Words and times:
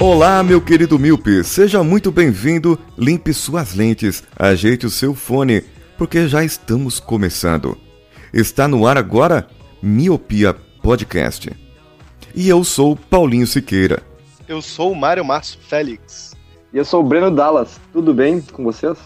Olá, 0.00 0.44
meu 0.44 0.60
querido 0.60 0.96
míope, 0.96 1.42
seja 1.42 1.82
muito 1.82 2.12
bem-vindo. 2.12 2.78
Limpe 2.96 3.34
suas 3.34 3.74
lentes, 3.74 4.22
ajeite 4.36 4.86
o 4.86 4.90
seu 4.90 5.12
fone, 5.12 5.64
porque 5.96 6.28
já 6.28 6.44
estamos 6.44 7.00
começando. 7.00 7.76
Está 8.32 8.68
no 8.68 8.86
ar 8.86 8.96
agora 8.96 9.48
Miopia 9.82 10.54
Podcast. 10.54 11.50
E 12.32 12.48
eu 12.48 12.62
sou 12.62 12.94
Paulinho 12.94 13.46
Siqueira. 13.46 14.00
Eu 14.46 14.62
sou 14.62 14.92
o 14.92 14.96
Mário 14.96 15.24
Márcio 15.24 15.58
Félix. 15.60 16.36
E 16.72 16.78
eu 16.78 16.84
sou 16.84 17.00
o 17.00 17.06
Breno 17.06 17.32
Dallas. 17.32 17.80
Tudo 17.92 18.14
bem 18.14 18.40
com 18.40 18.62
vocês? 18.62 18.96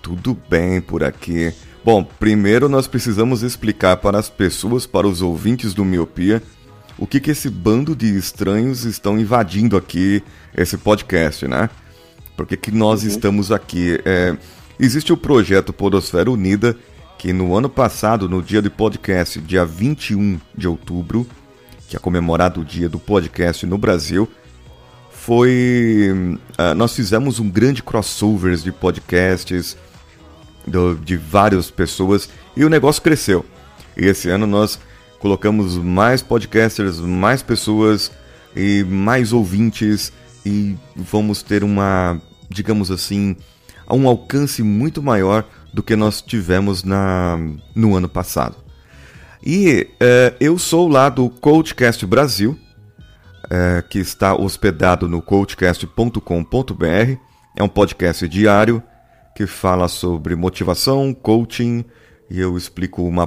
Tudo 0.00 0.34
bem 0.48 0.80
por 0.80 1.04
aqui. 1.04 1.52
Bom, 1.84 2.02
primeiro 2.02 2.70
nós 2.70 2.86
precisamos 2.86 3.42
explicar 3.42 3.98
para 3.98 4.18
as 4.18 4.30
pessoas, 4.30 4.86
para 4.86 5.06
os 5.06 5.20
ouvintes 5.20 5.74
do 5.74 5.84
Miopia, 5.84 6.42
o 6.98 7.06
que, 7.06 7.20
que 7.20 7.30
esse 7.30 7.48
bando 7.48 7.94
de 7.94 8.16
estranhos 8.16 8.84
estão 8.84 9.18
invadindo 9.18 9.76
aqui 9.76 10.22
esse 10.56 10.76
podcast, 10.76 11.46
né? 11.46 11.70
Por 12.36 12.46
que, 12.46 12.70
nós 12.70 13.02
estamos 13.04 13.50
aqui? 13.52 14.00
É, 14.04 14.36
existe 14.78 15.12
o 15.12 15.16
projeto 15.16 15.72
Podosfera 15.72 16.30
Unida, 16.30 16.76
que 17.18 17.32
no 17.32 17.56
ano 17.56 17.68
passado, 17.68 18.28
no 18.28 18.42
dia 18.42 18.62
do 18.62 18.70
podcast, 18.70 19.40
dia 19.40 19.64
21 19.64 20.38
de 20.56 20.68
outubro, 20.68 21.26
que 21.88 21.96
é 21.96 21.98
comemorado 21.98 22.60
o 22.60 22.64
dia 22.64 22.88
do 22.88 22.98
podcast 22.98 23.64
no 23.66 23.78
Brasil, 23.78 24.28
foi. 25.10 26.38
ah, 26.56 26.74
nós 26.74 26.94
fizemos 26.94 27.38
um 27.40 27.48
grande 27.50 27.82
crossovers 27.82 28.62
de 28.62 28.72
podcasts 28.72 29.76
do- 30.66 30.94
de 30.96 31.16
várias 31.16 31.70
pessoas 31.70 32.28
e 32.56 32.64
o 32.64 32.68
negócio 32.68 33.02
cresceu. 33.02 33.44
E 33.96 34.06
esse 34.06 34.28
ano 34.28 34.46
nós 34.46 34.78
colocamos 35.18 35.76
mais 35.76 36.22
podcasters, 36.22 36.98
mais 37.00 37.42
pessoas 37.42 38.10
e 38.54 38.84
mais 38.84 39.32
ouvintes 39.32 40.12
e 40.44 40.76
vamos 40.96 41.42
ter 41.42 41.62
uma, 41.64 42.20
digamos 42.48 42.90
assim, 42.90 43.36
um 43.90 44.08
alcance 44.08 44.62
muito 44.62 45.02
maior 45.02 45.44
do 45.72 45.82
que 45.82 45.96
nós 45.96 46.22
tivemos 46.22 46.82
na, 46.82 47.38
no 47.74 47.96
ano 47.96 48.08
passado. 48.08 48.56
E 49.44 49.88
eh, 50.00 50.34
eu 50.40 50.58
sou 50.58 50.88
lá 50.88 51.08
do 51.08 51.28
Coachcast 51.28 52.04
Brasil, 52.06 52.58
eh, 53.50 53.84
que 53.88 53.98
está 53.98 54.34
hospedado 54.34 55.08
no 55.08 55.22
coachcast.com.br. 55.22 57.16
É 57.56 57.62
um 57.62 57.68
podcast 57.68 58.26
diário 58.28 58.82
que 59.34 59.46
fala 59.46 59.86
sobre 59.88 60.34
motivação, 60.34 61.14
coaching, 61.14 61.84
e 62.28 62.40
eu 62.40 62.56
explico 62.56 63.04
uma 63.04 63.26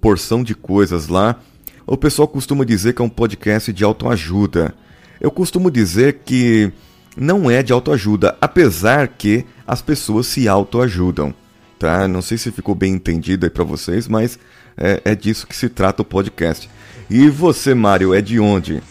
porção 0.00 0.42
de 0.42 0.54
coisas 0.54 1.08
lá. 1.08 1.40
O 1.86 1.96
pessoal 1.96 2.26
costuma 2.26 2.64
dizer 2.64 2.94
que 2.94 3.02
é 3.02 3.04
um 3.04 3.08
podcast 3.08 3.72
de 3.72 3.84
autoajuda. 3.84 4.74
Eu 5.20 5.30
costumo 5.30 5.70
dizer 5.70 6.20
que 6.24 6.72
não 7.16 7.50
é 7.50 7.62
de 7.62 7.72
autoajuda, 7.72 8.36
apesar 8.40 9.08
que 9.08 9.44
as 9.66 9.80
pessoas 9.80 10.26
se 10.26 10.48
autoajudam. 10.48 11.34
Tá? 11.78 12.08
Não 12.08 12.22
sei 12.22 12.38
se 12.38 12.50
ficou 12.50 12.74
bem 12.74 12.94
entendido 12.94 13.46
aí 13.46 13.50
pra 13.50 13.64
vocês, 13.64 14.08
mas 14.08 14.38
é, 14.76 15.00
é 15.04 15.14
disso 15.14 15.46
que 15.46 15.56
se 15.56 15.68
trata 15.68 16.02
o 16.02 16.04
podcast. 16.04 16.68
E 17.08 17.28
você, 17.28 17.74
Mário, 17.74 18.14
é 18.14 18.20
de 18.20 18.40
onde? 18.40 18.82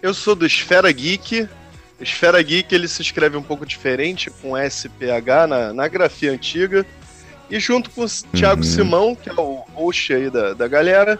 Eu 0.00 0.14
sou 0.14 0.34
do 0.34 0.46
Esfera 0.46 0.90
Geek. 0.92 1.48
Esfera 2.00 2.40
Geek 2.40 2.72
ele 2.72 2.86
se 2.86 3.02
escreve 3.02 3.36
um 3.36 3.42
pouco 3.42 3.66
diferente, 3.66 4.30
com 4.30 4.56
SPH 4.56 5.48
na, 5.48 5.72
na 5.72 5.88
grafia 5.88 6.32
antiga. 6.32 6.86
E 7.50 7.58
junto 7.58 7.90
com 7.90 8.04
o 8.04 8.08
Thiago 8.08 8.62
Uhum. 8.62 8.68
Simão, 8.68 9.14
que 9.14 9.30
é 9.30 9.32
o 9.32 9.64
host 9.74 10.12
aí 10.12 10.30
da, 10.30 10.52
da 10.52 10.68
galera, 10.68 11.18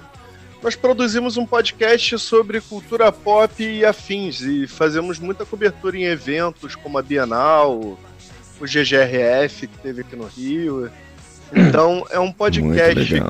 nós 0.62 0.74
produzimos 0.76 1.36
um 1.36 1.46
podcast 1.46 2.18
sobre 2.18 2.60
cultura 2.60 3.10
pop 3.10 3.62
e 3.62 3.84
afins. 3.84 4.40
E 4.40 4.66
fazemos 4.66 5.18
muita 5.18 5.46
cobertura 5.46 5.96
em 5.96 6.04
eventos 6.04 6.74
como 6.74 6.98
a 6.98 7.02
Bienal, 7.02 7.98
o 8.60 8.64
GGRF 8.64 9.66
que 9.68 9.78
teve 9.78 10.02
aqui 10.02 10.16
no 10.16 10.26
Rio. 10.26 10.90
Então 11.52 12.04
é 12.10 12.18
um 12.18 12.32
podcast 12.32 13.22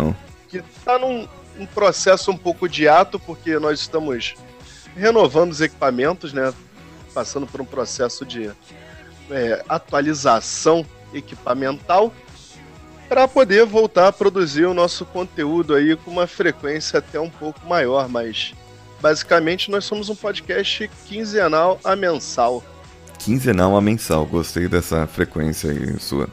que 0.49 0.59
está 0.59 0.99
num 0.99 1.29
um 1.59 1.67
processo 1.67 2.31
um 2.31 2.37
pouco 2.37 2.69
de 2.69 2.89
ato, 2.89 3.19
porque 3.19 3.59
nós 3.59 3.81
estamos 3.81 4.37
renovando 4.97 5.51
os 5.51 5.61
equipamentos, 5.61 6.33
né? 6.33 6.55
Passando 7.13 7.47
por 7.47 7.61
um 7.61 7.65
processo 7.65 8.25
de 8.25 8.51
é, 9.31 9.65
atualização 9.69 10.87
equipamental 11.13 12.13
para 13.09 13.27
poder 13.27 13.65
voltar 13.65 14.09
a 14.09 14.13
produzir 14.13 14.67
o 14.67 14.75
nosso 14.75 15.05
conteúdo 15.05 15.75
aí 15.75 15.97
com 15.97 16.11
uma 16.11 16.27
frequência 16.27 16.99
até 16.99 17.19
um 17.19 17.31
pouco 17.31 17.67
maior, 17.67 18.09
mas 18.09 18.53
basicamente 19.01 19.71
nós 19.71 19.85
somos 19.85 20.09
um 20.09 20.15
podcast 20.15 20.91
quinzenal 21.07 21.81
a 21.83 21.97
mensal. 21.97 22.63
Quinzenal 23.19 23.77
a 23.77 23.81
mensal, 23.81 24.27
gostei 24.27 24.69
dessa 24.69 25.07
frequência 25.07 25.71
aí 25.71 25.99
sua. 25.99 26.29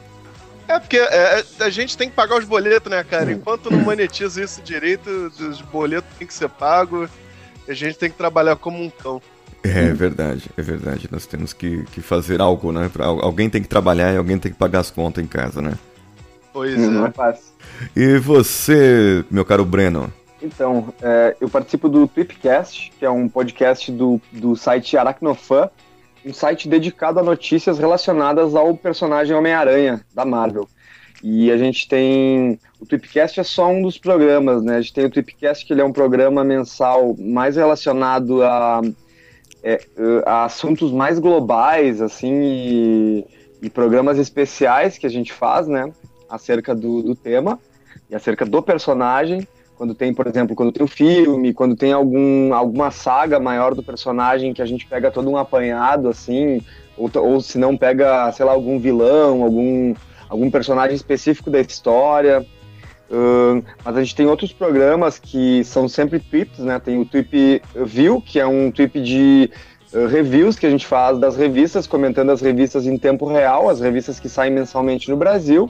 É 0.68 0.80
porque 0.80 0.98
é, 0.98 1.44
a 1.60 1.70
gente 1.70 1.96
tem 1.96 2.10
que 2.10 2.16
pagar 2.16 2.38
os 2.40 2.46
boletos, 2.46 2.92
né, 2.92 3.04
cara? 3.04 3.32
Enquanto 3.32 3.72
não 3.72 3.80
monetiza 3.80 4.44
isso 4.44 4.62
direito, 4.62 5.10
os 5.40 5.62
boletos 5.62 6.10
tem 6.18 6.28
que 6.28 6.34
ser 6.34 6.50
pagos. 6.50 7.10
A 7.68 7.74
gente 7.74 7.98
tem 7.98 8.10
que 8.10 8.18
trabalhar 8.18 8.56
como 8.56 8.84
um 8.84 8.90
cão. 8.90 9.22
É 9.64 9.92
verdade, 9.94 10.50
é 10.58 10.62
verdade. 10.62 11.08
Nós 11.12 11.26
temos 11.26 11.54
que, 11.54 11.84
que 11.92 12.02
fazer 12.02 12.42
algo, 12.42 12.72
né? 12.72 12.90
Pra- 12.92 13.06
alguém 13.06 13.50
tem 13.50 13.62
que 13.62 13.68
trabalhar 13.68 14.12
e 14.14 14.18
alguém 14.18 14.38
tem 14.38 14.52
que 14.52 14.58
pagar 14.58 14.80
as 14.80 14.92
contas 14.92 15.24
em 15.24 15.28
casa, 15.28 15.62
né? 15.62 15.74
Pois 16.56 16.78
Não 16.78 17.06
é. 17.06 17.10
é 17.10 17.12
fácil. 17.12 17.48
E 17.94 18.18
você, 18.18 19.26
meu 19.30 19.44
caro 19.44 19.66
Breno? 19.66 20.12
Então, 20.42 20.94
é, 21.02 21.36
eu 21.42 21.50
participo 21.50 21.90
do 21.90 22.08
Tweepcast, 22.08 22.94
que 22.98 23.04
é 23.04 23.10
um 23.10 23.28
podcast 23.28 23.92
do, 23.92 24.22
do 24.32 24.56
site 24.56 24.96
Aracnofan, 24.96 25.70
um 26.26 26.34
site 26.34 26.70
dedicado 26.70 27.20
a 27.20 27.24
notícias 27.24 27.78
relacionadas 27.78 28.56
ao 28.56 28.74
personagem 28.74 29.36
Homem-Aranha 29.36 30.00
da 30.14 30.24
Marvel. 30.24 30.66
E 31.22 31.52
a 31.52 31.58
gente 31.58 31.90
tem. 31.90 32.58
O 32.80 32.86
Tweepcast 32.86 33.38
é 33.38 33.44
só 33.44 33.68
um 33.68 33.82
dos 33.82 33.98
programas, 33.98 34.64
né? 34.64 34.78
A 34.78 34.82
gente 34.82 34.94
tem 34.94 35.06
o 35.06 35.10
Tweepcast, 35.10 35.66
que 35.66 35.74
ele 35.74 35.82
é 35.82 35.86
um 35.86 35.92
programa 35.92 36.42
mensal 36.42 37.18
mais 37.20 37.58
relacionado 37.58 38.42
a, 38.44 38.80
é, 39.62 39.82
a 40.26 40.46
assuntos 40.46 40.94
mais 40.94 41.20
globais, 41.20 42.02
assim, 42.02 42.34
e, 42.34 43.26
e 43.62 43.70
programas 43.70 44.18
especiais 44.18 44.98
que 44.98 45.06
a 45.06 45.10
gente 45.10 45.34
faz, 45.34 45.68
né? 45.68 45.92
Acerca 46.36 46.76
do, 46.76 47.02
do 47.02 47.16
tema 47.16 47.60
e 48.10 48.16
acerca 48.16 48.46
do 48.46 48.62
personagem 48.62 49.48
quando 49.78 49.94
tem, 49.94 50.14
por 50.14 50.26
exemplo, 50.26 50.56
quando 50.56 50.72
tem 50.72 50.84
um 50.84 50.88
filme, 50.88 51.54
quando 51.54 51.76
tem 51.76 51.92
algum, 51.92 52.54
alguma 52.54 52.92
saga 52.92 53.40
maior 53.40 53.76
do 53.76 53.84
personagem 53.84 54.54
que 54.54 54.62
a 54.62 54.66
gente 54.66 54.86
pega 54.86 55.12
todo 55.12 55.30
um 55.30 55.38
apanhado, 55.38 56.08
assim, 56.08 56.62
ou, 56.98 57.12
ou 57.16 57.42
se 57.42 57.58
não 57.58 57.76
pega, 57.76 58.32
sei 58.32 58.46
lá, 58.46 58.54
algum 58.54 58.80
vilão, 58.80 59.44
algum, 59.44 59.94
algum 60.30 60.50
personagem 60.50 60.96
específico 60.96 61.50
da 61.50 61.60
história. 61.60 62.46
Ahn, 63.12 63.62
mas 63.84 63.98
a 63.98 64.02
gente 64.02 64.16
tem 64.16 64.26
outros 64.26 64.52
programas 64.52 65.20
que 65.20 65.64
são 65.64 65.88
sempre 65.88 66.20
tweets, 66.20 66.60
né? 66.60 66.80
Tem 66.80 67.00
o 67.00 67.06
Tweep 67.06 67.62
View, 67.86 68.22
que 68.22 68.40
é 68.40 68.48
um 68.48 68.72
tweet 68.72 69.00
de 69.02 69.52
eh, 69.94 70.08
reviews 70.08 70.58
que 70.58 70.66
a 70.66 70.70
gente 70.70 70.88
faz 70.88 71.20
das 71.20 71.36
revistas, 71.36 71.86
comentando 71.86 72.32
as 72.32 72.42
revistas 72.42 72.88
em 72.88 72.98
tempo 72.98 73.26
real, 73.26 73.70
as 73.70 73.80
revistas 73.80 74.20
que 74.20 74.28
saem 74.28 74.52
mensalmente 74.52 75.10
no 75.10 75.18
Brasil. 75.18 75.70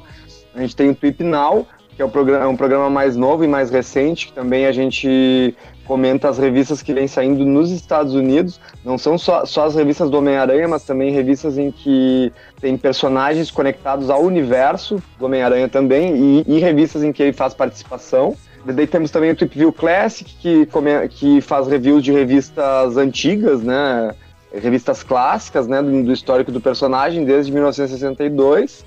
A 0.55 0.61
gente 0.61 0.75
tem 0.75 0.89
o 0.89 0.95
Tweep 0.95 1.23
Now, 1.23 1.67
que 1.95 2.01
é, 2.01 2.05
o 2.05 2.09
programa, 2.09 2.45
é 2.45 2.47
um 2.47 2.57
programa 2.57 2.89
mais 2.89 3.15
novo 3.15 3.43
e 3.43 3.47
mais 3.47 3.69
recente, 3.69 4.27
que 4.27 4.33
também 4.33 4.65
a 4.65 4.71
gente 4.71 5.55
comenta 5.85 6.27
as 6.27 6.37
revistas 6.37 6.81
que 6.81 6.93
vêm 6.93 7.07
saindo 7.07 7.45
nos 7.45 7.71
Estados 7.71 8.13
Unidos. 8.13 8.59
Não 8.83 8.97
são 8.97 9.17
só, 9.17 9.45
só 9.45 9.65
as 9.65 9.75
revistas 9.75 10.09
do 10.09 10.17
Homem-Aranha, 10.17 10.67
mas 10.67 10.83
também 10.83 11.11
revistas 11.11 11.57
em 11.57 11.71
que 11.71 12.33
tem 12.59 12.77
personagens 12.77 13.51
conectados 13.51 14.09
ao 14.09 14.23
universo 14.23 15.01
do 15.19 15.25
Homem-Aranha 15.25 15.69
também, 15.69 16.15
e, 16.15 16.55
e 16.55 16.59
revistas 16.59 17.03
em 17.03 17.11
que 17.11 17.21
ele 17.21 17.33
faz 17.33 17.53
participação. 17.53 18.35
Daí 18.65 18.87
temos 18.87 19.11
também 19.11 19.31
o 19.31 19.35
Trip 19.35 19.57
View 19.57 19.71
Classic, 19.71 20.29
que, 20.41 20.67
que 21.11 21.39
faz 21.39 21.67
reviews 21.67 22.03
de 22.03 22.11
revistas 22.11 22.97
antigas, 22.97 23.61
né? 23.61 24.11
Revistas 24.51 25.03
clássicas, 25.03 25.67
né? 25.67 25.83
Do, 25.83 26.03
do 26.03 26.11
histórico 26.11 26.51
do 26.51 26.59
personagem, 26.59 27.23
desde 27.25 27.51
1962. 27.51 28.83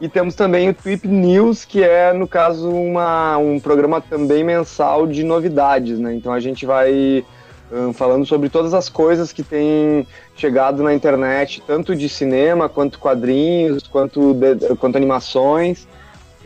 E 0.00 0.08
temos 0.08 0.34
também 0.34 0.70
o 0.70 0.74
Tweep 0.74 1.06
News, 1.06 1.66
que 1.66 1.84
é, 1.84 2.10
no 2.14 2.26
caso, 2.26 2.70
uma, 2.70 3.36
um 3.36 3.60
programa 3.60 4.00
também 4.00 4.42
mensal 4.42 5.06
de 5.06 5.22
novidades, 5.22 5.98
né? 5.98 6.14
Então 6.14 6.32
a 6.32 6.40
gente 6.40 6.64
vai 6.64 7.22
hum, 7.70 7.92
falando 7.92 8.24
sobre 8.24 8.48
todas 8.48 8.72
as 8.72 8.88
coisas 8.88 9.30
que 9.30 9.42
têm 9.42 10.06
chegado 10.34 10.82
na 10.82 10.94
internet, 10.94 11.62
tanto 11.66 11.94
de 11.94 12.08
cinema, 12.08 12.66
quanto 12.66 12.98
quadrinhos, 12.98 13.86
quanto, 13.86 14.32
de, 14.32 14.74
quanto 14.76 14.96
animações. 14.96 15.86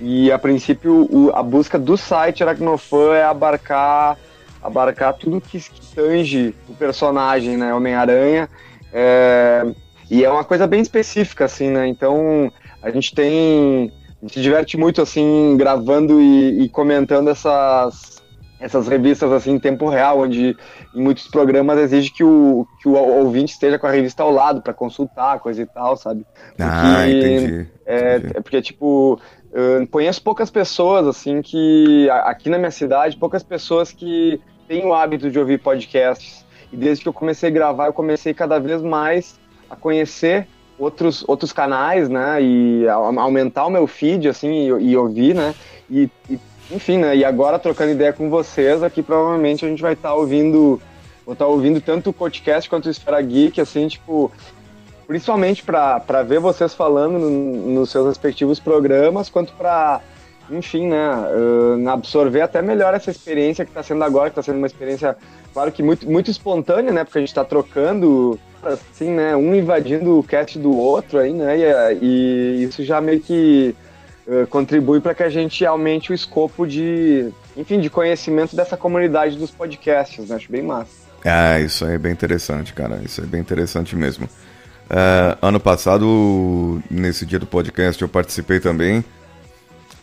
E 0.01 0.33
a 0.33 0.39
princípio 0.39 1.07
o, 1.09 1.31
a 1.33 1.41
busca 1.41 1.79
do 1.79 1.97
site 1.97 2.43
Aracnofan 2.43 3.15
é 3.15 3.23
abarcar, 3.23 4.19
abarcar 4.61 5.15
tudo 5.15 5.41
que, 5.41 5.61
que 5.61 5.95
tange 5.95 6.53
o 6.69 6.75
personagem, 6.75 7.57
né, 7.57 7.73
Homem-Aranha. 7.73 8.49
É, 8.93 9.65
e 10.11 10.25
é 10.25 10.31
uma 10.31 10.43
coisa 10.43 10.67
bem 10.67 10.81
específica, 10.81 11.45
assim, 11.45 11.71
né? 11.71 11.87
Então 11.87 12.53
a 12.85 12.91
gente 12.91 13.15
tem. 13.15 13.91
A 14.21 14.27
gente 14.27 14.35
se 14.35 14.43
diverte 14.43 14.77
muito, 14.77 15.03
assim, 15.03 15.57
gravando 15.57 16.21
e, 16.21 16.63
e 16.63 16.69
comentando 16.69 17.29
essas, 17.29 18.23
essas 18.61 18.89
revistas 18.89 19.31
assim 19.33 19.53
em 19.53 19.59
tempo 19.59 19.89
real, 19.89 20.21
onde 20.21 20.57
em 20.95 21.03
muitos 21.03 21.29
programas 21.29 21.79
exige 21.79 22.11
que 22.11 22.25
o, 22.25 22.67
que 22.81 22.89
o 22.89 22.93
ouvinte 22.95 23.53
esteja 23.53 23.79
com 23.79 23.87
a 23.87 23.91
revista 23.91 24.23
ao 24.23 24.31
lado 24.31 24.63
para 24.63 24.73
consultar, 24.73 25.41
coisa 25.41 25.63
e 25.63 25.67
tal, 25.67 25.97
sabe? 25.97 26.25
Porque, 26.49 26.63
ah, 26.63 27.09
entendi. 27.09 27.67
É, 27.85 28.17
entendi. 28.17 28.33
é 28.37 28.41
porque, 28.41 28.63
tipo, 28.63 29.21
eu 29.53 29.87
conheço 29.89 30.23
poucas 30.23 30.51
pessoas, 30.51 31.07
assim, 31.07 31.43
que 31.43 32.09
aqui 32.11 32.49
na 32.49 32.59
minha 32.59 32.71
cidade, 32.71 33.17
poucas 33.17 33.43
pessoas 33.43 33.93
que 33.93 34.41
têm 34.67 34.87
o 34.87 34.95
hábito 34.95 35.31
de 35.31 35.39
ouvir 35.39 35.59
podcasts. 35.59 36.45
E 36.73 36.77
desde 36.77 37.03
que 37.03 37.09
eu 37.09 37.13
comecei 37.13 37.51
a 37.51 37.53
gravar, 37.53 37.87
eu 37.87 37.93
comecei 37.93 38.33
cada 38.33 38.59
vez 38.59 38.81
mais 38.83 39.39
a 39.69 39.77
conhecer 39.77 40.49
outros, 40.79 41.25
outros 41.27 41.53
canais, 41.53 42.09
né? 42.09 42.43
E 42.43 42.89
aumentar 42.89 43.67
o 43.67 43.71
meu 43.71 43.87
feed, 43.87 44.29
assim, 44.29 44.51
e, 44.51 44.91
e 44.91 44.97
ouvir, 44.97 45.35
né? 45.35 45.55
E, 45.91 46.09
e, 46.29 46.39
enfim, 46.71 46.99
né? 46.99 47.17
E 47.17 47.25
agora 47.25 47.59
trocando 47.59 47.93
ideia 47.93 48.13
com 48.13 48.29
vocês, 48.31 48.83
aqui 48.83 49.03
provavelmente 49.03 49.65
a 49.65 49.69
gente 49.69 49.83
vai 49.83 49.93
estar 49.93 50.11
tá 50.11 50.15
ouvindo, 50.15 50.81
vou 51.25 51.33
estar 51.33 51.45
tá 51.45 51.51
ouvindo 51.51 51.81
tanto 51.81 52.11
o 52.11 52.13
podcast 52.13 52.69
quanto 52.69 52.87
o 52.87 52.91
Esfera 52.91 53.21
Geek, 53.21 53.61
assim, 53.61 53.87
tipo, 53.89 54.31
principalmente 55.07 55.63
para 55.63 56.23
ver 56.23 56.41
vocês 56.41 56.75
falando 56.75 57.19
no, 57.19 57.31
nos 57.31 57.91
seus 57.91 58.07
respectivos 58.09 58.59
programas, 58.59 59.29
quanto 59.29 59.53
para, 59.55 60.01
enfim, 60.51 60.89
né? 60.89 61.11
Uh, 61.37 61.89
absorver 61.89 62.41
até 62.41 62.61
melhor 62.63 62.95
essa 62.95 63.11
experiência 63.11 63.65
que 63.65 63.71
está 63.71 63.83
sendo 63.83 64.03
agora, 64.03 64.31
que 64.31 64.39
está 64.39 64.43
sendo 64.43 64.59
uma 64.59 64.67
experiência, 64.67 65.17
claro 65.53 65.71
que 65.71 65.83
muito, 65.83 66.11
muito 66.11 66.31
espontânea, 66.31 66.93
né? 66.93 67.05
Porque 67.05 67.19
a 67.19 67.21
gente 67.21 67.29
está 67.29 67.45
trocando 67.45 68.39
assim, 68.69 69.11
né, 69.11 69.37
um 69.37 69.55
invadindo 69.55 70.19
o 70.19 70.23
cast 70.23 70.59
do 70.59 70.77
outro 70.77 71.19
aí, 71.19 71.33
né, 71.33 71.57
e, 71.57 72.01
e 72.01 72.65
isso 72.65 72.85
já 72.85 73.01
meio 73.01 73.21
que 73.21 73.75
uh, 74.27 74.47
contribui 74.49 75.01
para 75.01 75.15
que 75.15 75.23
a 75.23 75.29
gente 75.29 75.65
aumente 75.65 76.13
o 76.13 76.15
escopo 76.15 76.67
de, 76.67 77.31
enfim, 77.57 77.81
de 77.81 77.91
conhecimento 77.91 78.57
dessa 78.57 78.77
comunidade 78.77 79.37
dos 79.37 79.51
podcasts, 79.51 80.29
né, 80.29 80.37
acho 80.37 80.51
bem 80.51 80.63
massa. 80.63 81.05
Ah, 81.25 81.59
isso 81.59 81.85
aí 81.85 81.95
é 81.95 81.99
bem 81.99 82.13
interessante, 82.13 82.73
cara, 82.73 83.01
isso 83.05 83.21
é 83.21 83.25
bem 83.25 83.41
interessante 83.41 83.97
mesmo. 83.97 84.27
Uh, 84.85 85.39
ano 85.41 85.59
passado, 85.59 86.83
nesse 86.91 87.25
dia 87.25 87.39
do 87.39 87.47
podcast, 87.47 88.01
eu 88.01 88.09
participei 88.09 88.61
também 88.61 89.03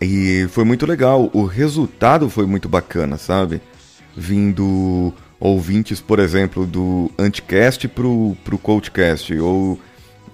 e 0.02 0.48
foi 0.50 0.64
muito 0.64 0.88
legal, 0.88 1.30
o 1.32 1.46
resultado 1.46 2.28
foi 2.28 2.48
muito 2.48 2.68
bacana, 2.68 3.18
sabe? 3.20 3.62
Vindo 4.18 5.14
ouvintes, 5.42 6.00
por 6.00 6.20
exemplo, 6.20 6.68
do 6.68 7.12
Anticast 7.18 7.88
pro, 7.88 8.38
pro 8.46 8.60
Coachcast, 8.60 9.34
ou 9.40 9.80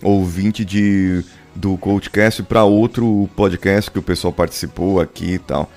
ouvinte 0.04 0.66
de, 0.66 1.24
do 1.56 1.78
Coachcast 1.78 2.44
para 2.44 2.66
outro 2.66 3.30
podcast 3.34 3.90
que 3.90 3.98
o 3.98 4.04
pessoal 4.04 4.34
participou 4.34 5.00
aqui 5.00 5.36
e 5.36 5.40
tal. 5.40 5.72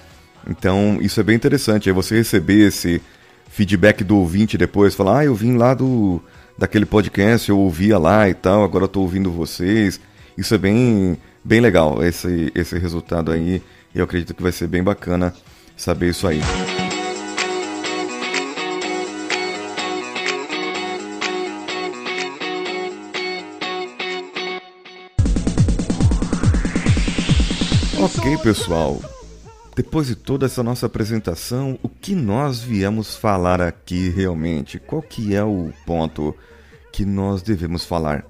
Então, 0.49 0.99
isso 1.01 1.21
é 1.21 1.23
bem 1.23 1.37
interessante. 1.37 1.89
É 1.89 1.93
você 1.93 2.17
receber 2.17 2.67
esse 2.67 3.01
feedback 3.49 4.03
do 4.03 4.17
ouvinte 4.17 4.59
depois, 4.59 4.97
falar, 4.97 5.21
ah, 5.21 5.25
eu 5.25 5.35
vim 5.35 5.57
lá 5.57 5.75
do 5.75 6.21
daquele 6.59 6.85
podcast, 6.85 7.49
eu 7.49 7.59
ouvia 7.59 7.97
lá 7.97 8.29
e 8.29 8.35
tal, 8.35 8.63
agora 8.63 8.85
eu 8.85 8.89
tô 8.89 9.01
ouvindo 9.01 9.31
vocês. 9.31 9.99
Isso 10.37 10.55
é 10.55 10.59
bem, 10.59 11.17
bem 11.43 11.61
legal, 11.61 12.05
esse, 12.05 12.53
esse 12.55 12.79
resultado 12.79 13.33
aí. 13.33 13.63
Eu 13.95 14.05
acredito 14.05 14.35
que 14.35 14.43
vai 14.43 14.53
ser 14.53 14.67
bem 14.67 14.83
bacana 14.83 15.33
saber 15.77 16.11
isso 16.11 16.27
aí. 16.27 16.41
Ok, 28.03 28.39
pessoal. 28.39 28.99
Depois 29.77 30.07
de 30.07 30.17
toda 30.17 30.47
essa 30.47 30.63
nossa 30.63 30.87
apresentação, 30.87 31.79
o 31.83 31.89
que 31.89 32.15
nós 32.15 32.59
viemos 32.59 33.15
falar 33.15 33.61
aqui 33.61 34.09
realmente? 34.09 34.79
Qual 34.79 35.03
que 35.03 35.35
é 35.35 35.45
o 35.45 35.71
ponto 35.85 36.35
que 36.91 37.05
nós 37.05 37.43
devemos 37.43 37.85
falar? 37.85 38.25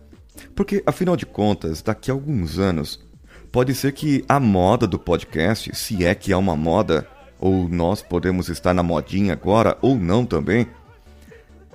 Porque, 0.56 0.82
afinal 0.84 1.16
de 1.16 1.24
contas, 1.24 1.82
daqui 1.82 2.10
a 2.10 2.14
alguns 2.14 2.58
anos, 2.58 3.00
pode 3.52 3.72
ser 3.76 3.92
que 3.92 4.24
a 4.28 4.40
moda 4.40 4.88
do 4.88 4.98
podcast, 4.98 5.72
se 5.76 6.04
é 6.04 6.16
que 6.16 6.32
há 6.32 6.38
uma 6.38 6.56
moda, 6.56 7.06
ou 7.38 7.68
nós 7.68 8.02
podemos 8.02 8.48
estar 8.48 8.74
na 8.74 8.82
modinha 8.82 9.34
agora, 9.34 9.78
ou 9.80 9.94
não 9.94 10.26
também, 10.26 10.66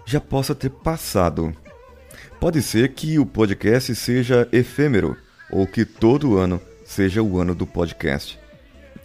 já 0.05 0.19
possa 0.19 0.53
ter 0.53 0.69
passado. 0.69 1.55
Pode 2.41 2.61
ser 2.61 2.93
que 2.93 3.17
o 3.17 3.25
podcast 3.25 3.95
seja 3.95 4.49
efêmero, 4.51 5.15
ou 5.49 5.65
que 5.65 5.85
todo 5.85 6.37
ano 6.37 6.59
seja 6.95 7.21
o 7.21 7.37
ano 7.37 7.53
do 7.53 7.67
podcast. 7.67 8.39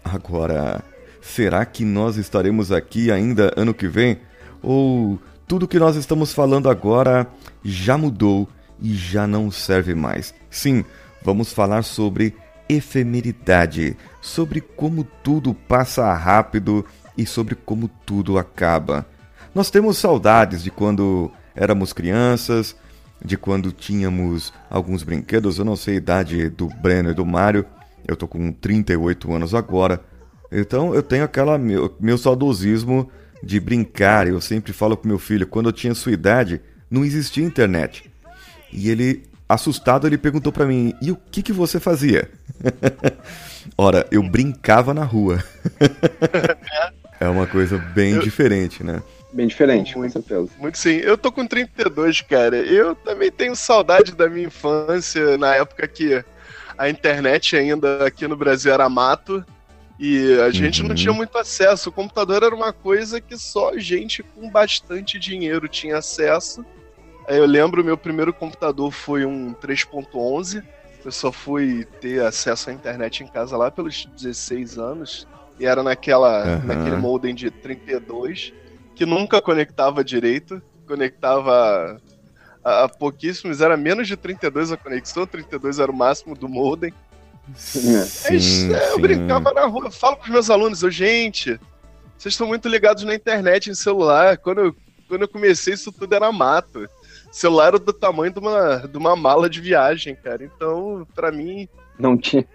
Agora, 0.05 0.81
será 1.21 1.65
que 1.65 1.85
nós 1.85 2.17
estaremos 2.17 2.71
aqui 2.71 3.11
ainda 3.11 3.53
ano 3.57 3.75
que 3.75 3.89
vem? 3.89 4.21
Ou 4.63 5.19
tudo 5.45 5.67
que 5.67 5.77
nós 5.77 5.97
estamos 5.97 6.33
falando 6.33 6.71
agora 6.71 7.27
já 7.65 7.99
mudou 7.99 8.49
e 8.81 8.95
já 8.95 9.27
não 9.27 9.51
serve 9.51 9.93
mais? 9.93 10.33
Sim, 10.49 10.85
vamos 11.21 11.53
falar 11.53 11.83
sobre 11.83 12.37
efemeridade, 12.69 13.97
sobre 14.21 14.61
como 14.61 15.03
tudo 15.25 15.53
passa 15.53 16.15
rápido 16.15 16.87
e 17.19 17.27
sobre 17.27 17.57
como 17.57 17.89
tudo 18.07 18.39
acaba. 18.39 19.05
Nós 19.53 19.69
temos 19.69 19.99
saudades 19.99 20.63
de 20.63 20.71
quando 20.71 21.29
éramos 21.57 21.93
crianças, 21.93 22.77
de 23.23 23.37
quando 23.37 23.73
tínhamos 23.73 24.53
alguns 24.71 25.03
brinquedos. 25.03 25.59
Eu 25.59 25.65
não 25.65 25.75
sei 25.75 25.95
a 25.95 25.97
idade 25.97 26.49
do 26.49 26.69
Breno 26.69 27.11
e 27.11 27.15
do 27.15 27.27
Mário. 27.27 27.67
Eu 28.07 28.17
tô 28.17 28.27
com 28.27 28.53
38 28.53 29.33
anos 29.33 29.55
agora. 29.55 30.01
Então 30.51 30.95
eu 30.95 31.03
tenho 31.03 31.25
aquela 31.25 31.57
meu, 31.59 31.95
meu 32.01 32.19
saudosismo 32.19 33.11
de 33.43 33.61
brincar. 33.61 34.27
Eu 34.27 34.41
sempre 34.41 34.73
falo 34.73 34.97
com 34.97 35.09
meu 35.09 35.19
filho, 35.19 35.47
quando 35.47 35.69
eu 35.69 35.73
tinha 35.73 35.95
sua 35.95 36.13
idade, 36.13 36.61
não 36.91 37.05
existia 37.05 37.45
internet. 37.45 38.11
E 38.73 38.91
ele, 38.91 39.25
assustado, 39.49 40.07
ele 40.07 40.19
perguntou 40.19 40.53
para 40.53 40.67
mim: 40.67 40.95
"E 41.01 41.11
o 41.11 41.17
que 41.17 41.43
que 41.43 41.53
você 41.53 41.79
fazia?" 41.79 42.31
Ora, 43.77 44.07
eu 44.11 44.23
brincava 44.23 44.93
na 44.93 45.05
rua. 45.05 45.43
é 47.21 47.29
uma 47.29 47.47
coisa 47.47 47.79
bem 47.79 48.15
eu... 48.15 48.23
diferente, 48.23 48.83
né? 48.83 49.03
Bem 49.33 49.47
diferente, 49.47 49.97
muito, 49.97 50.13
com 50.15 50.21
certeza. 50.21 50.51
Muito 50.59 50.77
sim. 50.77 50.97
Eu 50.97 51.17
tô 51.17 51.31
com 51.31 51.47
32, 51.47 52.21
cara. 52.23 52.57
Eu 52.57 52.97
também 52.97 53.31
tenho 53.31 53.55
saudade 53.55 54.13
da 54.13 54.29
minha 54.29 54.47
infância, 54.47 55.39
na 55.39 55.55
época 55.55 55.87
que 55.87 56.25
a 56.81 56.89
internet 56.89 57.55
ainda 57.55 58.07
aqui 58.07 58.27
no 58.27 58.35
Brasil 58.35 58.73
era 58.73 58.89
mato. 58.89 59.45
E 59.99 60.41
a 60.41 60.51
gente 60.51 60.81
uhum. 60.81 60.89
não 60.89 60.95
tinha 60.95 61.13
muito 61.13 61.37
acesso. 61.37 61.91
O 61.91 61.93
computador 61.93 62.43
era 62.43 62.55
uma 62.55 62.73
coisa 62.73 63.21
que 63.21 63.37
só 63.37 63.77
gente 63.77 64.23
com 64.23 64.49
bastante 64.49 65.19
dinheiro 65.19 65.69
tinha 65.69 65.99
acesso. 65.99 66.65
Eu 67.29 67.45
lembro, 67.45 67.85
meu 67.85 67.99
primeiro 67.99 68.33
computador 68.33 68.91
foi 68.91 69.27
um 69.27 69.53
3.11. 69.53 70.65
Eu 71.05 71.13
só 71.13 71.31
fui 71.31 71.85
ter 72.01 72.25
acesso 72.25 72.71
à 72.71 72.73
internet 72.73 73.23
em 73.23 73.27
casa 73.27 73.59
lá 73.59 73.71
pelos 73.71 74.07
16 74.17 74.79
anos. 74.79 75.29
E 75.59 75.67
era 75.67 75.83
naquela, 75.83 76.47
uhum. 76.47 76.65
naquele 76.65 76.97
modem 76.97 77.35
de 77.35 77.51
32 77.51 78.55
que 78.95 79.05
nunca 79.05 79.43
conectava 79.43 80.03
direito, 80.03 80.63
conectava 80.87 82.01
a, 82.65 82.85
a 82.85 82.89
pouquíssimos, 82.89 83.61
era 83.61 83.77
menos 83.77 84.07
de 84.07 84.17
32 84.17 84.73
a 84.73 84.77
conexão, 84.77 85.27
32 85.27 85.79
era 85.79 85.91
o 85.91 85.97
máximo 85.97 86.35
do 86.35 86.49
modem. 86.49 86.93
Sim, 87.55 87.97
é, 87.97 88.03
eu 88.35 88.41
sim. 88.41 89.01
brincava 89.01 89.53
na 89.53 89.67
rua, 89.67 89.91
falo 89.91 90.17
pros 90.17 90.31
meus 90.31 90.51
alunos, 90.51 90.83
eu, 90.83 90.91
gente, 90.91 91.59
vocês 92.21 92.35
estão 92.35 92.47
muito 92.47 92.69
ligados 92.69 93.03
na 93.03 93.15
internet, 93.15 93.71
em 93.71 93.75
celular. 93.75 94.37
Quando 94.37 94.61
eu, 94.61 94.77
quando 95.09 95.23
eu 95.23 95.29
comecei, 95.29 95.73
isso 95.73 95.91
tudo 95.91 96.15
era 96.15 96.31
mato. 96.31 96.85
O 96.85 97.35
celular 97.35 97.69
era 97.69 97.79
do 97.79 97.95
tamanho 97.95 98.31
de 98.31 98.39
uma, 98.39 98.77
de 98.87 98.99
uma 98.99 99.17
mala 99.17 99.49
de 99.49 99.59
viagem, 99.59 100.15
cara. 100.15 100.45
Então, 100.45 101.07
para 101.15 101.33
mim. 101.33 101.67
Não 101.99 102.19
tinha. 102.19 102.47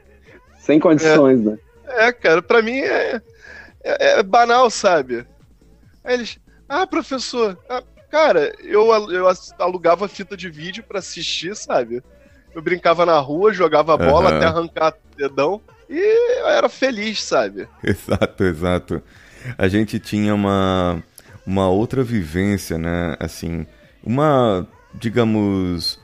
Sem 0.59 0.79
condições, 0.79 1.41
é, 1.41 1.50
né? 1.50 1.57
É, 1.88 2.13
cara, 2.13 2.43
para 2.43 2.62
mim 2.62 2.77
é, 2.77 3.19
é, 3.83 4.19
é 4.19 4.24
banal, 4.24 4.69
sabe? 4.69 5.25
Aí 6.03 6.13
eles, 6.13 6.38
ah, 6.69 6.85
professor, 6.85 7.57
ah, 7.67 7.81
cara, 8.15 8.55
eu, 8.63 8.88
eu 9.12 9.27
alugava 9.60 10.07
fita 10.07 10.38
de 10.38 10.50
vídeo 10.50 10.81
para 10.88 11.00
assistir, 11.00 11.53
sabe? 11.53 12.01
Eu 12.53 12.62
brincava 12.62 13.05
na 13.05 13.19
rua, 13.19 13.51
jogava 13.51 13.98
bola 13.98 14.29
uhum. 14.29 14.38
até 14.38 14.45
arrancar 14.45 14.93
dedão 15.17 15.60
e 15.89 16.39
eu 16.39 16.48
era 16.48 16.69
feliz, 16.69 17.22
sabe? 17.22 17.67
Exato, 17.84 18.45
exato. 18.45 19.03
A 19.57 19.67
gente 19.67 20.00
tinha 20.00 20.34
uma 20.34 21.03
uma 21.45 21.67
outra 21.67 22.03
vivência, 22.05 22.77
né? 22.77 23.17
Assim, 23.19 23.67
uma, 24.01 24.65
digamos, 24.93 26.00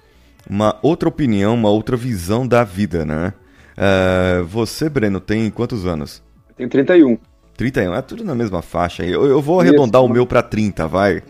uma 0.47 0.77
outra 0.83 1.07
opinião, 1.07 1.53
uma 1.55 1.69
outra 1.69 1.95
visão 1.95 2.45
da 2.45 2.65
vida, 2.65 3.05
né? 3.05 3.33
Uh, 3.77 4.43
você, 4.43 4.89
Breno, 4.89 5.21
tem 5.21 5.49
quantos 5.49 5.85
anos? 5.85 6.21
Eu 6.49 6.55
tenho 6.55 6.69
31. 6.69 7.17
31, 7.61 7.93
é 7.93 8.01
tudo 8.01 8.23
na 8.23 8.33
mesma 8.33 8.63
faixa. 8.63 9.05
Eu, 9.05 9.25
eu 9.25 9.39
vou 9.39 9.59
arredondar 9.59 10.01
Isso. 10.01 10.09
o 10.09 10.13
meu 10.13 10.25
para 10.25 10.41
30, 10.41 10.87
vai. 10.87 11.21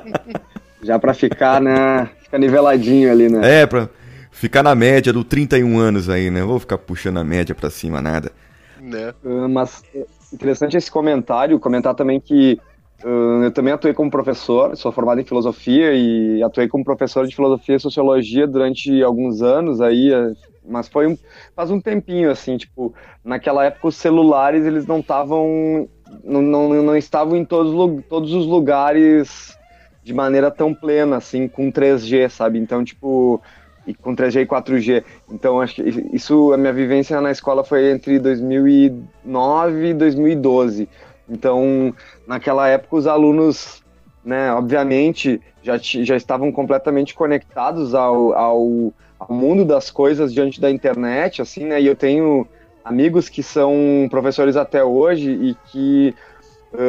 Já 0.82 0.98
para 0.98 1.12
ficar, 1.12 1.60
né? 1.60 2.08
Ficar 2.22 2.38
niveladinho 2.38 3.12
ali, 3.12 3.28
né? 3.28 3.60
É, 3.60 3.66
pra 3.66 3.86
ficar 4.30 4.62
na 4.62 4.74
média 4.74 5.12
do 5.12 5.22
31 5.22 5.78
anos 5.78 6.08
aí, 6.08 6.30
né? 6.30 6.42
Vou 6.42 6.58
ficar 6.58 6.78
puxando 6.78 7.18
a 7.18 7.24
média 7.24 7.54
pra 7.54 7.68
cima, 7.68 8.00
nada. 8.00 8.32
Né? 8.80 9.12
Uh, 9.22 9.50
mas 9.50 9.82
é 9.94 10.06
interessante 10.32 10.78
esse 10.78 10.90
comentário, 10.90 11.60
comentar 11.60 11.94
também 11.94 12.18
que 12.18 12.58
uh, 13.04 13.44
eu 13.44 13.50
também 13.50 13.74
atuei 13.74 13.92
como 13.92 14.10
professor, 14.10 14.74
sou 14.78 14.90
formado 14.90 15.20
em 15.20 15.24
filosofia 15.24 15.92
e 15.92 16.42
atuei 16.42 16.68
como 16.68 16.82
professor 16.82 17.26
de 17.26 17.36
filosofia 17.36 17.76
e 17.76 17.80
sociologia 17.80 18.46
durante 18.46 19.02
alguns 19.02 19.42
anos 19.42 19.82
aí, 19.82 20.10
é, 20.10 20.32
mas 20.66 20.88
foi 20.88 21.06
um, 21.06 21.16
faz 21.54 21.70
um 21.70 21.80
tempinho 21.80 22.30
assim, 22.30 22.56
tipo, 22.56 22.94
naquela 23.24 23.64
época 23.64 23.88
os 23.88 23.96
celulares 23.96 24.66
eles 24.66 24.86
não 24.86 25.00
estavam 25.00 25.88
não, 26.24 26.42
não, 26.42 26.82
não 26.82 26.96
estavam 26.96 27.36
em 27.36 27.44
todos, 27.44 28.04
todos 28.08 28.32
os 28.32 28.46
lugares 28.46 29.56
de 30.02 30.12
maneira 30.12 30.50
tão 30.50 30.74
plena 30.74 31.16
assim 31.16 31.46
com 31.46 31.70
3G, 31.70 32.28
sabe? 32.28 32.58
Então, 32.58 32.84
tipo, 32.84 33.40
e 33.86 33.94
com 33.94 34.14
3G 34.14 34.42
e 34.42 34.46
4G. 34.46 35.04
Então, 35.30 35.60
acho 35.60 35.76
que 35.76 35.82
isso, 36.12 36.52
a 36.52 36.56
minha 36.56 36.72
vivência 36.72 37.20
na 37.20 37.30
escola 37.30 37.64
foi 37.64 37.90
entre 37.90 38.18
2009 38.18 39.88
e 39.88 39.94
2012. 39.94 40.88
Então, 41.28 41.94
naquela 42.26 42.68
época, 42.68 42.96
os 42.96 43.06
alunos, 43.06 43.82
né, 44.24 44.52
obviamente, 44.52 45.40
já, 45.62 45.76
já 45.78 46.16
estavam 46.16 46.50
completamente 46.50 47.14
conectados 47.14 47.94
ao, 47.94 48.32
ao, 48.32 48.92
ao 49.20 49.32
mundo 49.32 49.64
das 49.64 49.90
coisas 49.90 50.32
diante 50.32 50.60
da 50.60 50.70
internet, 50.70 51.42
assim, 51.42 51.66
né, 51.66 51.80
e 51.80 51.86
eu 51.86 51.94
tenho 51.94 52.48
amigos 52.82 53.28
que 53.28 53.42
são 53.42 54.08
professores 54.10 54.56
até 54.56 54.82
hoje 54.82 55.30
e 55.30 55.54
que 55.70 56.14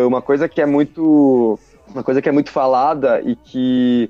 uma 0.07 0.21
coisa 0.21 0.47
que 0.47 0.61
é 0.61 0.65
muito 0.65 1.59
uma 1.93 2.03
coisa 2.03 2.21
que 2.21 2.29
é 2.29 2.31
muito 2.31 2.49
falada 2.49 3.21
e 3.21 3.35
que 3.35 4.09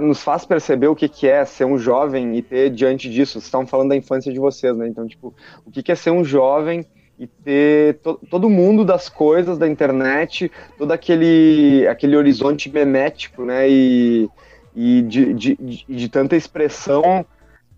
nos 0.00 0.22
faz 0.22 0.44
perceber 0.44 0.88
o 0.88 0.94
que, 0.94 1.08
que 1.08 1.26
é 1.26 1.44
ser 1.44 1.64
um 1.64 1.78
jovem 1.78 2.36
e 2.36 2.42
ter 2.42 2.70
diante 2.70 3.10
disso. 3.10 3.40
Vocês 3.40 3.68
falando 3.68 3.88
da 3.88 3.96
infância 3.96 4.32
de 4.32 4.38
vocês, 4.38 4.76
né? 4.76 4.86
Então, 4.86 5.06
tipo, 5.06 5.34
o 5.66 5.70
que, 5.70 5.82
que 5.82 5.90
é 5.90 5.94
ser 5.94 6.10
um 6.10 6.24
jovem 6.24 6.84
e 7.18 7.26
ter 7.26 7.94
to, 7.98 8.18
todo 8.30 8.48
mundo 8.48 8.84
das 8.84 9.08
coisas 9.08 9.58
da 9.58 9.68
internet, 9.68 10.50
todo 10.78 10.92
aquele, 10.92 11.86
aquele 11.88 12.16
horizonte 12.16 12.70
memético, 12.70 13.44
né? 13.44 13.68
E, 13.68 14.28
e 14.74 15.02
de, 15.02 15.34
de, 15.34 15.56
de, 15.60 15.84
de 15.88 16.08
tanta 16.08 16.36
expressão 16.36 17.26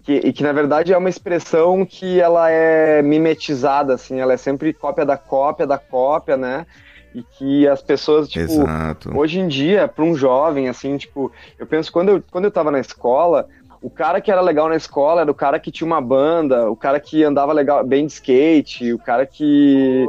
que, 0.04 0.12
e 0.12 0.32
que 0.32 0.42
na 0.42 0.52
verdade 0.52 0.92
é 0.92 0.98
uma 0.98 1.08
expressão 1.08 1.84
que 1.84 2.20
ela 2.20 2.50
é 2.50 3.02
mimetizada, 3.02 3.94
assim, 3.94 4.20
ela 4.20 4.34
é 4.34 4.36
sempre 4.36 4.72
cópia 4.72 5.04
da 5.04 5.16
cópia 5.16 5.66
da 5.66 5.78
cópia, 5.78 6.36
né? 6.36 6.66
e 7.14 7.22
que 7.22 7.68
as 7.68 7.80
pessoas, 7.80 8.28
tipo, 8.28 8.44
Exato. 8.44 9.16
hoje 9.16 9.38
em 9.38 9.46
dia, 9.46 9.86
para 9.86 10.04
um 10.04 10.16
jovem, 10.16 10.68
assim, 10.68 10.96
tipo, 10.96 11.30
eu 11.56 11.64
penso, 11.64 11.92
quando 11.92 12.08
eu, 12.08 12.24
quando 12.28 12.46
eu 12.46 12.50
tava 12.50 12.72
na 12.72 12.80
escola, 12.80 13.48
o 13.80 13.88
cara 13.88 14.20
que 14.20 14.32
era 14.32 14.40
legal 14.40 14.68
na 14.68 14.74
escola 14.74 15.20
era 15.20 15.30
o 15.30 15.34
cara 15.34 15.60
que 15.60 15.70
tinha 15.70 15.86
uma 15.86 16.00
banda, 16.00 16.68
o 16.68 16.74
cara 16.74 16.98
que 16.98 17.22
andava 17.22 17.52
legal, 17.52 17.84
bem 17.84 18.04
de 18.04 18.12
skate, 18.14 18.92
o 18.92 18.98
cara 18.98 19.24
que, 19.26 20.04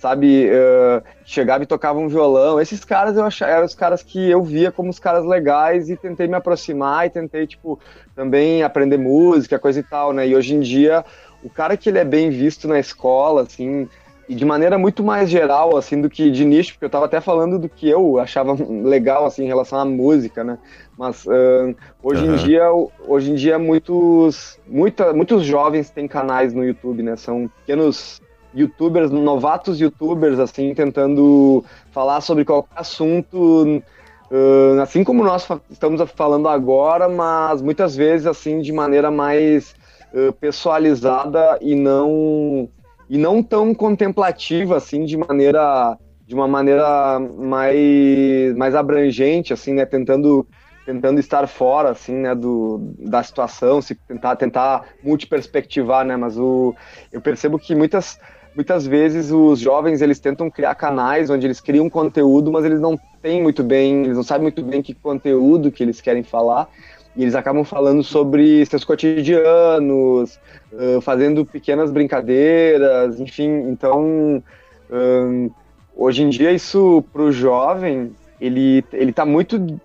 sabe, 0.00 0.48
uh, 0.48 1.02
chegava 1.26 1.62
e 1.62 1.66
tocava 1.66 1.98
um 1.98 2.08
violão. 2.08 2.58
Esses 2.58 2.82
caras 2.82 3.18
eu 3.18 3.24
achava, 3.24 3.52
eram 3.52 3.66
os 3.66 3.74
caras 3.74 4.02
que 4.02 4.30
eu 4.30 4.42
via 4.42 4.72
como 4.72 4.88
os 4.88 4.98
caras 4.98 5.26
legais 5.26 5.90
e 5.90 5.96
tentei 5.96 6.26
me 6.26 6.34
aproximar 6.34 7.06
e 7.06 7.10
tentei, 7.10 7.46
tipo, 7.46 7.78
também 8.16 8.62
aprender 8.62 8.96
música, 8.96 9.58
coisa 9.58 9.78
e 9.78 9.82
tal, 9.82 10.14
né? 10.14 10.26
E 10.26 10.34
hoje 10.34 10.54
em 10.54 10.60
dia, 10.60 11.04
o 11.42 11.50
cara 11.50 11.76
que 11.76 11.90
ele 11.90 11.98
é 11.98 12.04
bem 12.04 12.30
visto 12.30 12.66
na 12.66 12.78
escola, 12.80 13.42
assim, 13.42 13.86
e 14.26 14.34
de 14.34 14.44
maneira 14.44 14.78
muito 14.78 15.04
mais 15.04 15.28
geral, 15.28 15.76
assim, 15.76 16.00
do 16.00 16.08
que 16.08 16.30
de 16.30 16.46
nicho, 16.46 16.72
porque 16.72 16.86
eu 16.86 16.88
estava 16.88 17.04
até 17.04 17.20
falando 17.20 17.58
do 17.58 17.68
que 17.68 17.86
eu 17.86 18.18
achava 18.18 18.56
legal, 18.82 19.26
assim, 19.26 19.44
em 19.44 19.48
relação 19.48 19.78
à 19.78 19.84
música, 19.84 20.42
né? 20.42 20.56
Mas 20.96 21.26
uh, 21.26 21.76
hoje 22.02 22.26
uhum. 22.26 22.34
em 22.34 22.36
dia, 22.38 22.64
hoje 23.06 23.32
em 23.32 23.34
dia 23.34 23.58
muitos, 23.58 24.58
muita, 24.66 25.12
muitos 25.12 25.44
jovens 25.44 25.90
têm 25.90 26.08
canais 26.08 26.54
no 26.54 26.64
YouTube, 26.64 27.02
né? 27.02 27.16
São 27.16 27.50
pequenos 27.58 28.22
youtubers, 28.54 29.10
novatos 29.10 29.80
youtubers, 29.80 30.38
assim, 30.38 30.74
tentando 30.74 31.64
falar 31.90 32.20
sobre 32.20 32.44
qualquer 32.44 32.80
assunto, 32.80 33.82
uh, 34.30 34.80
assim 34.80 35.04
como 35.04 35.22
nós 35.24 35.46
estamos 35.70 36.00
falando 36.12 36.48
agora, 36.48 37.08
mas 37.08 37.62
muitas 37.62 37.94
vezes, 37.94 38.26
assim, 38.26 38.60
de 38.60 38.72
maneira 38.72 39.10
mais 39.10 39.74
uh, 40.12 40.32
pessoalizada 40.34 41.58
e 41.60 41.74
não 41.74 42.68
e 43.10 43.18
não 43.18 43.42
tão 43.42 43.74
contemplativa 43.74 44.76
assim 44.76 45.04
de 45.04 45.16
maneira 45.16 45.98
de 46.24 46.32
uma 46.32 46.46
maneira 46.46 47.18
mais 47.18 48.56
mais 48.56 48.74
abrangente 48.76 49.52
assim 49.52 49.74
né 49.74 49.84
tentando 49.84 50.46
tentando 50.86 51.18
estar 51.18 51.46
fora 51.48 51.90
assim 51.90 52.14
né 52.14 52.36
do 52.36 52.94
da 53.00 53.20
situação 53.20 53.82
se 53.82 53.96
tentar 53.96 54.36
tentar 54.36 54.84
multiperspectivar 55.02 56.06
né 56.06 56.16
mas 56.16 56.38
o 56.38 56.72
eu 57.10 57.20
percebo 57.20 57.58
que 57.58 57.74
muitas 57.74 58.16
muitas 58.54 58.86
vezes 58.86 59.30
os 59.30 59.58
jovens 59.60 60.02
eles 60.02 60.18
tentam 60.18 60.50
criar 60.50 60.74
canais 60.74 61.30
onde 61.30 61.46
eles 61.46 61.60
criam 61.60 61.88
conteúdo 61.88 62.50
mas 62.50 62.64
eles 62.64 62.80
não 62.80 62.98
têm 63.22 63.42
muito 63.42 63.62
bem 63.62 64.04
eles 64.04 64.16
não 64.16 64.24
sabem 64.24 64.42
muito 64.42 64.62
bem 64.62 64.82
que 64.82 64.94
conteúdo 64.94 65.70
que 65.70 65.82
eles 65.82 66.00
querem 66.00 66.22
falar 66.22 66.68
e 67.16 67.22
eles 67.22 67.34
acabam 67.34 67.64
falando 67.64 68.02
sobre 68.02 68.64
seus 68.66 68.84
cotidianos, 68.84 70.38
uh, 70.72 71.00
fazendo 71.00 71.44
pequenas 71.44 71.90
brincadeiras, 71.90 73.18
enfim. 73.18 73.68
Então, 73.68 74.42
um, 74.90 75.50
hoje 75.96 76.22
em 76.22 76.28
dia, 76.28 76.52
isso 76.52 77.04
para 77.12 77.22
o 77.22 77.32
jovem, 77.32 78.12
ele, 78.40 78.84
ele 78.92 79.12
tá 79.12 79.26
muito. 79.26 79.80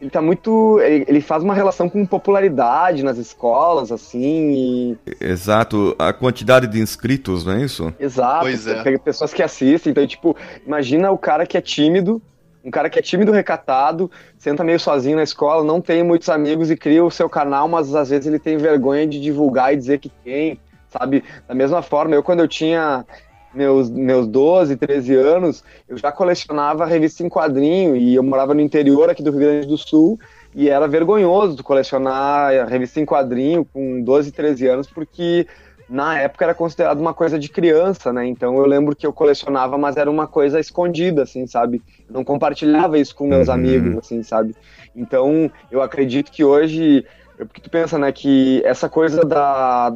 Ele 0.00 0.10
tá 0.10 0.20
muito. 0.20 0.78
Ele, 0.80 1.04
ele, 1.08 1.20
faz 1.20 1.42
uma 1.42 1.54
relação 1.54 1.88
com 1.88 2.04
popularidade 2.04 3.02
nas 3.02 3.16
escolas, 3.18 3.90
assim. 3.90 4.96
E... 5.06 5.16
Exato, 5.20 5.96
a 5.98 6.12
quantidade 6.12 6.66
de 6.66 6.80
inscritos, 6.80 7.44
não 7.44 7.54
é 7.54 7.62
isso? 7.62 7.92
Exato. 7.98 8.40
Pois 8.40 8.66
é. 8.66 8.98
Pessoas 8.98 9.32
que 9.32 9.42
assistem. 9.42 9.90
Então, 9.90 10.06
tipo, 10.06 10.36
imagina 10.66 11.10
o 11.10 11.18
cara 11.18 11.46
que 11.46 11.56
é 11.56 11.60
tímido 11.60 12.20
um 12.66 12.70
cara 12.70 12.90
que 12.90 12.98
é 12.98 13.02
tímido, 13.02 13.30
recatado, 13.30 14.10
senta 14.36 14.64
meio 14.64 14.80
sozinho 14.80 15.16
na 15.16 15.22
escola, 15.22 15.62
não 15.62 15.80
tem 15.80 16.02
muitos 16.02 16.28
amigos 16.28 16.68
e 16.68 16.76
cria 16.76 17.04
o 17.04 17.10
seu 17.12 17.28
canal, 17.28 17.68
mas 17.68 17.94
às 17.94 18.10
vezes 18.10 18.26
ele 18.26 18.40
tem 18.40 18.56
vergonha 18.56 19.06
de 19.06 19.20
divulgar 19.20 19.72
e 19.72 19.76
dizer 19.76 20.00
que 20.00 20.08
tem, 20.08 20.58
sabe? 20.88 21.22
Da 21.46 21.54
mesma 21.54 21.80
forma, 21.80 22.16
eu 22.16 22.24
quando 22.24 22.40
eu 22.40 22.48
tinha 22.48 23.06
meus, 23.56 23.90
meus 23.90 24.26
12, 24.26 24.76
13 24.76 25.14
anos, 25.14 25.64
eu 25.88 25.96
já 25.96 26.12
colecionava 26.12 26.84
revista 26.84 27.24
em 27.24 27.28
quadrinho 27.28 27.96
e 27.96 28.14
eu 28.14 28.22
morava 28.22 28.52
no 28.52 28.60
interior 28.60 29.08
aqui 29.08 29.22
do 29.22 29.30
Rio 29.30 29.40
Grande 29.40 29.66
do 29.66 29.78
Sul 29.78 30.18
e 30.54 30.68
era 30.68 30.86
vergonhoso 30.86 31.62
colecionar 31.62 32.68
revista 32.68 33.00
em 33.00 33.06
quadrinho 33.06 33.64
com 33.64 34.02
12, 34.02 34.30
13 34.32 34.66
anos, 34.66 34.86
porque 34.86 35.46
na 35.88 36.18
época 36.18 36.44
era 36.44 36.54
considerado 36.54 36.98
uma 36.98 37.14
coisa 37.14 37.38
de 37.38 37.48
criança, 37.48 38.12
né? 38.12 38.26
Então 38.26 38.56
eu 38.56 38.66
lembro 38.66 38.94
que 38.94 39.06
eu 39.06 39.12
colecionava, 39.12 39.78
mas 39.78 39.96
era 39.96 40.10
uma 40.10 40.26
coisa 40.26 40.58
escondida, 40.58 41.22
assim, 41.22 41.46
sabe? 41.46 41.80
Eu 42.08 42.14
não 42.14 42.24
compartilhava 42.24 42.98
isso 42.98 43.14
com 43.14 43.26
meus 43.26 43.48
uhum. 43.48 43.54
amigos, 43.54 43.98
assim, 43.98 44.22
sabe? 44.22 44.54
Então 44.94 45.50
eu 45.70 45.80
acredito 45.80 46.32
que 46.32 46.42
hoje, 46.42 47.06
porque 47.36 47.60
tu 47.60 47.70
pensa, 47.70 47.98
né, 47.98 48.10
que 48.10 48.62
essa 48.64 48.88
coisa 48.88 49.24
da 49.24 49.94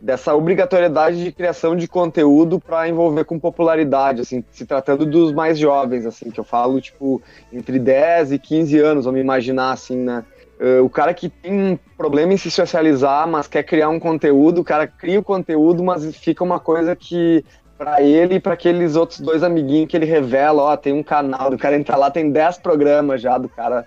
dessa 0.00 0.34
obrigatoriedade 0.34 1.22
de 1.22 1.32
criação 1.32 1.74
de 1.74 1.88
conteúdo 1.88 2.60
para 2.60 2.88
envolver 2.88 3.24
com 3.24 3.38
popularidade, 3.38 4.20
assim, 4.20 4.44
se 4.50 4.64
tratando 4.64 5.04
dos 5.04 5.32
mais 5.32 5.58
jovens, 5.58 6.06
assim, 6.06 6.30
que 6.30 6.38
eu 6.38 6.44
falo, 6.44 6.80
tipo, 6.80 7.20
entre 7.52 7.78
10 7.78 8.32
e 8.32 8.38
15 8.38 8.78
anos, 8.78 9.04
vamos 9.04 9.20
imaginar, 9.20 9.72
assim, 9.72 9.96
né? 9.96 10.24
Uh, 10.60 10.84
o 10.84 10.90
cara 10.90 11.14
que 11.14 11.28
tem 11.28 11.52
um 11.52 11.78
problema 11.96 12.32
em 12.32 12.36
se 12.36 12.50
socializar, 12.50 13.28
mas 13.28 13.46
quer 13.46 13.62
criar 13.62 13.88
um 13.88 14.00
conteúdo, 14.00 14.60
o 14.60 14.64
cara 14.64 14.88
cria 14.88 15.20
o 15.20 15.22
conteúdo, 15.22 15.84
mas 15.84 16.16
fica 16.16 16.42
uma 16.42 16.58
coisa 16.58 16.96
que 16.96 17.44
para 17.76 18.02
ele 18.02 18.34
e 18.34 18.40
para 18.40 18.54
aqueles 18.54 18.96
outros 18.96 19.20
dois 19.20 19.44
amiguinhos 19.44 19.88
que 19.88 19.96
ele 19.96 20.04
revela, 20.04 20.62
ó, 20.62 20.76
tem 20.76 20.92
um 20.92 21.02
canal, 21.02 21.48
do 21.48 21.56
cara 21.56 21.76
entra 21.76 21.96
lá, 21.96 22.10
tem 22.10 22.28
10 22.28 22.58
programas 22.58 23.22
já 23.22 23.38
do 23.38 23.48
cara 23.48 23.86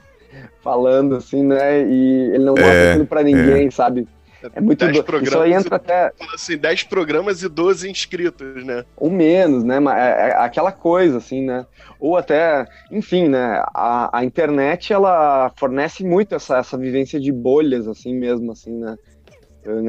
falando 0.63 1.17
assim, 1.17 1.43
né? 1.43 1.83
E 1.83 2.31
ele 2.33 2.45
não 2.45 2.53
mostra 2.53 2.73
é, 2.73 2.89
aquilo 2.91 3.05
para 3.05 3.21
ninguém, 3.21 3.67
é. 3.67 3.71
sabe? 3.71 4.07
É 4.53 4.61
muito 4.61 4.85
do... 4.85 5.23
Isso 5.23 5.39
aí 5.39 5.53
entra 5.53 5.75
até. 5.75 6.11
Assim, 6.33 6.57
10 6.57 6.83
programas 6.83 7.43
e 7.43 7.49
12 7.49 7.89
inscritos, 7.89 8.63
né? 8.63 8.85
Ou 8.97 9.09
menos, 9.09 9.63
né? 9.63 9.77
É, 9.95 10.29
é 10.29 10.35
aquela 10.37 10.71
coisa, 10.71 11.17
assim, 11.17 11.45
né? 11.45 11.65
Ou 11.99 12.17
até, 12.17 12.65
enfim, 12.91 13.27
né? 13.27 13.63
A, 13.73 14.19
a 14.19 14.25
internet, 14.25 14.91
ela 14.91 15.51
fornece 15.55 16.03
muito 16.03 16.35
essa, 16.35 16.57
essa 16.57 16.77
vivência 16.77 17.19
de 17.19 17.31
bolhas, 17.31 17.87
assim 17.87 18.15
mesmo, 18.15 18.51
assim, 18.51 18.71
né? 18.77 18.95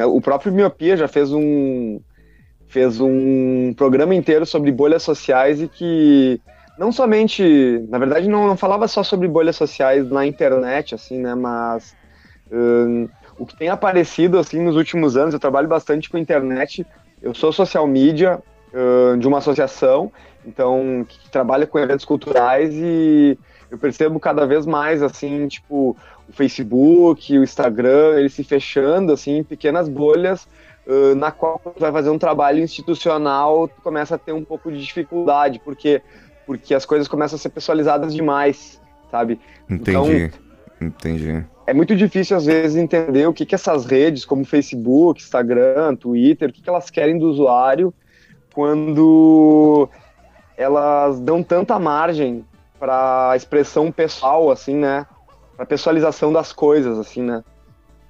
O 0.06 0.20
próprio 0.20 0.52
Miopia 0.52 0.96
já 0.96 1.08
fez 1.08 1.32
um 1.32 2.00
fez 2.68 3.00
um 3.00 3.74
programa 3.74 4.14
inteiro 4.14 4.46
sobre 4.46 4.72
bolhas 4.72 5.02
sociais 5.02 5.60
e 5.60 5.68
que 5.68 6.40
não 6.78 6.90
somente, 6.90 7.84
na 7.88 7.98
verdade, 7.98 8.28
não, 8.28 8.46
não 8.46 8.56
falava 8.56 8.88
só 8.88 9.02
sobre 9.02 9.28
bolhas 9.28 9.56
sociais 9.56 10.10
na 10.10 10.26
internet, 10.26 10.94
assim, 10.94 11.18
né? 11.18 11.34
Mas 11.34 11.94
hum, 12.50 13.08
o 13.38 13.46
que 13.46 13.56
tem 13.56 13.68
aparecido 13.68 14.38
assim 14.38 14.60
nos 14.60 14.76
últimos 14.76 15.16
anos, 15.16 15.34
eu 15.34 15.40
trabalho 15.40 15.68
bastante 15.68 16.08
com 16.08 16.18
internet. 16.18 16.86
Eu 17.20 17.34
sou 17.34 17.52
social 17.52 17.86
media 17.86 18.40
hum, 18.74 19.18
de 19.18 19.26
uma 19.26 19.38
associação, 19.38 20.12
então 20.44 21.06
que 21.08 21.30
trabalha 21.30 21.66
com 21.66 21.78
eventos 21.78 22.04
culturais 22.04 22.70
e 22.74 23.38
eu 23.70 23.78
percebo 23.78 24.20
cada 24.20 24.46
vez 24.46 24.66
mais 24.66 25.02
assim, 25.02 25.48
tipo 25.48 25.96
o 26.28 26.32
Facebook, 26.32 27.38
o 27.38 27.42
Instagram, 27.42 28.18
eles 28.18 28.32
se 28.32 28.44
fechando 28.44 29.12
assim 29.12 29.38
em 29.38 29.44
pequenas 29.44 29.88
bolhas 29.88 30.46
uh, 30.86 31.14
na 31.14 31.30
qual 31.30 31.58
tu 31.58 31.80
vai 31.80 31.92
fazer 31.92 32.10
um 32.10 32.18
trabalho 32.18 32.60
institucional, 32.60 33.68
tu 33.68 33.80
começa 33.82 34.14
a 34.14 34.18
ter 34.18 34.32
um 34.32 34.44
pouco 34.44 34.70
de 34.70 34.82
dificuldade, 34.82 35.60
porque 35.64 36.02
porque 36.44 36.74
as 36.74 36.84
coisas 36.84 37.06
começam 37.06 37.36
a 37.36 37.38
ser 37.38 37.50
pessoalizadas 37.50 38.12
demais, 38.12 38.80
sabe? 39.10 39.40
Entendi. 39.70 39.90
Então, 39.90 40.42
Entendi. 40.80 41.44
É 41.66 41.72
muito 41.72 41.94
difícil, 41.94 42.36
às 42.36 42.44
vezes, 42.44 42.76
entender 42.76 43.26
o 43.26 43.32
que, 43.32 43.46
que 43.46 43.54
essas 43.54 43.84
redes, 43.86 44.24
como 44.24 44.44
Facebook, 44.44 45.22
Instagram, 45.22 45.94
Twitter, 45.96 46.50
o 46.50 46.52
que, 46.52 46.60
que 46.60 46.68
elas 46.68 46.90
querem 46.90 47.18
do 47.18 47.28
usuário 47.28 47.94
quando 48.52 49.88
elas 50.56 51.20
dão 51.20 51.42
tanta 51.42 51.78
margem 51.78 52.44
para 52.78 53.34
expressão 53.36 53.92
pessoal, 53.92 54.50
assim, 54.50 54.74
né? 54.74 55.06
Para 55.56 55.64
pessoalização 55.64 56.32
das 56.32 56.52
coisas, 56.52 56.98
assim, 56.98 57.22
né? 57.22 57.44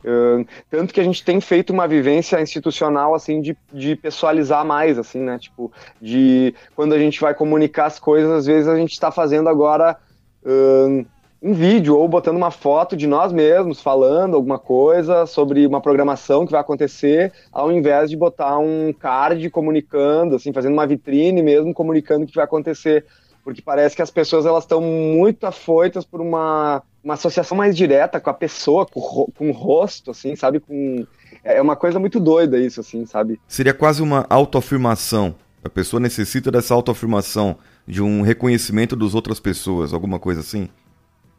Uh, 0.04 0.44
tanto 0.68 0.92
que 0.92 1.00
a 1.00 1.04
gente 1.04 1.24
tem 1.24 1.40
feito 1.40 1.72
uma 1.72 1.86
vivência 1.86 2.40
institucional 2.40 3.14
assim 3.14 3.40
de, 3.40 3.56
de 3.72 3.94
pessoalizar 3.94 4.64
mais 4.64 4.98
assim 4.98 5.20
né 5.20 5.38
tipo 5.38 5.70
de 6.00 6.56
quando 6.74 6.92
a 6.92 6.98
gente 6.98 7.20
vai 7.20 7.32
comunicar 7.32 7.86
as 7.86 8.00
coisas 8.00 8.28
às 8.32 8.44
vezes 8.44 8.66
a 8.66 8.74
gente 8.74 8.90
está 8.90 9.12
fazendo 9.12 9.48
agora 9.48 9.96
uh, 10.42 11.06
um 11.42 11.52
vídeo 11.52 11.96
ou 11.96 12.08
botando 12.08 12.36
uma 12.36 12.50
foto 12.50 12.96
de 12.96 13.06
nós 13.06 13.32
mesmos 13.32 13.80
falando 13.80 14.36
alguma 14.36 14.58
coisa 14.58 15.26
sobre 15.26 15.66
uma 15.66 15.80
programação 15.80 16.46
que 16.46 16.52
vai 16.52 16.60
acontecer 16.60 17.32
ao 17.50 17.72
invés 17.72 18.08
de 18.08 18.16
botar 18.16 18.58
um 18.58 18.92
card 18.92 19.50
comunicando 19.50 20.36
assim 20.36 20.52
fazendo 20.52 20.74
uma 20.74 20.86
vitrine 20.86 21.42
mesmo 21.42 21.74
comunicando 21.74 22.24
o 22.24 22.26
que 22.28 22.36
vai 22.36 22.44
acontecer 22.44 23.04
porque 23.44 23.60
parece 23.60 23.96
que 23.96 24.02
as 24.02 24.10
pessoas 24.10 24.46
elas 24.46 24.64
estão 24.64 24.80
muito 24.80 25.44
afoitas 25.44 26.04
por 26.04 26.20
uma 26.20 26.82
uma 27.02 27.14
associação 27.14 27.56
mais 27.56 27.76
direta 27.76 28.20
com 28.20 28.30
a 28.30 28.34
pessoa, 28.34 28.86
com, 28.86 29.00
com 29.36 29.48
o 29.48 29.52
rosto, 29.52 30.10
assim, 30.10 30.36
sabe? 30.36 30.60
Com... 30.60 31.04
É 31.42 31.60
uma 31.60 31.74
coisa 31.74 31.98
muito 31.98 32.20
doida 32.20 32.58
isso, 32.58 32.80
assim, 32.80 33.04
sabe? 33.06 33.40
Seria 33.48 33.74
quase 33.74 34.02
uma 34.02 34.24
autoafirmação. 34.30 35.34
A 35.64 35.68
pessoa 35.68 36.00
necessita 36.00 36.50
dessa 36.50 36.74
autoafirmação, 36.74 37.56
de 37.86 38.02
um 38.02 38.22
reconhecimento 38.22 38.94
das 38.94 39.14
outras 39.14 39.40
pessoas, 39.40 39.92
alguma 39.92 40.18
coisa 40.18 40.40
assim? 40.40 40.68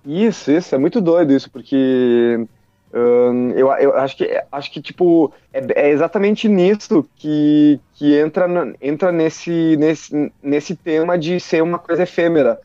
Isso, 0.05 0.51
isso, 0.51 0.75
é 0.75 0.77
muito 0.77 0.99
doido 0.99 1.33
isso, 1.33 1.49
porque 1.49 2.45
hum, 2.93 3.51
eu, 3.51 3.71
eu 3.73 3.97
acho 3.97 4.17
que, 4.17 4.43
acho 4.51 4.71
que 4.71 4.81
tipo, 4.81 5.31
é, 5.53 5.87
é, 5.87 5.89
exatamente 5.91 6.47
nisso 6.47 7.07
que, 7.15 7.79
que 7.93 8.17
entra, 8.17 8.47
entra 8.81 9.11
nesse, 9.11 9.77
nesse, 9.77 10.31
nesse 10.41 10.75
tema 10.75 11.17
de 11.17 11.39
ser 11.39 11.63
uma 11.63 11.79
coisa 11.79 12.03
efêmera 12.03 12.59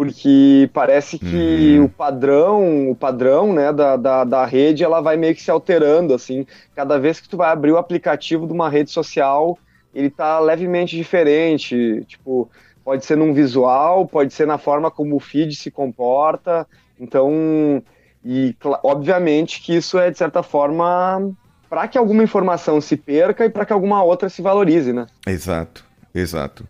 porque 0.00 0.70
parece 0.72 1.18
que 1.18 1.76
uhum. 1.78 1.84
o 1.84 1.88
padrão, 1.90 2.90
o 2.90 2.96
padrão, 2.96 3.52
né, 3.52 3.70
da, 3.70 3.96
da, 3.98 4.24
da, 4.24 4.46
rede, 4.46 4.82
ela 4.82 5.02
vai 5.02 5.18
meio 5.18 5.34
que 5.34 5.42
se 5.42 5.50
alterando, 5.50 6.14
assim, 6.14 6.46
cada 6.74 6.98
vez 6.98 7.20
que 7.20 7.28
tu 7.28 7.36
vai 7.36 7.50
abrir 7.50 7.72
o 7.72 7.76
aplicativo 7.76 8.46
de 8.46 8.52
uma 8.54 8.70
rede 8.70 8.90
social, 8.90 9.58
ele 9.94 10.08
tá 10.08 10.40
levemente 10.40 10.96
diferente, 10.96 12.02
tipo, 12.06 12.50
pode 12.84 13.04
ser 13.04 13.16
num 13.16 13.32
visual, 13.32 14.06
pode 14.06 14.32
ser 14.32 14.46
na 14.46 14.58
forma 14.58 14.90
como 14.90 15.16
o 15.16 15.20
feed 15.20 15.54
se 15.54 15.70
comporta, 15.70 16.66
então, 16.98 17.82
e 18.24 18.54
obviamente 18.82 19.62
que 19.62 19.74
isso 19.74 19.98
é, 19.98 20.10
de 20.10 20.18
certa 20.18 20.42
forma, 20.42 21.32
para 21.68 21.88
que 21.88 21.96
alguma 21.96 22.22
informação 22.22 22.80
se 22.80 22.96
perca 22.96 23.44
e 23.46 23.50
para 23.50 23.64
que 23.64 23.72
alguma 23.72 24.02
outra 24.02 24.28
se 24.28 24.42
valorize, 24.42 24.92
né? 24.92 25.06
Exato, 25.26 25.84
exato. 26.14 26.66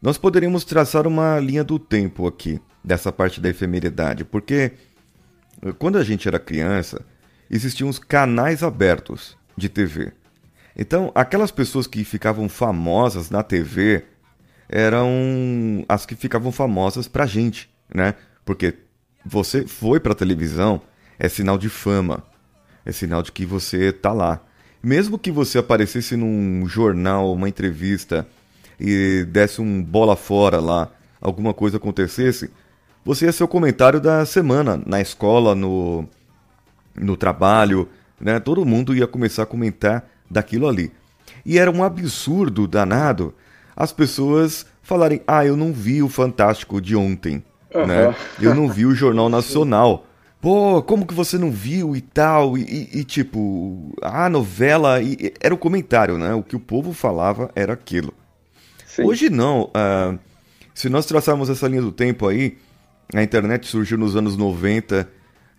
Nós 0.00 0.16
poderíamos 0.16 0.64
traçar 0.64 1.06
uma 1.06 1.38
linha 1.38 1.64
do 1.64 1.78
tempo 1.78 2.26
aqui, 2.26 2.60
dessa 2.82 3.10
parte 3.10 3.40
da 3.40 3.48
efemeridade, 3.48 4.24
porque 4.24 4.72
eh, 5.62 5.72
quando 5.78 5.98
a 5.98 6.04
gente 6.04 6.28
era 6.28 6.38
criança, 6.38 7.04
existiam 7.50 7.88
os 7.88 7.98
canais 7.98 8.62
abertos 8.62 9.36
de 9.56 9.68
TV. 9.68 10.12
Então, 10.76 11.10
aquelas 11.14 11.50
pessoas 11.50 11.86
que 11.86 12.04
ficavam 12.04 12.48
famosas 12.48 13.30
na 13.30 13.42
TV 13.42 14.04
eram 14.68 15.84
as 15.88 16.06
que 16.06 16.14
ficavam 16.14 16.50
famosas 16.52 17.08
pra 17.08 17.26
gente, 17.26 17.70
né? 17.92 18.14
Porque 18.44 18.74
você 19.24 19.66
foi 19.66 20.00
pra 20.00 20.14
televisão 20.14 20.80
é 21.18 21.28
sinal 21.28 21.56
de 21.56 21.68
fama, 21.68 22.22
é 22.84 22.92
sinal 22.92 23.22
de 23.22 23.32
que 23.32 23.44
você 23.46 23.92
tá 23.92 24.12
lá. 24.12 24.40
Mesmo 24.82 25.18
que 25.18 25.32
você 25.32 25.58
aparecesse 25.58 26.16
num 26.16 26.66
jornal, 26.66 27.32
uma 27.32 27.48
entrevista 27.48 28.26
e 28.78 29.24
desse 29.28 29.60
um 29.60 29.82
bola 29.82 30.14
fora 30.14 30.60
lá, 30.60 30.90
alguma 31.20 31.54
coisa 31.54 31.78
acontecesse, 31.78 32.50
você 33.04 33.24
ia 33.24 33.32
ser 33.32 33.44
o 33.44 33.48
comentário 33.48 34.00
da 34.00 34.24
semana 34.26 34.80
na 34.84 35.00
escola, 35.00 35.54
no, 35.54 36.06
no 36.94 37.16
trabalho, 37.16 37.88
né? 38.20 38.38
Todo 38.38 38.64
mundo 38.64 38.94
ia 38.94 39.06
começar 39.06 39.44
a 39.44 39.46
comentar 39.46 40.08
daquilo 40.30 40.68
ali. 40.68 40.92
E 41.44 41.58
era 41.58 41.70
um 41.70 41.82
absurdo 41.82 42.66
danado 42.66 43.34
as 43.76 43.92
pessoas 43.92 44.66
falarem: 44.82 45.20
"Ah, 45.26 45.44
eu 45.44 45.56
não 45.56 45.72
vi 45.72 46.02
o 46.02 46.08
Fantástico 46.08 46.80
de 46.80 46.96
ontem", 46.96 47.42
uhum. 47.74 47.86
né? 47.86 48.14
Eu 48.40 48.54
não 48.54 48.68
vi 48.68 48.86
o 48.86 48.94
Jornal 48.94 49.28
Nacional. 49.28 50.06
Pô, 50.40 50.82
como 50.82 51.06
que 51.06 51.14
você 51.14 51.38
não 51.38 51.50
viu 51.50 51.96
e 51.96 52.00
tal? 52.00 52.56
E, 52.56 52.62
e, 52.62 53.00
e 53.00 53.04
tipo, 53.04 53.92
a 54.02 54.28
novela. 54.28 55.02
E, 55.02 55.32
era 55.40 55.54
o 55.54 55.58
comentário, 55.58 56.18
né? 56.18 56.34
O 56.34 56.42
que 56.42 56.54
o 56.54 56.60
povo 56.60 56.92
falava 56.92 57.50
era 57.54 57.72
aquilo. 57.72 58.14
Sim. 58.86 59.04
Hoje 59.04 59.28
não. 59.28 59.64
Uh, 59.64 60.18
se 60.74 60.88
nós 60.88 61.06
traçarmos 61.06 61.50
essa 61.50 61.66
linha 61.66 61.82
do 61.82 61.90
tempo 61.90 62.28
aí, 62.28 62.58
a 63.14 63.22
internet 63.22 63.66
surgiu 63.66 63.98
nos 63.98 64.16
anos 64.16 64.36
90 64.36 65.08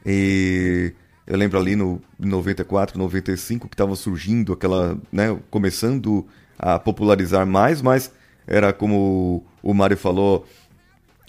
e 0.06 0.94
eu 1.26 1.38
lembro 1.38 1.60
ali 1.60 1.76
no 1.76 2.02
94, 2.18 2.98
95 2.98 3.68
que 3.68 3.74
estava 3.74 3.96
surgindo 3.96 4.54
aquela, 4.54 4.98
né, 5.12 5.38
começando 5.50 6.26
a 6.58 6.80
popularizar 6.80 7.46
mais, 7.46 7.82
mas 7.82 8.12
era 8.46 8.72
como 8.72 9.46
o 9.62 9.74
Mário 9.74 9.98
falou, 9.98 10.46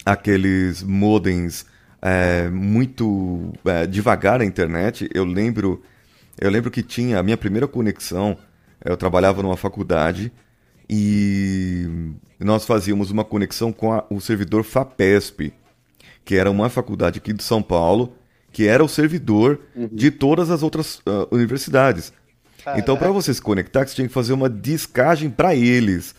aqueles 0.05 0.81
modems 0.81 1.65
é, 2.01 2.49
muito 2.49 3.51
é, 3.65 3.85
devagar 3.85 4.41
a 4.41 4.45
internet. 4.45 5.09
Eu 5.13 5.25
lembro, 5.25 5.81
eu 6.39 6.49
lembro 6.49 6.71
que 6.71 6.81
tinha 6.81 7.19
a 7.19 7.23
minha 7.23 7.37
primeira 7.37 7.67
conexão. 7.67 8.37
Eu 8.83 8.95
trabalhava 8.95 9.43
numa 9.43 9.57
faculdade 9.57 10.31
e 10.89 11.85
nós 12.39 12.65
fazíamos 12.65 13.11
uma 13.11 13.25
conexão 13.25 13.73
com 13.73 13.91
a, 13.93 14.05
o 14.09 14.21
servidor 14.21 14.63
FAPESP, 14.63 15.53
que 16.23 16.35
era 16.35 16.49
uma 16.49 16.69
faculdade 16.69 17.19
aqui 17.19 17.33
de 17.33 17.43
São 17.43 17.61
Paulo, 17.61 18.15
que 18.51 18.67
era 18.67 18.83
o 18.83 18.87
servidor 18.87 19.59
uhum. 19.75 19.89
de 19.91 20.09
todas 20.09 20.49
as 20.49 20.63
outras 20.63 20.99
uh, 20.99 21.27
universidades. 21.29 22.13
Caraca. 22.63 22.81
Então, 22.81 22.97
para 22.97 23.11
você 23.11 23.33
se 23.33 23.41
conectar, 23.41 23.87
você 23.87 23.95
tinha 23.95 24.07
que 24.07 24.13
fazer 24.13 24.33
uma 24.33 24.49
discagem 24.49 25.29
para 25.29 25.55
eles. 25.55 26.15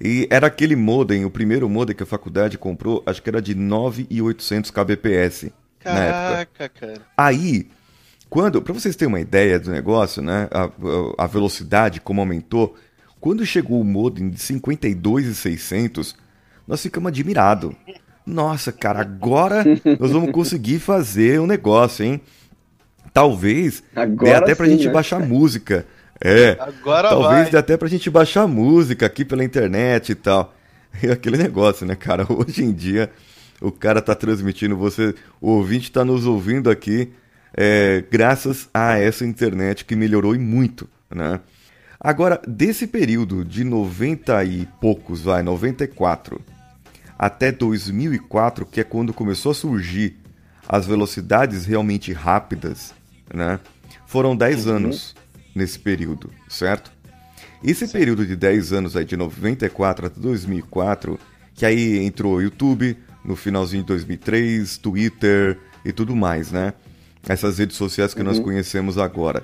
E 0.00 0.26
era 0.30 0.46
aquele 0.46 0.76
modem, 0.76 1.24
o 1.24 1.30
primeiro 1.30 1.68
modem 1.68 1.96
que 1.96 2.02
a 2.02 2.06
faculdade 2.06 2.58
comprou, 2.58 3.02
acho 3.06 3.22
que 3.22 3.28
era 3.28 3.40
de 3.40 3.54
9.800 3.54 4.70
kbps 4.70 5.50
Caraca, 5.80 6.68
cara. 6.68 7.00
Aí, 7.16 7.68
quando, 8.28 8.60
para 8.60 8.74
vocês 8.74 8.96
terem 8.96 9.12
uma 9.12 9.20
ideia 9.20 9.58
do 9.58 9.70
negócio, 9.70 10.20
né, 10.20 10.48
a, 10.50 11.24
a 11.24 11.26
velocidade 11.26 12.00
como 12.00 12.20
aumentou, 12.20 12.76
quando 13.20 13.46
chegou 13.46 13.80
o 13.80 13.84
modem 13.84 14.28
de 14.28 14.40
52,600, 14.40 16.16
nós 16.66 16.82
ficamos 16.82 17.08
admirados. 17.08 17.74
Nossa, 18.26 18.72
cara, 18.72 19.00
agora 19.00 19.64
nós 20.00 20.10
vamos 20.10 20.32
conseguir 20.32 20.80
fazer 20.80 21.40
um 21.40 21.46
negócio, 21.46 22.04
hein? 22.04 22.20
Talvez 23.16 23.82
agora 23.94 24.30
dê 24.30 24.36
até 24.36 24.54
pra 24.54 24.66
sim, 24.66 24.72
gente 24.72 24.86
né? 24.88 24.92
baixar 24.92 25.20
música. 25.26 25.86
É. 26.22 26.54
Agora 26.60 27.08
Talvez 27.08 27.42
vai. 27.44 27.50
dê 27.50 27.56
até 27.56 27.74
pra 27.74 27.88
gente 27.88 28.10
baixar 28.10 28.46
música 28.46 29.06
aqui 29.06 29.24
pela 29.24 29.42
internet 29.42 30.10
e 30.10 30.14
tal. 30.14 30.54
E 31.02 31.10
aquele 31.10 31.36
negócio, 31.36 31.86
né, 31.86 31.94
cara? 31.94 32.26
Hoje 32.32 32.64
em 32.64 32.72
dia, 32.72 33.10
o 33.60 33.70
cara 33.70 34.00
tá 34.00 34.14
transmitindo, 34.14 34.74
você, 34.76 35.14
o 35.42 35.50
ouvinte 35.50 35.92
tá 35.92 36.02
nos 36.06 36.24
ouvindo 36.24 36.70
aqui, 36.70 37.12
é, 37.54 38.02
graças 38.10 38.68
a 38.72 38.98
essa 38.98 39.24
internet 39.26 39.84
que 39.84 39.94
melhorou 39.94 40.34
e 40.34 40.38
muito, 40.38 40.88
né? 41.14 41.40
Agora, 42.00 42.40
desse 42.48 42.86
período 42.86 43.44
de 43.44 43.62
90 43.62 44.42
e 44.44 44.66
poucos, 44.80 45.20
vai, 45.20 45.42
94, 45.42 46.40
até 47.18 47.52
2004, 47.52 48.64
que 48.64 48.80
é 48.80 48.84
quando 48.84 49.12
começou 49.12 49.52
a 49.52 49.54
surgir 49.54 50.16
as 50.66 50.86
velocidades 50.86 51.66
realmente 51.66 52.10
rápidas, 52.12 52.94
né? 53.32 53.60
Foram 54.06 54.36
10 54.36 54.66
uhum. 54.66 54.76
anos 54.76 55.14
nesse 55.54 55.78
período, 55.78 56.30
certo? 56.48 56.92
Esse 57.64 57.88
período 57.88 58.26
de 58.26 58.36
10 58.36 58.72
anos 58.72 58.96
aí, 58.96 59.04
de 59.04 59.16
94 59.16 60.06
até 60.06 60.20
2004, 60.20 61.18
que 61.54 61.64
aí 61.64 61.98
entrou 62.04 62.40
YouTube, 62.40 62.96
no 63.24 63.34
finalzinho 63.34 63.82
de 63.82 63.88
2003, 63.88 64.78
Twitter 64.78 65.58
e 65.84 65.92
tudo 65.92 66.14
mais, 66.14 66.52
né? 66.52 66.74
Essas 67.28 67.58
redes 67.58 67.76
sociais 67.76 68.14
que 68.14 68.22
nós 68.22 68.38
conhecemos 68.38 68.98
agora. 68.98 69.42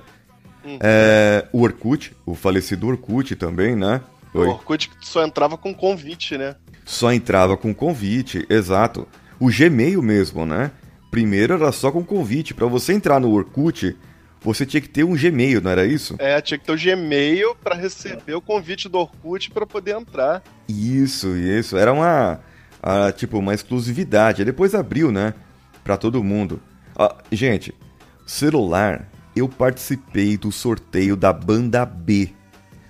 É, 0.79 1.45
o 1.51 1.61
Orkut, 1.61 2.15
o 2.25 2.35
falecido 2.35 2.87
Orkut 2.87 3.35
também, 3.35 3.75
né? 3.75 3.99
O 4.33 4.39
Orkut 4.39 4.89
só 5.01 5.23
entrava 5.25 5.57
com 5.57 5.73
convite, 5.73 6.37
né? 6.37 6.55
Só 6.85 7.11
entrava 7.11 7.57
com 7.57 7.73
convite, 7.73 8.45
exato. 8.49 9.07
O 9.39 9.47
Gmail 9.47 10.01
mesmo, 10.01 10.45
né? 10.45 10.71
Primeiro 11.13 11.53
era 11.53 11.71
só 11.71 11.91
com 11.91 12.03
convite. 12.03 12.55
Pra 12.55 12.65
você 12.65 12.91
entrar 12.91 13.19
no 13.19 13.29
Orkut, 13.29 13.95
você 14.41 14.65
tinha 14.65 14.81
que 14.81 14.89
ter 14.89 15.03
um 15.03 15.15
Gmail, 15.15 15.61
não 15.61 15.69
era 15.69 15.85
isso? 15.85 16.15
É, 16.17 16.41
tinha 16.41 16.57
que 16.57 16.65
ter 16.65 16.71
o 16.71 16.75
Gmail 16.75 17.55
pra 17.63 17.75
receber 17.75 18.33
o 18.33 18.41
convite 18.41 18.89
do 18.89 18.97
Orkut 18.97 19.51
pra 19.51 19.67
poder 19.67 19.95
entrar. 19.95 20.41
Isso, 20.67 21.37
isso. 21.37 21.77
Era 21.77 21.93
uma, 21.93 22.39
ah, 22.81 23.11
tipo, 23.11 23.37
uma 23.37 23.53
exclusividade. 23.53 24.43
Depois 24.43 24.73
abriu, 24.73 25.11
né? 25.11 25.35
Pra 25.83 25.97
todo 25.97 26.23
mundo. 26.23 26.59
Ah, 26.97 27.15
gente, 27.31 27.75
celular, 28.25 29.07
eu 29.35 29.47
participei 29.47 30.35
do 30.35 30.51
sorteio 30.51 31.15
da 31.15 31.31
Banda 31.31 31.85
B. 31.85 32.31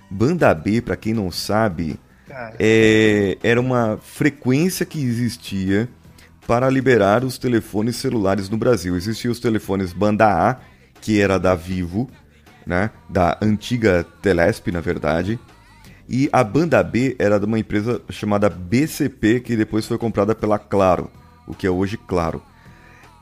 Banda 0.09 0.53
B, 0.53 0.79
pra 0.79 0.95
quem 0.95 1.13
não 1.13 1.29
sabe, 1.29 1.99
é, 2.57 3.37
era 3.43 3.59
uma 3.59 3.99
frequência 4.01 4.85
que 4.85 5.03
existia 5.03 5.89
para 6.47 6.69
liberar 6.69 7.23
os 7.23 7.37
telefones 7.37 7.95
celulares 7.95 8.49
no 8.49 8.57
Brasil. 8.57 8.95
Existiam 8.95 9.31
os 9.31 9.39
telefones 9.39 9.93
banda 9.93 10.27
A, 10.27 10.57
que 11.01 11.19
era 11.21 11.37
da 11.39 11.55
Vivo, 11.55 12.09
né, 12.65 12.89
da 13.09 13.37
antiga 13.41 14.05
Telesp, 14.21 14.67
na 14.71 14.79
verdade, 14.79 15.39
e 16.07 16.29
a 16.31 16.43
banda 16.43 16.81
B 16.83 17.15
era 17.17 17.39
de 17.39 17.45
uma 17.45 17.59
empresa 17.59 18.01
chamada 18.09 18.49
BCP, 18.49 19.39
que 19.39 19.55
depois 19.55 19.85
foi 19.85 19.97
comprada 19.97 20.35
pela 20.35 20.59
Claro, 20.59 21.09
o 21.47 21.53
que 21.53 21.65
é 21.65 21.69
hoje 21.69 21.97
Claro. 21.97 22.41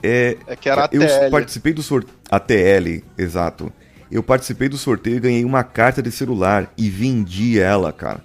É, 0.04 0.36
É 0.48 0.56
que 0.56 0.68
era 0.68 0.86
a 0.86 0.90
eu 0.92 1.02
TL. 1.02 1.30
participei 1.30 1.74
do 1.74 1.84
sorteio. 1.84 2.16
A 2.30 2.40
TL, 2.40 3.04
exato. 3.18 3.72
Eu 4.12 4.24
participei 4.24 4.68
do 4.68 4.78
sorteio 4.78 5.18
e 5.18 5.20
ganhei 5.20 5.46
uma 5.46 5.64
carta 5.64 6.02
de 6.02 6.12
celular 6.12 6.74
e 6.76 6.90
vendi 6.90 7.60
ela, 7.60 7.94
cara. 7.94 8.22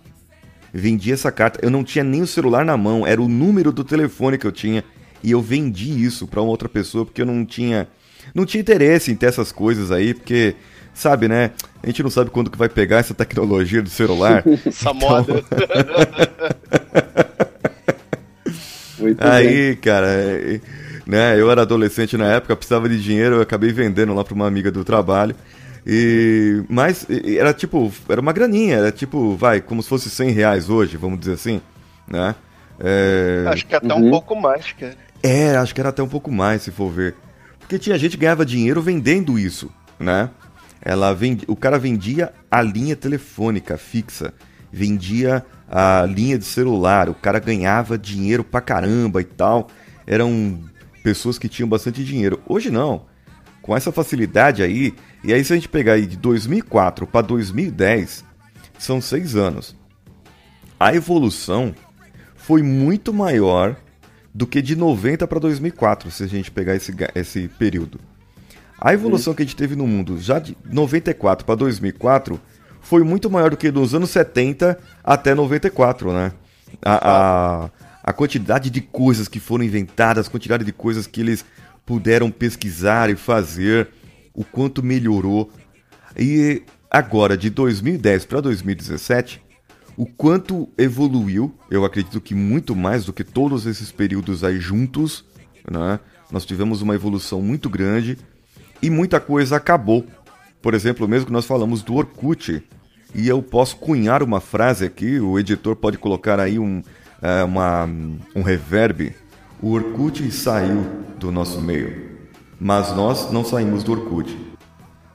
Vendi 0.73 1.13
essa 1.13 1.31
carta. 1.33 1.61
Eu 1.63 1.71
não 1.71 1.85
tinha 1.85 2.05
nem 2.05 2.23
o 2.23 2.27
celular 2.27 2.65
na 2.65 2.77
mão, 2.77 3.07
era 3.07 3.21
o 3.21 3.29
número 3.29 3.73
do 3.73 3.85
telefone 3.85 4.39
que 4.39 4.47
eu 4.47 4.53
tinha. 4.53 4.85
E 5.23 5.31
eu 5.31 5.41
vendi 5.41 6.05
isso 6.05 6.27
pra 6.27 6.41
uma 6.41 6.51
outra 6.51 6.69
pessoa 6.69 7.05
porque 7.05 7.23
eu 7.23 7.27
não 7.27 7.45
tinha. 7.45 7.89
Não 8.35 8.45
tinha 8.45 8.61
interesse 8.61 9.11
em 9.11 9.15
ter 9.15 9.27
essas 9.27 9.53
coisas 9.53 9.91
aí, 9.93 10.13
porque, 10.13 10.57
sabe, 10.93 11.29
né? 11.29 11.53
A 11.83 11.87
gente 11.87 12.03
não 12.03 12.11
sabe 12.11 12.31
quando 12.31 12.51
que 12.51 12.59
vai 12.59 12.69
pegar 12.69 12.99
essa 12.99 13.15
tecnologia 13.15 13.81
do 13.81 13.89
celular. 13.89 14.43
essa 14.67 14.93
moda. 14.93 15.45
Muito 18.99 19.19
bem. 19.19 19.31
Aí, 19.31 19.77
cara, 19.77 20.09
é, 20.09 20.61
né, 21.07 21.41
eu 21.41 21.51
era 21.51 21.63
adolescente 21.63 22.17
na 22.17 22.27
época, 22.33 22.57
precisava 22.57 22.89
de 22.89 23.01
dinheiro, 23.01 23.37
eu 23.37 23.41
acabei 23.43 23.73
vendendo 23.73 24.13
lá 24.15 24.25
pra 24.25 24.35
uma 24.35 24.47
amiga 24.47 24.71
do 24.71 24.83
trabalho. 24.85 25.37
E 25.87 26.65
mas 26.69 27.07
era 27.39 27.55
tipo, 27.55 27.93
era 28.09 28.21
uma 28.21 28.33
graninha, 28.33 28.77
era 28.77 28.91
tipo, 28.93 29.37
vai, 29.37 29.61
como 29.61 29.83
se 29.83 29.89
fosse 29.89 30.11
100 30.11 30.31
reais 30.31 30.69
hoje, 30.69 30.97
vamos 30.97 31.21
dizer 31.21 31.35
assim, 31.35 31.61
né? 32.09 32.35
É, 32.81 33.45
Acho 33.49 33.65
que 33.67 33.75
até 33.75 33.95
Uhum. 33.95 34.09
um 34.09 34.11
pouco 34.11 34.35
mais, 34.35 34.73
cara. 34.73 34.97
é, 35.23 35.57
acho 35.57 35.75
que 35.75 35.81
era 35.81 35.91
até 35.91 36.03
um 36.03 36.09
pouco 36.09 36.31
mais, 36.31 36.63
se 36.63 36.71
for 36.73 36.91
ver. 36.91 37.15
Porque 37.61 37.79
tinha 37.79 37.97
gente 37.99 38.13
que 38.13 38.21
ganhava 38.23 38.45
dinheiro 38.45 38.83
vendendo 38.83 39.39
isso, 39.39 39.71
né? 39.99 40.29
Ela 40.83 41.13
vendi... 41.15 41.45
O 41.49 41.57
cara 41.57 41.79
vendia 41.79 42.33
a 42.51 42.61
linha 42.63 42.95
telefônica 42.95 43.77
fixa, 43.79 44.33
vendia 44.73 45.45
a 45.69 46.05
linha 46.09 46.39
de 46.39 46.45
celular, 46.45 47.09
o 47.09 47.15
cara 47.15 47.39
ganhava 47.41 47.97
dinheiro 47.99 48.45
pra 48.45 48.61
caramba 48.61 49.21
e 49.21 49.25
tal. 49.25 49.69
Eram 50.07 50.61
pessoas 51.03 51.39
que 51.39 51.49
tinham 51.49 51.69
bastante 51.69 52.05
dinheiro. 52.05 52.41
Hoje 52.47 52.71
não. 52.71 53.07
Com 53.63 53.77
essa 53.77 53.91
facilidade 53.91 54.63
aí, 54.63 54.95
e 55.25 55.33
aí 55.33 55.45
se 55.45 55.53
a 55.53 55.57
gente 55.57 55.69
pegar 55.69 55.95
aí 55.95 56.07
de 56.07 56.17
2004 56.17 57.07
para 57.07 57.27
2010, 57.27 58.25
são 58.79 59.01
seis 59.01 59.35
anos. 59.35 59.75
A 60.79 60.95
evolução 60.95 61.75
foi 62.37 62.63
muito 62.63 63.13
maior 63.13 63.77
do 64.33 64.47
que 64.47 64.61
de 64.61 64.77
90 64.77 65.27
para 65.27 65.41
2004, 65.41 66.11
se 66.11 66.23
a 66.23 66.27
gente 66.27 66.51
pegar 66.51 66.75
esse, 66.75 66.95
esse 67.15 67.49
período. 67.49 67.99
A 68.79 68.93
evolução 68.93 69.33
que 69.33 69.43
a 69.43 69.45
gente 69.47 69.57
teve 69.57 69.75
no 69.75 69.87
mundo 69.87 70.21
já 70.21 70.39
de 70.39 70.57
94 70.65 71.47
para 71.47 71.55
2004 71.55 72.39
foi 72.83 73.03
muito 73.03 73.31
maior 73.31 73.51
do 73.51 73.57
que 73.57 73.71
dos 73.71 73.95
anos 73.95 74.11
70 74.11 74.79
até 75.03 75.35
94, 75.35 76.13
né? 76.13 76.33
A, 76.85 77.65
a, 77.65 77.71
a 78.05 78.13
quantidade 78.13 78.69
de 78.69 78.81
coisas 78.83 79.27
que 79.27 79.41
foram 79.41 79.65
inventadas, 79.65 80.29
a 80.29 80.31
quantidade 80.31 80.65
de 80.65 80.73
coisas 80.73 81.07
que 81.07 81.21
eles 81.21 81.45
puderam 81.87 82.31
pesquisar 82.31 83.09
e 83.09 83.17
fazer, 83.17 83.89
o 84.37 84.45
quanto 84.45 84.83
melhorou. 84.83 85.51
E 86.17 86.63
agora, 86.91 87.37
de 87.37 87.51
2010 87.51 88.27
para 88.27 88.41
2017, 88.43 89.43
o 89.97 90.05
quanto 90.05 90.69
evoluiu, 90.77 91.55
eu 91.71 91.85
acredito 91.85 92.21
que 92.21 92.35
muito 92.35 92.77
mais 92.77 93.07
do 93.07 93.13
que 93.15 93.25
todos 93.25 93.65
esses 93.65 93.91
períodos 93.91 94.45
aí 94.45 94.61
juntos, 94.61 95.25
né? 95.69 95.99
Nós 96.31 96.45
tivemos 96.45 96.83
uma 96.83 96.95
evolução 96.95 97.41
muito 97.41 97.71
grande 97.71 98.19
e 98.83 98.91
muita 98.91 99.19
coisa 99.19 99.57
acabou. 99.57 100.07
Por 100.61 100.75
exemplo, 100.75 101.09
mesmo 101.09 101.27
que 101.27 101.33
nós 101.33 101.47
falamos 101.47 101.83
do 101.83 101.95
Orkut, 101.95 102.63
e 103.15 103.29
eu 103.29 103.43
posso 103.43 103.77
cunhar 103.77 104.23
uma 104.23 104.41
frase 104.41 104.85
aqui, 104.85 105.19
o 105.19 105.39
editor 105.39 105.77
pode 105.77 105.97
colocar 105.97 106.39
aí 106.39 106.59
um, 106.59 106.83
é, 107.23 107.43
uma, 107.45 107.89
um 108.35 108.43
reverb. 108.43 109.15
O 109.63 109.71
Orkut 109.73 110.31
saiu 110.31 110.85
do 111.19 111.33
nosso 111.33 111.61
meio, 111.61 112.16
mas 112.59 112.95
nós 112.95 113.31
não 113.31 113.45
saímos 113.45 113.83
do 113.83 113.93
Orkut. 113.93 114.37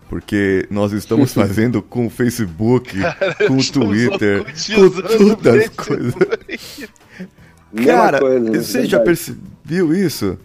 Porque 0.09 0.67
nós 0.69 0.91
estamos 0.91 1.31
fazendo 1.33 1.81
com 1.81 2.07
o 2.07 2.09
Facebook, 2.09 2.97
com 3.47 3.57
o 3.57 3.63
Twitter, 3.71 4.43
com 4.43 5.35
todas 5.35 5.63
as 5.63 5.69
coisas. 5.69 6.13
Cara, 7.85 8.19
coisa, 8.19 8.61
você 8.61 8.85
já 8.85 8.97
verdade. 8.97 9.05
percebeu 9.05 9.93
isso? 9.93 10.37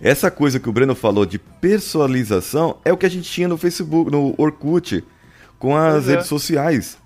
Essa 0.00 0.30
coisa 0.30 0.58
que 0.58 0.68
o 0.68 0.72
Breno 0.72 0.94
falou 0.94 1.26
de 1.26 1.38
personalização 1.38 2.78
é 2.84 2.92
o 2.92 2.96
que 2.96 3.06
a 3.06 3.08
gente 3.08 3.30
tinha 3.30 3.46
no 3.46 3.56
Facebook, 3.56 4.10
no 4.10 4.34
Orkut, 4.36 5.04
com 5.58 5.76
as 5.76 6.08
é. 6.08 6.12
redes 6.12 6.26
sociais, 6.26 6.98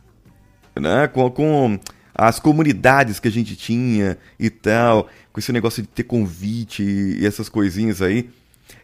né? 0.74 1.08
Com, 1.08 1.30
com 1.30 1.78
as 2.14 2.38
comunidades 2.38 3.20
que 3.20 3.28
a 3.28 3.30
gente 3.30 3.54
tinha 3.54 4.16
e 4.40 4.48
tal, 4.48 5.08
com 5.30 5.40
esse 5.40 5.52
negócio 5.52 5.82
de 5.82 5.88
ter 5.88 6.04
convite 6.04 6.82
e 6.82 7.26
essas 7.26 7.48
coisinhas 7.48 8.00
aí. 8.00 8.30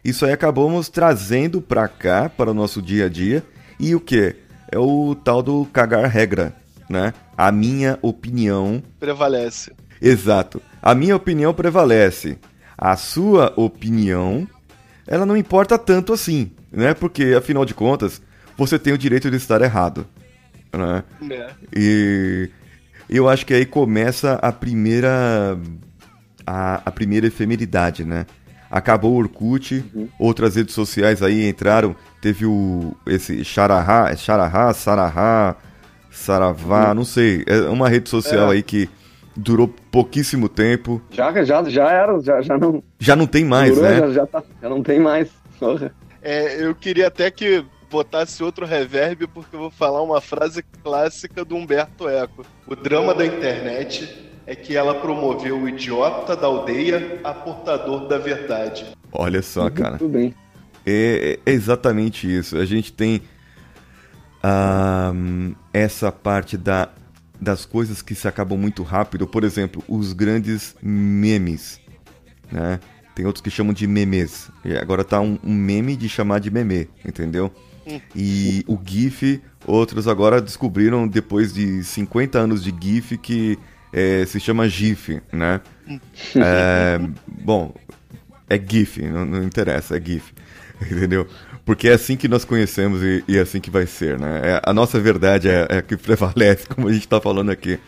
Isso 0.03 0.25
aí 0.25 0.31
acabamos 0.31 0.89
trazendo 0.89 1.61
pra 1.61 1.87
cá, 1.87 2.29
para 2.29 2.51
o 2.51 2.53
nosso 2.53 2.81
dia 2.81 3.05
a 3.05 3.09
dia. 3.09 3.43
E 3.79 3.95
o 3.95 3.99
que? 3.99 4.35
É 4.71 4.77
o 4.77 5.15
tal 5.15 5.41
do 5.41 5.65
cagar 5.71 6.09
regra, 6.09 6.53
né? 6.89 7.13
A 7.37 7.51
minha 7.51 7.97
opinião 8.01 8.81
Prevalece. 8.99 9.71
Exato. 10.01 10.61
A 10.81 10.93
minha 10.93 11.15
opinião 11.15 11.53
prevalece. 11.53 12.37
A 12.77 12.97
sua 12.97 13.53
opinião, 13.55 14.45
ela 15.07 15.25
não 15.25 15.37
importa 15.37 15.77
tanto 15.77 16.11
assim, 16.11 16.51
né? 16.71 16.93
Porque, 16.93 17.33
afinal 17.37 17.63
de 17.63 17.73
contas, 17.73 18.21
você 18.57 18.77
tem 18.77 18.91
o 18.91 18.97
direito 18.97 19.31
de 19.31 19.37
estar 19.37 19.61
errado, 19.61 20.05
né? 20.73 21.03
Né? 21.21 21.49
E 21.73 22.49
eu 23.09 23.29
acho 23.29 23.45
que 23.45 23.53
aí 23.53 23.65
começa 23.65 24.33
a 24.33 24.51
primeira 24.51 25.57
a, 26.45 26.81
a 26.85 26.91
primeira 26.91 27.27
efemeridade, 27.27 28.03
né? 28.03 28.25
Acabou 28.75 29.13
o 29.13 29.17
Orkut, 29.17 29.85
outras 30.17 30.55
redes 30.55 30.73
sociais 30.73 31.21
aí 31.21 31.47
entraram, 31.47 31.95
teve 32.19 32.43
o 32.47 32.95
esse 33.05 33.45
Xarahá, 33.45 34.09
é 34.09 34.15
Xarahá, 34.15 34.73
Sarahá, 34.73 35.55
Saravá, 36.09 36.91
não 36.95 37.05
sei, 37.05 37.43
é 37.45 37.69
uma 37.69 37.87
rede 37.87 38.09
social 38.09 38.51
É. 38.51 38.55
aí 38.55 38.63
que 38.63 38.89
durou 39.35 39.67
pouquíssimo 39.91 40.49
tempo, 40.49 40.99
Já, 41.11 41.31
já, 41.43 41.63
já 41.69 41.91
era, 41.91 42.19
já, 42.19 42.41
já 42.41 42.57
não. 42.57 42.83
já 42.97 43.15
não 43.15 43.27
tem 43.27 43.45
mais, 43.45 43.75
durou, 43.75 43.87
né? 43.91 43.99
já, 43.99 44.09
já, 44.09 44.25
tá, 44.25 44.43
já 44.59 44.67
não 44.69 44.81
tem 44.81 44.99
mais. 44.99 45.29
É, 46.23 46.65
eu 46.65 46.73
queria 46.73 47.07
até 47.09 47.29
que 47.29 47.63
botasse 47.91 48.43
outro 48.43 48.65
reverb, 48.65 49.27
porque 49.27 49.55
eu 49.55 49.59
vou 49.59 49.69
falar 49.71 50.01
uma 50.01 50.19
frase 50.19 50.63
clássica 50.83 51.45
do 51.45 51.55
Humberto 51.55 52.09
Eco. 52.09 52.43
O 52.65 52.75
drama 52.75 53.13
da 53.13 53.23
internet 53.23 54.32
é 54.45 54.55
que 54.55 54.75
ela 54.75 54.95
promoveu 54.95 55.59
o 55.59 55.69
idiota 55.69 56.35
da 56.35 56.47
aldeia 56.47 57.19
a 57.23 57.33
portador 57.33 58.07
da 58.07 58.17
verdade. 58.17 58.85
Olha 59.11 59.41
só, 59.41 59.69
cara. 59.69 59.97
Tudo 59.97 60.11
bem. 60.11 60.33
É, 60.85 61.39
é 61.45 61.51
exatamente 61.51 62.31
isso. 62.31 62.57
A 62.57 62.65
gente 62.65 62.91
tem 62.91 63.21
ahm, 64.41 65.53
essa 65.73 66.11
parte 66.11 66.57
da, 66.57 66.89
das 67.39 67.65
coisas 67.65 68.01
que 68.01 68.13
se 68.13 68.27
acabam 68.27 68.57
muito 68.57 68.83
rápido. 68.83 69.25
Por 69.25 69.43
exemplo, 69.43 69.83
os 69.87 70.13
grandes 70.13 70.75
memes. 70.81 71.79
Né? 72.51 72.79
Tem 73.15 73.25
outros 73.25 73.41
que 73.41 73.49
chamam 73.49 73.73
de 73.73 73.87
memes. 73.87 74.49
E 74.65 74.75
agora 74.75 75.03
tá 75.03 75.21
um, 75.21 75.37
um 75.43 75.53
meme 75.53 75.95
de 75.95 76.09
chamar 76.09 76.39
de 76.39 76.51
meme, 76.51 76.89
entendeu? 77.05 77.51
E 78.15 78.63
o 78.67 78.79
GIF, 78.83 79.41
outros 79.65 80.07
agora 80.07 80.41
descobriram 80.41 81.07
depois 81.07 81.53
de 81.53 81.83
50 81.83 82.39
anos 82.39 82.63
de 82.63 82.73
GIF 82.79 83.17
que 83.17 83.59
é, 83.93 84.25
se 84.25 84.39
chama 84.39 84.67
GIF, 84.67 85.21
né? 85.31 85.61
É, 86.35 86.99
bom, 87.27 87.73
é 88.49 88.59
GIF, 88.59 89.01
não, 89.03 89.23
não 89.23 89.43
interessa, 89.43 89.97
é 89.97 90.01
GIF. 90.03 90.33
Entendeu? 90.81 91.27
Porque 91.63 91.87
é 91.87 91.93
assim 91.93 92.17
que 92.17 92.27
nós 92.27 92.43
conhecemos 92.43 93.01
e, 93.01 93.23
e 93.27 93.37
é 93.37 93.41
assim 93.41 93.61
que 93.61 93.69
vai 93.69 93.85
ser, 93.85 94.19
né? 94.19 94.41
É, 94.43 94.61
a 94.65 94.73
nossa 94.73 94.99
verdade 94.99 95.47
é, 95.47 95.67
é 95.69 95.77
a 95.77 95.81
que 95.81 95.95
prevalece, 95.97 96.67
como 96.67 96.87
a 96.87 96.91
gente 96.91 97.03
está 97.03 97.21
falando 97.21 97.51
aqui. 97.51 97.79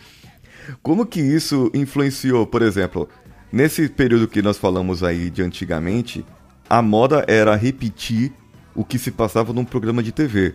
Como 0.82 1.04
que 1.04 1.20
isso 1.20 1.70
influenciou, 1.74 2.46
por 2.46 2.62
exemplo, 2.62 3.08
nesse 3.52 3.88
período 3.88 4.28
que 4.28 4.42
nós 4.42 4.56
falamos 4.56 5.02
aí 5.02 5.30
de 5.30 5.42
antigamente, 5.42 6.24
a 6.68 6.80
moda 6.82 7.24
era 7.28 7.54
repetir 7.54 8.32
o 8.74 8.84
que 8.84 8.98
se 8.98 9.10
passava 9.10 9.52
num 9.52 9.64
programa 9.64 10.02
de 10.02 10.12
TV. 10.12 10.54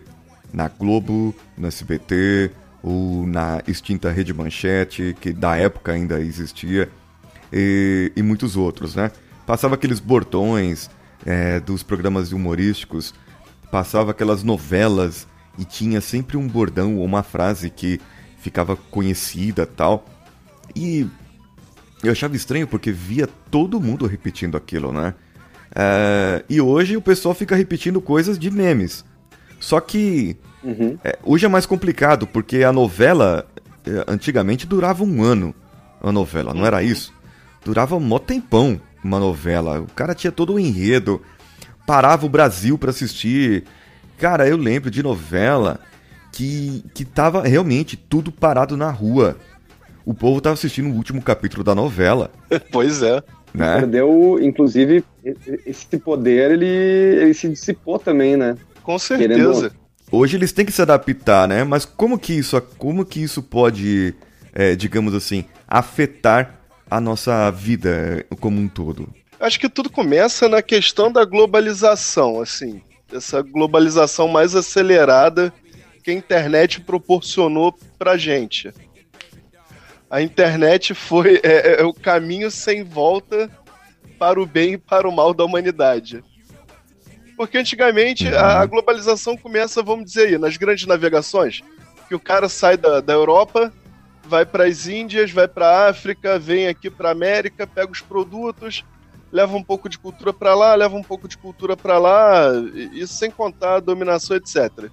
Na 0.53 0.67
Globo, 0.67 1.33
no 1.57 1.67
SBT, 1.67 2.51
ou 2.83 3.27
na 3.27 3.61
extinta 3.67 4.11
Rede 4.11 4.33
Manchete, 4.33 5.15
que 5.19 5.31
da 5.31 5.55
época 5.55 5.91
ainda 5.91 6.19
existia, 6.19 6.89
e, 7.51 8.11
e 8.15 8.21
muitos 8.23 8.55
outros, 8.55 8.95
né? 8.95 9.11
Passava 9.45 9.75
aqueles 9.75 9.99
bordões 9.99 10.89
é, 11.25 11.59
dos 11.59 11.83
programas 11.83 12.31
humorísticos, 12.31 13.13
passava 13.71 14.11
aquelas 14.11 14.43
novelas 14.43 15.27
e 15.57 15.65
tinha 15.65 16.01
sempre 16.01 16.37
um 16.37 16.47
bordão 16.47 16.97
ou 16.97 17.05
uma 17.05 17.23
frase 17.23 17.69
que 17.69 17.99
ficava 18.39 18.75
conhecida 18.75 19.65
tal. 19.65 20.05
E 20.75 21.07
eu 22.03 22.11
achava 22.11 22.35
estranho 22.35 22.67
porque 22.67 22.91
via 22.91 23.27
todo 23.49 23.79
mundo 23.79 24.07
repetindo 24.07 24.57
aquilo, 24.57 24.91
né? 24.91 25.13
É, 25.73 26.43
e 26.49 26.59
hoje 26.59 26.97
o 26.97 27.01
pessoal 27.01 27.33
fica 27.33 27.55
repetindo 27.55 28.01
coisas 28.01 28.37
de 28.37 28.49
memes. 28.49 29.05
Só 29.59 29.79
que 29.79 30.35
uhum. 30.63 30.97
é, 31.03 31.17
hoje 31.23 31.45
é 31.45 31.49
mais 31.49 31.65
complicado 31.65 32.27
porque 32.27 32.63
a 32.63 32.71
novela 32.71 33.45
é, 33.85 34.03
antigamente 34.07 34.65
durava 34.65 35.03
um 35.03 35.23
ano. 35.23 35.53
A 36.01 36.11
novela, 36.11 36.53
não 36.53 36.65
era 36.65 36.81
isso? 36.81 37.13
Durava 37.63 37.95
um 37.95 37.99
mó 37.99 38.17
tempão 38.17 38.81
uma 39.03 39.19
novela. 39.19 39.81
O 39.81 39.87
cara 39.87 40.13
tinha 40.13 40.31
todo 40.31 40.51
o 40.51 40.55
um 40.55 40.59
enredo, 40.59 41.21
parava 41.85 42.25
o 42.25 42.29
Brasil 42.29 42.77
para 42.77 42.91
assistir. 42.91 43.63
Cara, 44.17 44.47
eu 44.47 44.57
lembro 44.57 44.91
de 44.91 45.01
novela 45.01 45.79
que, 46.31 46.83
que 46.93 47.03
tava 47.03 47.43
realmente 47.43 47.97
tudo 47.97 48.31
parado 48.31 48.77
na 48.77 48.89
rua. 48.89 49.37
O 50.05 50.13
povo 50.13 50.41
tava 50.41 50.53
assistindo 50.53 50.89
o 50.89 50.95
último 50.95 51.21
capítulo 51.21 51.63
da 51.63 51.75
novela. 51.75 52.31
pois 52.71 53.01
é. 53.01 53.21
Né? 53.53 53.79
Perdeu, 53.79 54.39
inclusive, 54.41 55.03
esse 55.65 55.97
poder, 55.97 56.51
ele, 56.51 56.65
ele 56.65 57.33
se 57.33 57.49
dissipou 57.49 57.99
também, 57.99 58.37
né? 58.37 58.55
Com 58.81 58.97
certeza. 58.97 59.73
Hoje 60.11 60.35
eles 60.35 60.51
têm 60.51 60.65
que 60.65 60.71
se 60.73 60.81
adaptar, 60.81 61.47
né? 61.47 61.63
Mas 61.63 61.85
como 61.85 62.19
que 62.19 62.33
isso, 62.33 62.59
como 62.77 63.05
que 63.05 63.21
isso 63.23 63.41
pode, 63.41 64.13
é, 64.53 64.75
digamos 64.75 65.13
assim, 65.13 65.45
afetar 65.67 66.59
a 66.89 66.99
nossa 66.99 67.49
vida 67.49 68.25
como 68.41 68.59
um 68.59 68.67
todo? 68.67 69.07
Acho 69.39 69.59
que 69.59 69.69
tudo 69.69 69.89
começa 69.89 70.49
na 70.49 70.61
questão 70.61 71.09
da 71.11 71.23
globalização, 71.23 72.41
assim, 72.41 72.81
essa 73.11 73.41
globalização 73.41 74.27
mais 74.27 74.53
acelerada 74.53 75.53
que 76.03 76.11
a 76.11 76.13
internet 76.13 76.81
proporcionou 76.81 77.73
pra 77.97 78.17
gente. 78.17 78.71
A 80.09 80.21
internet 80.21 80.93
foi 80.93 81.39
é, 81.43 81.75
é, 81.75 81.81
é 81.81 81.83
o 81.85 81.93
caminho 81.93 82.51
sem 82.51 82.83
volta 82.83 83.49
para 84.19 84.41
o 84.41 84.45
bem 84.45 84.73
e 84.73 84.77
para 84.77 85.07
o 85.07 85.15
mal 85.15 85.33
da 85.33 85.45
humanidade. 85.45 86.23
Porque 87.41 87.57
antigamente 87.57 88.27
uhum. 88.27 88.37
a 88.37 88.63
globalização 88.67 89.35
começa, 89.35 89.81
vamos 89.81 90.05
dizer 90.05 90.27
aí, 90.27 90.37
nas 90.37 90.57
grandes 90.57 90.85
navegações, 90.85 91.61
que 92.07 92.13
o 92.13 92.19
cara 92.19 92.47
sai 92.47 92.77
da, 92.77 93.01
da 93.01 93.13
Europa, 93.13 93.73
vai 94.23 94.45
para 94.45 94.67
as 94.67 94.85
Índias, 94.85 95.31
vai 95.31 95.47
para 95.47 95.67
a 95.67 95.89
África, 95.89 96.37
vem 96.37 96.67
aqui 96.67 96.87
para 96.87 97.09
a 97.09 97.13
América, 97.13 97.65
pega 97.65 97.91
os 97.91 97.99
produtos, 97.99 98.85
leva 99.31 99.57
um 99.57 99.63
pouco 99.63 99.89
de 99.89 99.97
cultura 99.97 100.31
para 100.31 100.53
lá, 100.53 100.75
leva 100.75 100.95
um 100.95 101.01
pouco 101.01 101.27
de 101.27 101.35
cultura 101.35 101.75
para 101.75 101.97
lá, 101.97 102.45
isso 102.93 103.15
sem 103.15 103.31
contar 103.31 103.77
a 103.77 103.79
dominação, 103.79 104.37
etc. 104.37 104.91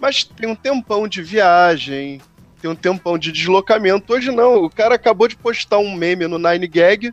Mas 0.00 0.24
tem 0.24 0.48
um 0.50 0.56
tempão 0.56 1.06
de 1.06 1.22
viagem, 1.22 2.20
tem 2.60 2.68
um 2.68 2.74
tempão 2.74 3.16
de 3.16 3.30
deslocamento. 3.30 4.12
Hoje 4.12 4.32
não, 4.32 4.64
o 4.64 4.68
cara 4.68 4.96
acabou 4.96 5.28
de 5.28 5.36
postar 5.36 5.78
um 5.78 5.94
meme 5.94 6.26
no 6.26 6.40
Nine 6.40 6.66
Gag 6.66 7.12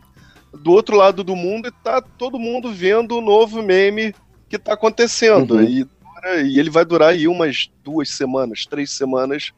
do 0.52 0.72
outro 0.72 0.96
lado 0.96 1.22
do 1.22 1.36
mundo 1.36 1.68
e 1.68 1.84
tá 1.84 2.00
todo 2.00 2.36
mundo 2.36 2.72
vendo 2.72 3.16
o 3.16 3.20
novo 3.20 3.62
meme 3.62 4.12
que 4.48 4.58
tá 4.58 4.74
acontecendo. 4.74 5.54
Uhum. 5.54 5.62
E, 5.62 5.86
e 6.44 6.58
ele 6.58 6.70
vai 6.70 6.84
durar 6.84 7.10
aí 7.10 7.28
umas 7.28 7.70
duas 7.84 8.10
semanas, 8.10 8.66
três 8.66 8.90
semanas 8.90 9.52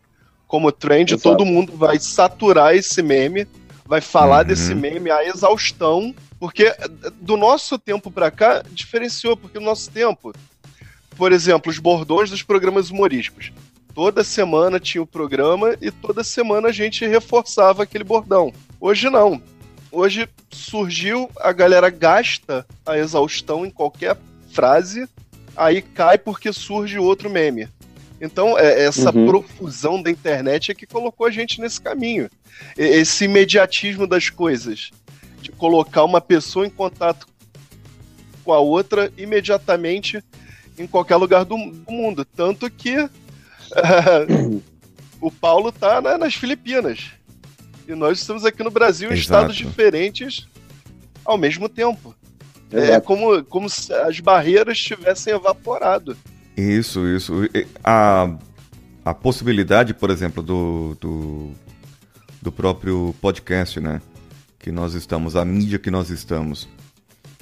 como 0.46 0.72
trend, 0.72 1.12
Exato. 1.12 1.22
todo 1.22 1.44
mundo 1.44 1.76
vai 1.76 1.98
saturar 1.98 2.74
esse 2.74 3.02
meme, 3.02 3.46
vai 3.84 4.00
falar 4.00 4.42
uhum. 4.42 4.48
desse 4.48 4.74
meme 4.74 5.10
a 5.10 5.24
exaustão, 5.24 6.14
porque 6.40 6.74
do 7.20 7.36
nosso 7.36 7.78
tempo 7.78 8.10
para 8.10 8.30
cá 8.30 8.64
diferenciou, 8.70 9.36
porque 9.36 9.58
no 9.58 9.66
nosso 9.66 9.90
tempo, 9.90 10.32
por 11.16 11.32
exemplo, 11.32 11.70
os 11.70 11.78
bordões 11.78 12.30
dos 12.30 12.42
programas 12.42 12.90
humorísticos. 12.90 13.52
Toda 13.94 14.24
semana 14.24 14.78
tinha 14.78 15.02
o 15.02 15.06
programa 15.06 15.76
e 15.82 15.90
toda 15.90 16.22
semana 16.24 16.68
a 16.68 16.72
gente 16.72 17.06
reforçava 17.06 17.82
aquele 17.82 18.04
bordão. 18.04 18.52
Hoje 18.80 19.10
não. 19.10 19.42
Hoje 19.90 20.28
surgiu, 20.50 21.30
a 21.40 21.50
galera 21.52 21.90
gasta 21.90 22.64
a 22.86 22.96
exaustão 22.96 23.66
em 23.66 23.70
qualquer 23.70 24.16
frase, 24.50 25.08
aí 25.56 25.82
cai 25.82 26.18
porque 26.18 26.52
surge 26.52 26.98
outro 26.98 27.30
meme. 27.30 27.68
Então, 28.20 28.58
é, 28.58 28.84
essa 28.84 29.14
uhum. 29.14 29.26
profusão 29.26 30.02
da 30.02 30.10
internet 30.10 30.70
é 30.70 30.74
que 30.74 30.86
colocou 30.86 31.26
a 31.26 31.30
gente 31.30 31.60
nesse 31.60 31.80
caminho. 31.80 32.28
Esse 32.76 33.26
imediatismo 33.26 34.06
das 34.06 34.28
coisas. 34.28 34.90
De 35.40 35.52
colocar 35.52 36.04
uma 36.04 36.20
pessoa 36.20 36.66
em 36.66 36.70
contato 36.70 37.28
com 38.44 38.52
a 38.52 38.58
outra 38.58 39.12
imediatamente 39.16 40.22
em 40.76 40.86
qualquer 40.86 41.16
lugar 41.16 41.44
do, 41.44 41.56
do 41.56 41.92
mundo. 41.92 42.24
Tanto 42.24 42.68
que 42.70 42.98
uh, 42.98 43.10
o 45.20 45.30
Paulo 45.30 45.70
tá 45.70 46.00
né, 46.00 46.16
nas 46.16 46.34
Filipinas. 46.34 47.12
E 47.86 47.94
nós 47.94 48.18
estamos 48.18 48.44
aqui 48.44 48.62
no 48.62 48.70
Brasil 48.70 49.10
em 49.10 49.14
estados 49.14 49.56
diferentes 49.56 50.48
ao 51.24 51.38
mesmo 51.38 51.68
tempo. 51.68 52.14
É 52.72 52.76
Exato. 52.76 52.92
É 52.92 53.00
como, 53.00 53.44
como 53.44 53.68
se 53.68 53.92
as 53.92 54.20
barreiras 54.20 54.78
tivessem 54.78 55.32
evaporado. 55.32 56.16
Isso, 56.56 57.06
isso. 57.06 57.34
A, 57.82 58.34
a 59.04 59.14
possibilidade, 59.14 59.94
por 59.94 60.10
exemplo, 60.10 60.42
do, 60.42 60.96
do, 61.00 61.52
do 62.42 62.52
próprio 62.52 63.14
podcast, 63.20 63.80
né? 63.80 64.02
Que 64.58 64.72
nós 64.72 64.94
estamos, 64.94 65.36
a 65.36 65.44
mídia 65.44 65.78
que 65.78 65.90
nós 65.90 66.10
estamos. 66.10 66.68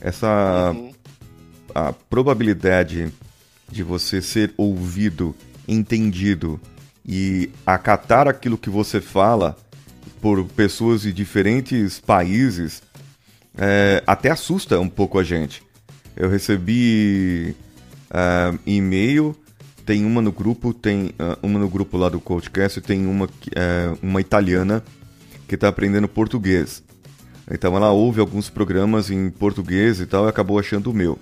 Essa. 0.01 0.73
Uhum. 0.75 0.93
A 1.75 1.93
probabilidade 1.93 3.13
de 3.71 3.83
você 3.83 4.23
ser 4.23 4.55
ouvido, 4.57 5.35
entendido 5.69 6.59
e 7.05 7.51
acatar 7.67 8.27
aquilo 8.27 8.57
que 8.57 8.71
você 8.71 9.01
fala 9.01 9.57
por 10.21 10.45
pessoas 10.45 11.03
de 11.03 11.13
diferentes 11.13 12.01
países 12.01 12.83
é, 13.59 14.03
até 14.07 14.31
assusta 14.31 14.79
um 14.79 14.89
pouco 14.89 15.19
a 15.19 15.25
gente. 15.25 15.63
Eu 16.17 16.31
recebi 16.31 17.55
uh, 18.11 18.59
e-mail, 18.67 19.37
tem 19.85 20.05
uma 20.05 20.23
no 20.23 20.33
grupo, 20.33 20.73
tem 20.73 21.11
uh, 21.21 21.39
uma 21.43 21.59
no 21.59 21.69
grupo 21.69 21.97
lá 21.97 22.09
do 22.09 22.19
Coachcast, 22.19 22.81
tem 22.81 23.07
uma, 23.07 23.27
uh, 23.27 23.99
uma 24.03 24.21
italiana 24.21 24.83
que 25.47 25.55
está 25.55 25.69
aprendendo 25.69 26.09
português. 26.09 26.83
Então 27.51 27.77
ela 27.77 27.93
ouve 27.93 28.21
alguns 28.21 28.51
programas 28.51 29.11
em 29.11 29.31
português 29.31 30.01
e 30.01 30.07
tal 30.07 30.27
e 30.27 30.29
acabou 30.29 30.59
achando 30.59 30.91
o 30.91 30.95
meu. 30.95 31.19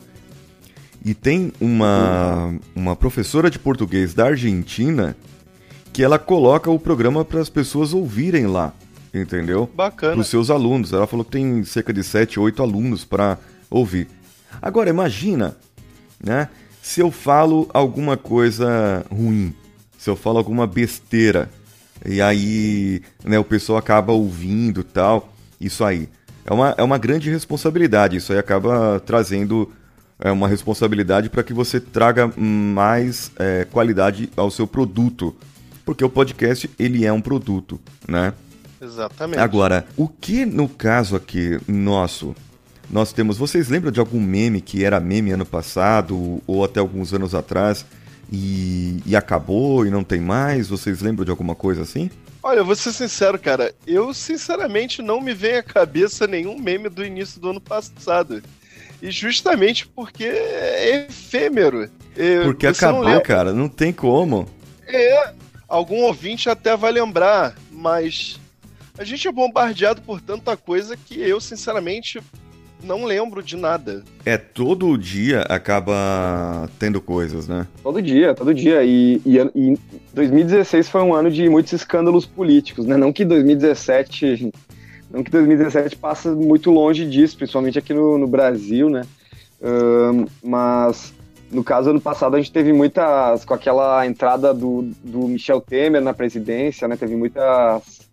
E 1.05 1.13
tem 1.13 1.53
uma, 1.61 2.55
uma 2.75 2.97
professora 2.97 3.51
de 3.51 3.59
português 3.59 4.15
da 4.15 4.27
Argentina 4.27 5.15
que 5.93 6.03
ela 6.03 6.19
coloca 6.19 6.71
o 6.71 6.79
programa 6.79 7.25
para 7.25 7.41
as 7.41 7.51
pessoas 7.51 7.93
ouvirem 7.93 8.47
lá, 8.47 8.73
entendeu? 9.15 9.71
Bacana. 9.75 10.15
Para 10.15 10.21
os 10.21 10.29
seus 10.29 10.51
alunos. 10.51 10.93
Ela 10.93 11.07
falou 11.07 11.25
que 11.25 11.33
tem 11.33 11.65
cerca 11.65 11.93
de 11.93 12.03
7, 12.03 12.39
8 12.41 12.63
alunos 12.63 13.05
para 13.05 13.39
ouvir. 13.71 14.09
Agora 14.61 14.91
imagina, 14.91 15.57
né? 16.23 16.49
se 16.85 17.01
eu 17.01 17.11
falo 17.11 17.67
alguma 17.73 18.15
coisa 18.15 19.07
ruim, 19.11 19.55
se 19.97 20.11
eu 20.11 20.15
falo 20.15 20.37
alguma 20.37 20.67
besteira, 20.67 21.49
e 22.05 22.21
aí 22.21 23.01
né, 23.25 23.39
o 23.39 23.45
pessoal 23.45 23.79
acaba 23.79 24.13
ouvindo 24.13 24.85
tal, 24.85 25.33
isso 25.59 25.83
aí. 25.83 26.11
É 26.45 26.53
uma, 26.53 26.75
é 26.77 26.83
uma 26.83 26.99
grande 26.99 27.31
responsabilidade, 27.31 28.19
isso 28.19 28.35
aí 28.35 28.39
acaba 28.39 29.01
trazendo 29.01 29.73
é, 30.21 30.31
uma 30.31 30.47
responsabilidade 30.47 31.31
para 31.31 31.43
que 31.43 31.55
você 31.55 31.81
traga 31.81 32.31
mais 32.37 33.33
é, 33.39 33.65
qualidade 33.65 34.29
ao 34.37 34.51
seu 34.51 34.67
produto, 34.67 35.35
porque 35.87 36.05
o 36.05 36.11
podcast 36.11 36.69
ele 36.79 37.07
é 37.07 37.13
um 37.13 37.21
produto, 37.23 37.81
né? 38.07 38.35
Exatamente. 38.85 39.41
Agora, 39.41 39.87
o 39.97 40.07
que 40.07 40.45
no 40.45 40.69
caso 40.69 41.17
aqui 41.17 41.59
nosso 41.67 42.35
nós 42.91 43.13
temos. 43.13 43.37
Vocês 43.37 43.69
lembram 43.69 43.91
de 43.91 44.01
algum 44.01 44.21
meme 44.21 44.61
que 44.61 44.85
era 44.85 45.01
meme 45.01 45.33
ano 45.33 45.47
passado 45.47 46.43
ou 46.47 46.65
até 46.65 46.81
alguns 46.81 47.13
anos 47.13 47.35
atrás 47.35 47.85
e, 48.31 49.01
e 49.07 49.17
acabou 49.17 49.87
e 49.87 49.91
não 49.91 50.05
tem 50.05 50.21
mais? 50.21 50.69
Vocês 50.69 51.01
lembram 51.01 51.25
de 51.25 51.31
alguma 51.31 51.55
coisa 51.55 51.83
assim? 51.83 52.11
Olha, 52.43 52.59
eu 52.59 52.65
vou 52.65 52.77
ser 52.77 52.93
sincero, 52.93 53.39
cara. 53.39 53.75
Eu, 53.87 54.13
sinceramente, 54.13 55.01
não 55.01 55.21
me 55.21 55.33
vem 55.33 55.57
à 55.57 55.63
cabeça 55.63 56.27
nenhum 56.27 56.59
meme 56.59 56.91
do 56.91 57.05
início 57.05 57.41
do 57.41 57.51
ano 57.51 57.61
passado. 57.61 58.43
E 59.01 59.11
justamente 59.11 59.87
porque 59.87 60.25
é 60.25 61.07
efêmero. 61.09 61.89
Porque 62.45 62.73
você 62.73 62.85
não 62.85 62.91
acabou, 62.91 63.09
lembra. 63.09 63.23
cara. 63.23 63.53
Não 63.53 63.69
tem 63.69 63.93
como. 63.93 64.47
É, 64.87 65.33
algum 65.67 66.03
ouvinte 66.03 66.51
até 66.51 66.77
vai 66.77 66.93
lembrar, 66.93 67.57
mas 67.73 68.39
a 68.97 69.05
gente 69.05 69.27
é 69.27 69.33
bombardeado 69.33 70.01
por 70.03 70.21
tanta 70.21 70.57
coisa 70.57 70.97
que 70.97 71.21
eu, 71.21 71.41
sinceramente, 71.41 72.21
não 72.83 73.05
lembro 73.05 73.43
de 73.43 73.57
nada. 73.57 74.05
É, 74.25 74.37
todo 74.37 74.97
dia 74.97 75.43
acaba 75.43 76.69
tendo 76.79 77.01
coisas, 77.01 77.49
né? 77.49 77.67
Todo 77.83 78.01
dia, 78.01 78.35
todo 78.35 78.55
dia. 78.55 78.85
E, 78.85 79.21
e, 79.27 79.39
e 79.55 79.79
2016 80.13 80.89
foi 80.89 81.03
um 81.03 81.15
ano 81.15 81.31
de 81.31 81.49
muitos 81.49 81.73
escândalos 81.73 82.25
políticos, 82.25 82.87
né? 82.87 82.97
Não 82.97 83.13
que 83.13 83.25
2017, 83.25 84.53
não 85.11 85.25
que 85.25 85.31
2017 85.31 85.97
passa 85.97 86.33
muito 86.33 86.71
longe 86.71 87.05
disso, 87.05 87.37
principalmente 87.37 87.79
aqui 87.79 87.93
no, 87.93 88.17
no 88.17 88.29
Brasil, 88.29 88.89
né? 88.89 89.03
Mas 90.43 91.15
no 91.51 91.65
caso 91.65 91.91
ano 91.91 92.01
passado 92.01 92.37
a 92.37 92.39
gente 92.39 92.53
teve 92.53 92.73
muitas 92.73 93.45
com 93.45 93.55
aquela 93.55 94.07
entrada 94.07 94.53
do, 94.53 94.83
do 95.03 95.27
Michel 95.27 95.61
Temer 95.61 96.03
na 96.03 96.13
presidência, 96.13 96.87
né? 96.87 96.97
Teve 96.97 97.17
muitas 97.17 98.04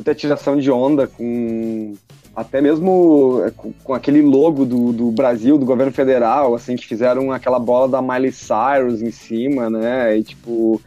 muita 0.00 0.14
tiração 0.14 0.56
de 0.56 0.70
onda 0.70 1.06
com 1.06 1.94
até 2.34 2.60
mesmo 2.60 3.42
é, 3.44 3.50
com, 3.84 3.92
aquele 3.92 4.22
logo 4.22 4.64
do, 4.64 4.92
do 4.92 5.10
Brasil, 5.10 5.58
do 5.58 5.66
governo 5.66 5.92
federal, 5.92 6.54
assim, 6.54 6.74
que 6.74 6.86
fizeram 6.86 7.30
aquela 7.30 7.58
bola 7.58 7.88
da 7.88 8.00
Miley 8.00 8.32
Cyrus 8.32 9.02
em 9.02 9.10
cima, 9.10 9.68
né? 9.68 10.16
E 10.16 10.22
tipo. 10.22 10.80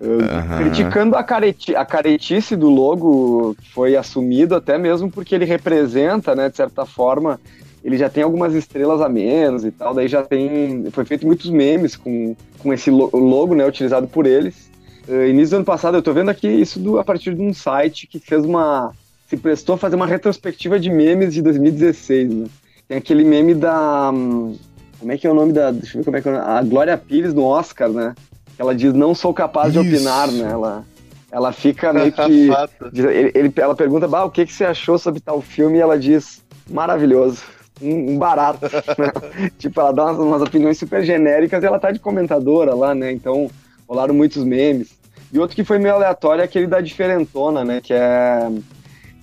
uh, 0.00 0.22
Aham. 0.22 0.56
Criticando 0.58 1.14
a, 1.14 1.22
careti 1.22 1.76
a 1.76 1.84
caretice 1.84 2.56
do 2.56 2.68
logo, 2.68 3.54
que 3.54 3.70
foi 3.72 3.96
assumido 3.96 4.56
até 4.56 4.76
mesmo 4.78 5.10
porque 5.10 5.34
ele 5.34 5.44
representa, 5.44 6.34
né, 6.34 6.48
de 6.48 6.56
certa 6.56 6.84
forma, 6.84 7.38
ele 7.84 7.96
já 7.96 8.08
tem 8.08 8.24
algumas 8.24 8.52
estrelas 8.54 9.00
a 9.00 9.08
menos 9.08 9.64
e 9.64 9.70
tal, 9.70 9.94
daí 9.94 10.08
já 10.08 10.22
tem. 10.22 10.90
Foi 10.90 11.04
feito 11.04 11.24
muitos 11.24 11.50
memes 11.50 11.94
com, 11.94 12.34
com 12.58 12.72
esse 12.72 12.90
lo- 12.90 13.10
logo, 13.12 13.54
né, 13.54 13.64
utilizado 13.64 14.08
por 14.08 14.26
eles. 14.26 14.74
Uh, 15.08 15.26
início 15.26 15.50
do 15.50 15.56
ano 15.56 15.64
passado, 15.64 15.96
eu 15.96 16.02
tô 16.02 16.12
vendo 16.12 16.30
aqui 16.30 16.48
isso 16.48 16.80
do- 16.80 16.98
a 16.98 17.04
partir 17.04 17.34
de 17.34 17.40
um 17.42 17.52
site 17.54 18.06
que 18.06 18.18
fez 18.18 18.44
uma. 18.44 18.92
se 19.28 19.36
prestou 19.36 19.74
a 19.74 19.78
fazer 19.78 19.96
uma 19.96 20.06
retrospectiva 20.06 20.78
de 20.80 20.88
memes 20.90 21.32
de 21.34 21.42
2016, 21.42 22.28
né? 22.32 22.46
Tem 22.88 22.98
aquele 22.98 23.24
meme 23.24 23.54
da. 23.54 24.10
hum, 24.12 24.56
Como 24.98 25.12
é 25.12 25.18
que 25.18 25.26
é 25.26 25.30
o 25.30 25.34
nome 25.34 25.52
da. 25.52 25.70
Deixa 25.70 25.96
eu 25.96 26.00
ver 26.00 26.04
como 26.04 26.16
é 26.16 26.22
que 26.22 26.28
é 26.28 26.32
o 26.32 26.34
nome. 26.34 26.46
A 26.48 26.62
Glória 26.62 26.96
Pires 26.96 27.34
no 27.34 27.44
Oscar, 27.44 27.88
né? 27.88 28.14
Ela 28.58 28.74
diz: 28.74 28.92
Não 28.94 29.14
sou 29.14 29.32
capaz 29.34 29.72
de 29.72 29.78
Isso. 29.80 29.88
opinar, 29.88 30.30
né? 30.30 30.48
Ela, 30.50 30.84
ela 31.30 31.52
fica 31.52 31.92
meio 31.92 32.10
que. 32.12 32.48
Ele- 32.94 33.30
ele- 33.34 33.52
ela 33.56 33.74
pergunta: 33.74 34.08
bah, 34.08 34.24
o 34.24 34.30
que, 34.30 34.46
que 34.46 34.52
você 34.52 34.64
achou 34.64 34.98
sobre 34.98 35.20
tal 35.20 35.40
filme? 35.40 35.78
E 35.78 35.80
ela 35.80 35.98
diz: 35.98 36.42
Maravilhoso. 36.70 37.42
Um, 37.82 38.12
um 38.12 38.18
barato. 38.18 38.60
né? 38.98 39.50
tipo, 39.58 39.78
ela 39.80 39.92
dá 39.92 40.04
umas, 40.06 40.18
umas 40.18 40.42
opiniões 40.42 40.78
super 40.78 41.04
genéricas 41.04 41.62
e 41.62 41.66
ela 41.66 41.78
tá 41.78 41.90
de 41.90 41.98
comentadora 41.98 42.74
lá, 42.74 42.94
né? 42.94 43.12
Então 43.12 43.50
rolaram 43.88 44.14
muitos 44.14 44.44
memes. 44.44 44.96
E 45.32 45.38
outro 45.38 45.56
que 45.56 45.64
foi 45.64 45.78
meio 45.78 45.94
aleatório 45.94 46.42
é 46.42 46.44
aquele 46.44 46.66
da 46.66 46.80
Diferentona, 46.80 47.64
né? 47.64 47.80
Que 47.82 47.92
é. 47.92 48.50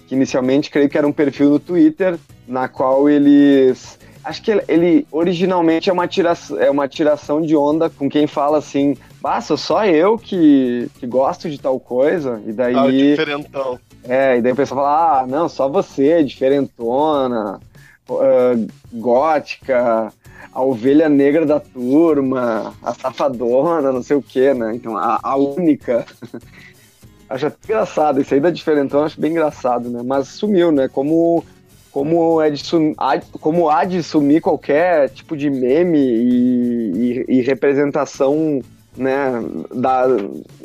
Que 0.08 0.16
inicialmente 0.16 0.70
creio 0.70 0.90
que 0.90 0.98
era 0.98 1.08
um 1.08 1.14
perfil 1.14 1.50
no 1.50 1.60
Twitter, 1.60 2.18
na 2.48 2.68
qual 2.68 3.10
eles. 3.10 3.98
Acho 4.24 4.42
que 4.42 4.52
ele, 4.52 4.64
ele 4.68 5.08
originalmente 5.12 5.90
é 5.90 5.94
uma, 5.94 6.08
tiração, 6.08 6.60
é 6.60 6.70
uma 6.70 6.88
tiração 6.88 7.42
de 7.42 7.56
onda 7.56 7.90
com 7.90 8.10
quem 8.10 8.26
fala 8.26 8.58
assim, 8.58 8.96
bah, 9.20 9.42
sou 9.42 9.58
só 9.58 9.86
eu 9.86 10.18
que, 10.18 10.90
que 10.98 11.06
gosto 11.06 11.50
de 11.50 11.60
tal 11.60 11.80
coisa. 11.80 12.42
E 12.46 12.54
daí. 12.54 12.76
Ah, 12.76 12.86
o 12.86 12.92
diferentão. 12.92 13.80
É, 14.08 14.38
e 14.38 14.42
daí 14.42 14.52
o 14.52 14.56
pessoal 14.56 14.82
fala, 14.82 15.22
ah, 15.22 15.28
não, 15.28 15.48
só 15.48 15.70
você, 15.70 16.24
diferentona, 16.24 17.60
ah, 18.10 18.54
gótica, 18.92 20.12
a 20.54 20.62
ovelha 20.62 21.10
negra 21.10 21.46
da 21.46 21.60
turma, 21.60 22.74
a 22.82 22.94
safadona, 22.94 23.92
não 23.92 24.04
sei 24.04 24.16
o 24.16 24.22
que, 24.22 24.54
né? 24.54 24.76
Então, 24.76 24.96
a, 24.96 25.20
a 25.22 25.36
única. 25.36 26.06
acho 27.28 27.48
até 27.48 27.58
engraçado, 27.66 28.22
isso 28.22 28.34
aí 28.34 28.40
da 28.40 28.52
diferentona 28.52 29.04
eu 29.04 29.06
acho 29.08 29.20
bem 29.20 29.32
engraçado, 29.32 29.90
né? 29.90 30.02
Mas 30.06 30.28
sumiu, 30.28 30.72
né? 30.72 30.88
Como, 30.88 31.44
como, 31.92 32.40
é 32.42 32.52
de 32.52 32.64
sum, 32.64 32.94
há, 32.98 33.20
como 33.40 33.70
há 33.70 33.84
de 33.84 34.04
sumir 34.04 34.42
qualquer 34.42 35.10
tipo 35.10 35.36
de 35.36 35.50
meme 35.50 36.00
e, 36.00 37.24
e, 37.28 37.40
e 37.40 37.42
representação 37.42 38.62
né, 38.96 39.44
da, 39.74 40.06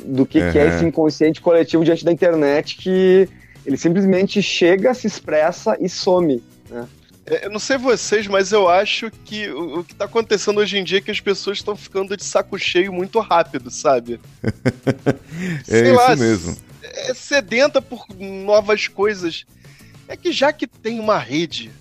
do 0.05 0.25
que, 0.25 0.51
que 0.51 0.59
é 0.59 0.63
Uhum. 0.63 0.69
esse 0.69 0.85
inconsciente 0.85 1.41
coletivo 1.41 1.83
diante 1.83 2.05
da 2.05 2.11
internet 2.11 2.77
que 2.77 3.27
ele 3.65 3.77
simplesmente 3.77 4.41
chega, 4.41 4.93
se 4.93 5.07
expressa 5.07 5.75
e 5.79 5.89
some. 5.89 6.43
É, 6.71 6.83
Eu 7.43 7.49
não 7.51 7.59
sei 7.59 7.77
vocês, 7.77 8.25
mas 8.27 8.51
eu 8.51 8.67
acho 8.67 9.11
que 9.25 9.49
o, 9.49 9.79
o 9.79 9.83
que 9.83 9.93
tá 9.93 10.05
acontecendo 10.05 10.57
hoje 10.59 10.77
em 10.77 10.83
dia 10.83 10.97
é 10.97 11.01
que 11.01 11.11
as 11.11 11.19
pessoas 11.19 11.57
estão 11.59 11.75
ficando 11.75 12.17
de 12.17 12.23
saco 12.23 12.57
cheio 12.57 12.91
muito 12.91 13.19
rápido, 13.19 13.69
sabe? 13.69 14.19
É 15.69 15.91
isso 15.91 16.17
mesmo. 16.17 16.57
É 16.83 17.13
sedenta 17.13 17.81
por 17.81 18.05
novas 18.19 18.87
coisas. 18.87 19.45
É 20.07 20.17
que 20.17 20.31
já 20.31 20.51
que 20.51 20.65
tem 20.67 20.99
uma 20.99 21.17
rede 21.17 21.71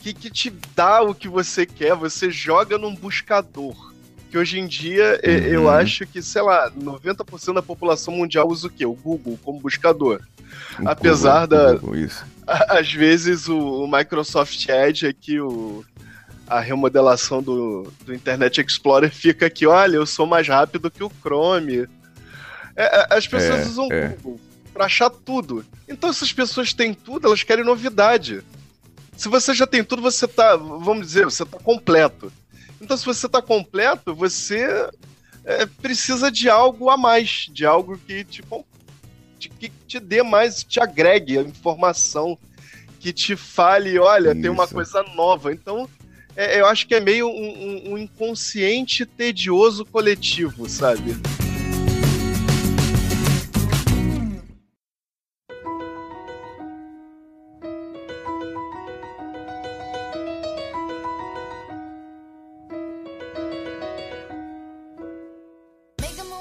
que, 0.00 0.12
que 0.14 0.30
te 0.30 0.52
dá 0.74 1.02
o 1.02 1.14
que 1.14 1.28
você 1.28 1.66
quer, 1.66 1.94
você 1.94 2.30
joga 2.30 2.78
num 2.78 2.94
buscador. 2.94 3.92
Que 4.30 4.38
hoje 4.38 4.58
em 4.58 4.66
dia 4.66 5.20
é, 5.22 5.30
Uhum. 5.36 5.44
eu 5.46 5.70
acho 5.70 6.06
que, 6.06 6.22
sei 6.22 6.42
lá, 6.42 6.70
90% 6.70 7.54
da 7.54 7.62
população 7.62 8.14
mundial 8.14 8.48
usa 8.48 8.66
o 8.66 8.70
quê? 8.70 8.86
O 8.86 8.94
Google 8.94 9.38
como 9.44 9.60
buscador. 9.60 10.20
O 10.80 10.88
Apesar 10.88 11.46
Google, 11.46 11.58
da- 11.66 11.72
Google. 11.74 12.08
Às 12.68 12.92
vezes 12.92 13.48
o, 13.48 13.84
o 13.84 13.90
Microsoft 13.90 14.68
Edge 14.68 15.06
aqui, 15.06 15.40
o, 15.40 15.84
a 16.46 16.60
remodelação 16.60 17.42
do, 17.42 17.90
do 18.04 18.14
Internet 18.14 18.60
Explorer 18.60 19.10
fica 19.10 19.46
aqui, 19.46 19.66
olha, 19.66 19.96
eu 19.96 20.06
sou 20.06 20.26
mais 20.26 20.46
rápido 20.46 20.90
que 20.90 21.02
o 21.02 21.12
Chrome. 21.22 21.88
É, 22.76 23.00
é, 23.00 23.06
as 23.10 23.26
pessoas 23.26 23.60
É, 23.60 23.64
usam 23.68 23.88
o 23.88 23.92
é. 23.92 24.08
Google 24.08 24.40
pra 24.72 24.86
achar 24.86 25.10
tudo. 25.10 25.64
Então, 25.88 26.12
se 26.12 26.24
as 26.24 26.32
pessoas 26.32 26.72
têm 26.72 26.94
tudo, 26.94 27.26
elas 27.26 27.42
querem 27.42 27.64
novidade. 27.64 28.42
Se 29.16 29.28
você 29.28 29.52
já 29.54 29.66
tem 29.66 29.84
tudo, 29.84 30.00
você 30.00 30.26
tá, 30.26 30.56
vamos 30.56 31.06
dizer, 31.06 31.24
você 31.24 31.44
tá 31.44 31.58
completo. 31.58 32.32
Então, 32.80 32.96
se 32.96 33.04
você 33.04 33.28
tá 33.28 33.42
completo, 33.42 34.14
você 34.14 34.88
é, 35.44 35.66
precisa 35.66 36.30
de 36.30 36.48
algo 36.48 36.88
a 36.88 36.96
mais, 36.96 37.48
de 37.50 37.66
algo 37.66 37.98
que 37.98 38.24
te, 38.24 38.42
te- 39.42 39.48
que 39.48 39.72
te 39.86 39.98
dê 40.00 40.22
mais, 40.22 40.62
te 40.62 40.80
agregue 40.80 41.38
a 41.38 41.42
informação, 41.42 42.38
que 43.00 43.12
te 43.12 43.34
fale, 43.36 43.98
olha, 43.98 44.34
tem 44.34 44.48
uma 44.50 44.64
Isso. 44.64 44.74
coisa 44.74 45.02
nova. 45.14 45.52
Então, 45.52 45.88
é, 46.36 46.60
eu 46.60 46.66
acho 46.66 46.86
que 46.86 46.94
é 46.94 47.00
meio 47.00 47.28
um, 47.28 47.32
um- 47.32 47.92
um 47.92 47.98
inconsciente 47.98 49.04
tedioso 49.04 49.84
coletivo, 49.84 50.68
sabe? 50.68 51.16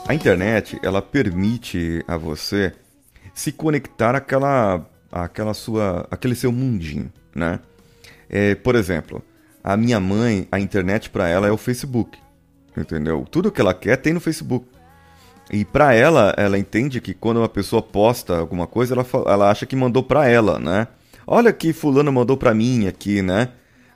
A 0.08 0.14
internet, 0.14 0.80
ela 0.84 1.02
permite 1.02 2.04
a 2.08 2.18
você 2.18 2.74
se 3.34 3.52
conectar 3.52 4.16
àquela, 4.16 4.86
àquela 5.12 5.54
sua, 5.54 6.08
aquele 6.12 6.36
seu 6.36 6.52
mundinho, 6.52 7.12
né? 7.36 7.60
É, 8.30 8.56
por 8.56 8.76
exemplo, 8.76 9.24
a 9.64 9.76
minha 9.76 10.00
mãe, 10.00 10.48
a 10.52 10.60
internet 10.60 11.10
para 11.10 11.28
ela 11.28 11.48
é 11.48 11.52
o 11.52 11.58
Facebook, 11.58 12.18
entendeu? 12.76 13.26
Tudo 13.30 13.52
que 13.52 13.62
ela 13.62 13.74
quer 13.74 13.98
tem 13.98 14.14
no 14.14 14.20
Facebook. 14.20 14.66
E 15.52 15.66
para 15.66 15.94
ela, 15.94 16.34
ela 16.38 16.58
entende 16.58 17.02
que 17.02 17.14
quando 17.14 17.38
uma 17.38 17.50
pessoa 17.50 17.82
posta 17.82 18.38
alguma 18.38 18.66
coisa, 18.66 18.94
ela, 18.94 19.06
ela 19.28 19.52
acha 19.52 19.66
que 19.66 19.76
mandou 19.76 20.02
para 20.02 20.28
ela, 20.28 20.58
né? 20.58 20.88
Olha 21.28 21.52
que 21.52 21.74
fulano 21.74 22.12
mandou 22.12 22.38
para 22.38 22.54
mim 22.54 22.88
aqui, 22.88 23.22
né? 23.22 23.50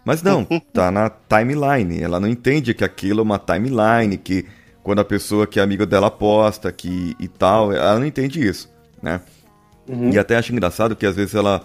Mas 0.04 0.22
não, 0.22 0.46
tá 0.74 0.92
na 0.92 1.10
timeline. 1.10 2.02
Ela 2.02 2.20
não 2.20 2.28
entende 2.28 2.74
que 2.74 2.84
aquilo 2.84 3.22
é 3.22 3.24
uma 3.24 3.40
timeline, 3.40 4.18
que 4.18 4.46
quando 4.84 5.00
a 5.00 5.06
pessoa 5.06 5.48
que 5.48 5.60
é 5.60 5.64
amiga 5.64 5.86
dela 5.86 6.12
posta 6.12 6.72
que 6.72 7.16
e 7.20 7.28
tal, 7.28 7.74
ela 7.74 7.98
não 7.98 8.06
entende 8.06 8.46
isso, 8.46 8.70
né? 9.06 9.22
E 10.12 10.18
até 10.18 10.36
acho 10.36 10.52
engraçado 10.52 10.96
que 10.96 11.06
às 11.06 11.16
vezes 11.16 11.36
ela 11.36 11.62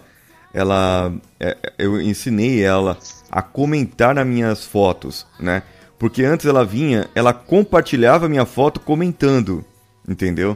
ela 0.53 1.11
é, 1.39 1.57
eu 1.79 1.99
ensinei 1.99 2.61
ela 2.61 2.97
a 3.31 3.41
comentar 3.41 4.13
nas 4.13 4.27
minhas 4.27 4.63
fotos, 4.63 5.25
né? 5.39 5.63
Porque 5.97 6.23
antes 6.23 6.45
ela 6.45 6.63
vinha, 6.63 7.09
ela 7.15 7.33
compartilhava 7.33 8.29
minha 8.29 8.45
foto 8.45 8.79
comentando, 8.79 9.65
entendeu? 10.07 10.55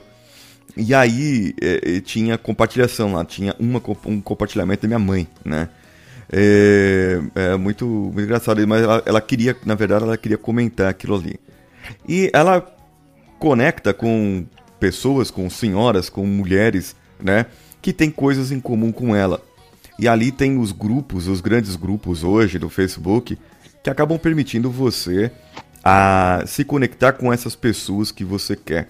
E 0.78 0.94
aí 0.94 1.56
é, 1.62 1.98
é, 1.98 2.02
tinha 2.02 2.38
compartilhação 2.38 3.14
lá, 3.14 3.26
tinha 3.26 3.56
uma, 3.58 3.82
um 4.06 4.22
compartilhamento 4.22 4.84
da 4.84 4.88
minha 4.88 5.00
mãe, 5.00 5.28
né? 5.44 5.70
É, 6.32 7.20
é 7.36 7.58
muito, 7.58 7.86
muito 7.86 8.22
engraçado, 8.22 8.68
mas 8.68 8.84
ela, 8.84 9.02
ela 9.06 9.22
queria, 9.22 9.56
na 9.66 9.76
verdade, 9.76 10.04
ela 10.04 10.18
queria 10.18 10.38
comentar 10.38 10.88
aquilo 10.88 11.16
ali. 11.16 11.40
E 12.08 12.30
ela 12.34 12.66
conecta 13.40 13.94
com 13.94 14.46
pessoas, 14.86 15.32
com 15.32 15.50
senhoras, 15.50 16.10
com 16.10 16.28
mulheres, 16.28 16.96
né? 17.20 17.48
que 17.82 17.92
tem 17.92 18.12
coisas 18.12 18.52
em 18.52 18.60
comum 18.60 18.92
com 18.92 19.16
ela. 19.16 19.42
E 19.98 20.08
ali 20.08 20.32
tem 20.32 20.60
os 20.60 20.72
grupos, 20.72 21.28
os 21.28 21.42
grandes 21.42 21.76
grupos 21.76 22.24
hoje 22.24 22.60
do 22.60 22.70
Facebook, 22.70 23.36
que 23.84 23.90
acabam 23.90 24.20
permitindo 24.20 24.70
você 24.70 25.32
a 25.84 26.44
se 26.46 26.64
conectar 26.64 27.14
com 27.14 27.34
essas 27.34 27.56
pessoas 27.56 28.12
que 28.12 28.24
você 28.24 28.56
quer. 28.56 28.90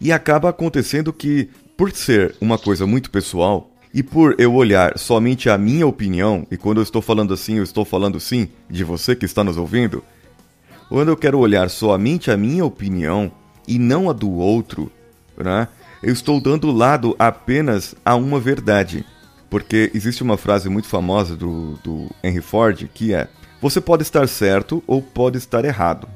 E 0.00 0.10
acaba 0.10 0.48
acontecendo 0.48 1.12
que, 1.12 1.48
por 1.76 1.92
ser 1.92 2.34
uma 2.40 2.58
coisa 2.58 2.88
muito 2.88 3.08
pessoal, 3.08 3.70
e 3.94 4.02
por 4.02 4.34
eu 4.36 4.52
olhar 4.54 4.98
somente 4.98 5.48
a 5.48 5.56
minha 5.56 5.86
opinião, 5.86 6.44
e 6.50 6.56
quando 6.56 6.78
eu 6.78 6.82
estou 6.82 7.02
falando 7.02 7.32
assim, 7.32 7.58
eu 7.58 7.64
estou 7.64 7.84
falando 7.84 8.18
sim 8.18 8.48
de 8.68 8.82
você 8.82 9.14
que 9.14 9.26
está 9.26 9.44
nos 9.44 9.56
ouvindo, 9.56 10.02
quando 10.88 11.08
eu 11.08 11.16
quero 11.16 11.38
olhar 11.38 11.70
somente 11.70 12.32
a 12.32 12.36
minha 12.36 12.64
opinião 12.64 13.30
e 13.68 13.78
não 13.78 14.10
a 14.10 14.12
do 14.12 14.28
outro, 14.28 14.90
né, 15.42 15.68
eu 16.02 16.12
estou 16.12 16.40
dando 16.40 16.70
lado 16.70 17.14
apenas 17.18 17.94
a 18.04 18.14
uma 18.14 18.40
verdade. 18.40 19.04
Porque 19.48 19.90
existe 19.92 20.22
uma 20.22 20.36
frase 20.36 20.68
muito 20.68 20.86
famosa 20.86 21.36
do, 21.36 21.78
do 21.82 22.08
Henry 22.22 22.40
Ford 22.40 22.88
que 22.94 23.12
é: 23.12 23.28
Você 23.60 23.80
pode 23.80 24.02
estar 24.02 24.28
certo 24.28 24.82
ou 24.86 25.02
pode 25.02 25.38
estar 25.38 25.64
errado. 25.64 26.08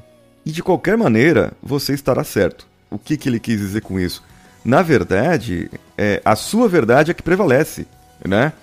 E 0.45 0.51
de 0.51 0.63
qualquer 0.63 0.97
maneira, 0.97 1.51
você 1.61 1.93
estará 1.93 2.23
certo. 2.23 2.65
O 2.89 2.97
que, 2.97 3.17
que 3.17 3.27
ele 3.27 3.39
quis 3.39 3.59
dizer 3.59 3.81
com 3.81 3.99
isso? 3.99 4.23
Na 4.63 4.81
verdade, 4.81 5.69
é, 5.97 6.21
a 6.23 6.35
sua 6.35 6.69
verdade 6.69 7.11
é 7.11 7.13
que 7.13 7.21
prevalece, 7.21 7.85
né? 8.25 8.53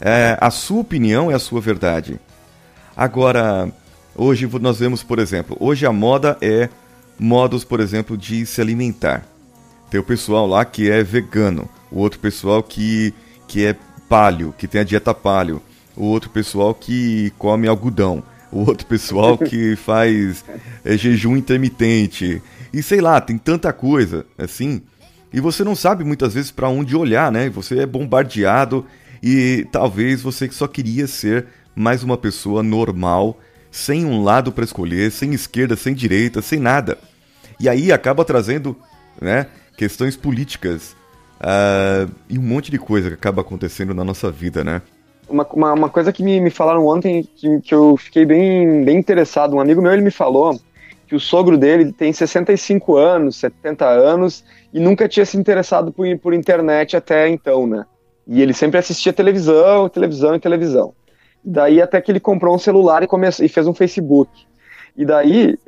É, 0.00 0.38
a 0.40 0.50
sua 0.50 0.80
opinião 0.80 1.30
é 1.30 1.34
a 1.34 1.38
sua 1.38 1.60
verdade. 1.60 2.18
Agora, 2.96 3.70
hoje 4.16 4.48
nós 4.60 4.78
vemos, 4.78 5.02
por 5.02 5.18
exemplo, 5.18 5.56
hoje 5.60 5.86
a 5.86 5.92
moda 5.92 6.36
é 6.40 6.68
modos, 7.18 7.64
por 7.64 7.80
exemplo, 7.80 8.16
de 8.16 8.46
se 8.46 8.60
alimentar. 8.60 9.24
Tem 9.94 10.00
o 10.00 10.02
pessoal 10.02 10.44
lá 10.44 10.64
que 10.64 10.90
é 10.90 11.04
vegano, 11.04 11.68
o 11.88 12.00
outro 12.00 12.18
pessoal 12.18 12.64
que, 12.64 13.14
que 13.46 13.64
é 13.64 13.76
palio, 14.08 14.52
que 14.58 14.66
tem 14.66 14.80
a 14.80 14.84
dieta 14.84 15.14
palio, 15.14 15.62
o 15.96 16.06
outro 16.06 16.30
pessoal 16.30 16.74
que 16.74 17.32
come 17.38 17.68
algodão, 17.68 18.20
o 18.50 18.68
outro 18.68 18.88
pessoal 18.88 19.38
que 19.38 19.76
faz 19.86 20.44
é, 20.84 20.96
jejum 20.96 21.36
intermitente. 21.36 22.42
E 22.72 22.82
sei 22.82 23.00
lá, 23.00 23.20
tem 23.20 23.38
tanta 23.38 23.72
coisa 23.72 24.26
assim. 24.36 24.82
E 25.32 25.38
você 25.38 25.62
não 25.62 25.76
sabe 25.76 26.02
muitas 26.02 26.34
vezes 26.34 26.50
para 26.50 26.68
onde 26.68 26.96
olhar, 26.96 27.30
né? 27.30 27.48
Você 27.50 27.78
é 27.78 27.86
bombardeado 27.86 28.84
e 29.22 29.64
talvez 29.70 30.22
você 30.22 30.50
só 30.50 30.66
queria 30.66 31.06
ser 31.06 31.46
mais 31.72 32.02
uma 32.02 32.18
pessoa 32.18 32.64
normal, 32.64 33.38
sem 33.70 34.04
um 34.04 34.24
lado 34.24 34.50
para 34.50 34.64
escolher, 34.64 35.12
sem 35.12 35.32
esquerda, 35.34 35.76
sem 35.76 35.94
direita, 35.94 36.42
sem 36.42 36.58
nada. 36.58 36.98
E 37.60 37.68
aí 37.68 37.92
acaba 37.92 38.24
trazendo, 38.24 38.76
né, 39.22 39.46
questões 39.76 40.16
políticas 40.16 40.96
uh, 41.40 42.10
e 42.28 42.38
um 42.38 42.42
monte 42.42 42.70
de 42.70 42.78
coisa 42.78 43.08
que 43.08 43.14
acaba 43.14 43.42
acontecendo 43.42 43.94
na 43.94 44.04
nossa 44.04 44.30
vida, 44.30 44.62
né? 44.62 44.82
Uma, 45.28 45.46
uma, 45.52 45.72
uma 45.72 45.88
coisa 45.88 46.12
que 46.12 46.22
me, 46.22 46.40
me 46.40 46.50
falaram 46.50 46.86
ontem 46.86 47.28
que, 47.36 47.60
que 47.60 47.74
eu 47.74 47.96
fiquei 47.96 48.26
bem, 48.26 48.84
bem 48.84 48.98
interessado, 48.98 49.56
um 49.56 49.60
amigo 49.60 49.80
meu 49.80 49.92
ele 49.92 50.02
me 50.02 50.10
falou 50.10 50.58
que 51.06 51.14
o 51.14 51.20
sogro 51.20 51.56
dele 51.56 51.92
tem 51.92 52.12
65 52.12 52.96
anos, 52.96 53.36
70 53.36 53.86
anos 53.86 54.44
e 54.72 54.80
nunca 54.80 55.08
tinha 55.08 55.24
se 55.24 55.36
interessado 55.36 55.92
por, 55.92 56.06
por 56.18 56.34
internet 56.34 56.96
até 56.96 57.28
então, 57.28 57.66
né? 57.66 57.84
E 58.26 58.40
ele 58.40 58.54
sempre 58.54 58.78
assistia 58.78 59.12
televisão, 59.12 59.88
televisão 59.88 60.34
e 60.34 60.40
televisão. 60.40 60.94
Daí 61.44 61.80
até 61.80 62.00
que 62.00 62.10
ele 62.10 62.20
comprou 62.20 62.54
um 62.54 62.58
celular 62.58 63.02
e, 63.02 63.06
começou, 63.06 63.44
e 63.44 63.48
fez 63.48 63.66
um 63.66 63.74
Facebook. 63.74 64.30
E 64.96 65.04
daí, 65.04 65.58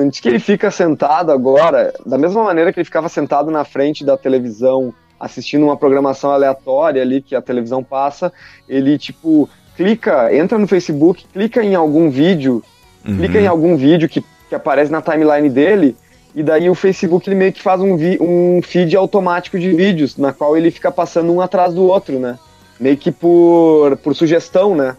antes 0.00 0.18
que 0.18 0.28
ele 0.28 0.40
fica 0.40 0.70
sentado 0.70 1.30
agora, 1.30 1.94
da 2.04 2.18
mesma 2.18 2.42
maneira 2.42 2.72
que 2.72 2.80
ele 2.80 2.84
ficava 2.84 3.08
sentado 3.08 3.50
na 3.50 3.64
frente 3.64 4.04
da 4.04 4.16
televisão 4.16 4.92
assistindo 5.18 5.64
uma 5.64 5.76
programação 5.76 6.32
aleatória 6.32 7.00
ali 7.00 7.22
que 7.22 7.36
a 7.36 7.40
televisão 7.40 7.82
passa, 7.82 8.32
ele 8.68 8.98
tipo 8.98 9.48
clica, 9.76 10.34
entra 10.34 10.58
no 10.58 10.66
Facebook, 10.66 11.24
clica 11.32 11.62
em 11.62 11.74
algum 11.74 12.10
vídeo, 12.10 12.62
uhum. 13.06 13.16
clica 13.16 13.40
em 13.40 13.46
algum 13.46 13.76
vídeo 13.76 14.08
que, 14.08 14.24
que 14.48 14.54
aparece 14.54 14.90
na 14.90 15.02
timeline 15.02 15.48
dele, 15.48 15.96
e 16.34 16.42
daí 16.42 16.68
o 16.68 16.74
Facebook 16.74 17.28
ele 17.28 17.36
meio 17.36 17.52
que 17.52 17.62
faz 17.62 17.80
um, 17.80 17.96
vi, 17.96 18.18
um 18.20 18.60
feed 18.62 18.96
automático 18.96 19.58
de 19.58 19.72
vídeos, 19.72 20.16
na 20.16 20.32
qual 20.32 20.56
ele 20.56 20.70
fica 20.70 20.90
passando 20.90 21.32
um 21.32 21.40
atrás 21.40 21.72
do 21.72 21.84
outro, 21.84 22.18
né? 22.18 22.38
Meio 22.78 22.96
que 22.96 23.12
por, 23.12 23.96
por 23.98 24.14
sugestão, 24.14 24.74
né? 24.74 24.96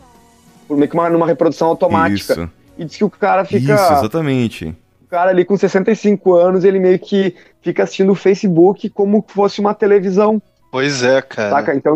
Por 0.68 0.78
meio 0.78 0.90
que 0.90 0.96
uma, 0.96 1.10
numa 1.10 1.28
reprodução 1.28 1.68
automática. 1.68 2.34
Isso. 2.34 2.50
E 2.78 2.86
diz 2.86 2.98
que 2.98 3.04
o 3.04 3.10
cara 3.10 3.46
fica. 3.46 3.74
Isso, 3.74 3.94
exatamente 3.94 4.76
o 5.06 5.08
cara 5.08 5.30
ali 5.30 5.46
com 5.46 5.56
65 5.56 6.34
anos, 6.34 6.64
ele 6.64 6.80
meio 6.80 6.98
que 6.98 7.36
fica 7.62 7.84
assistindo 7.84 8.12
o 8.12 8.16
Facebook 8.16 8.90
como 8.90 9.24
se 9.26 9.34
fosse 9.34 9.62
uma 9.62 9.74
televisão. 9.74 10.42
Pois 10.72 11.04
é, 11.04 11.22
cara. 11.22 11.52
Saca? 11.52 11.76
Então, 11.76 11.96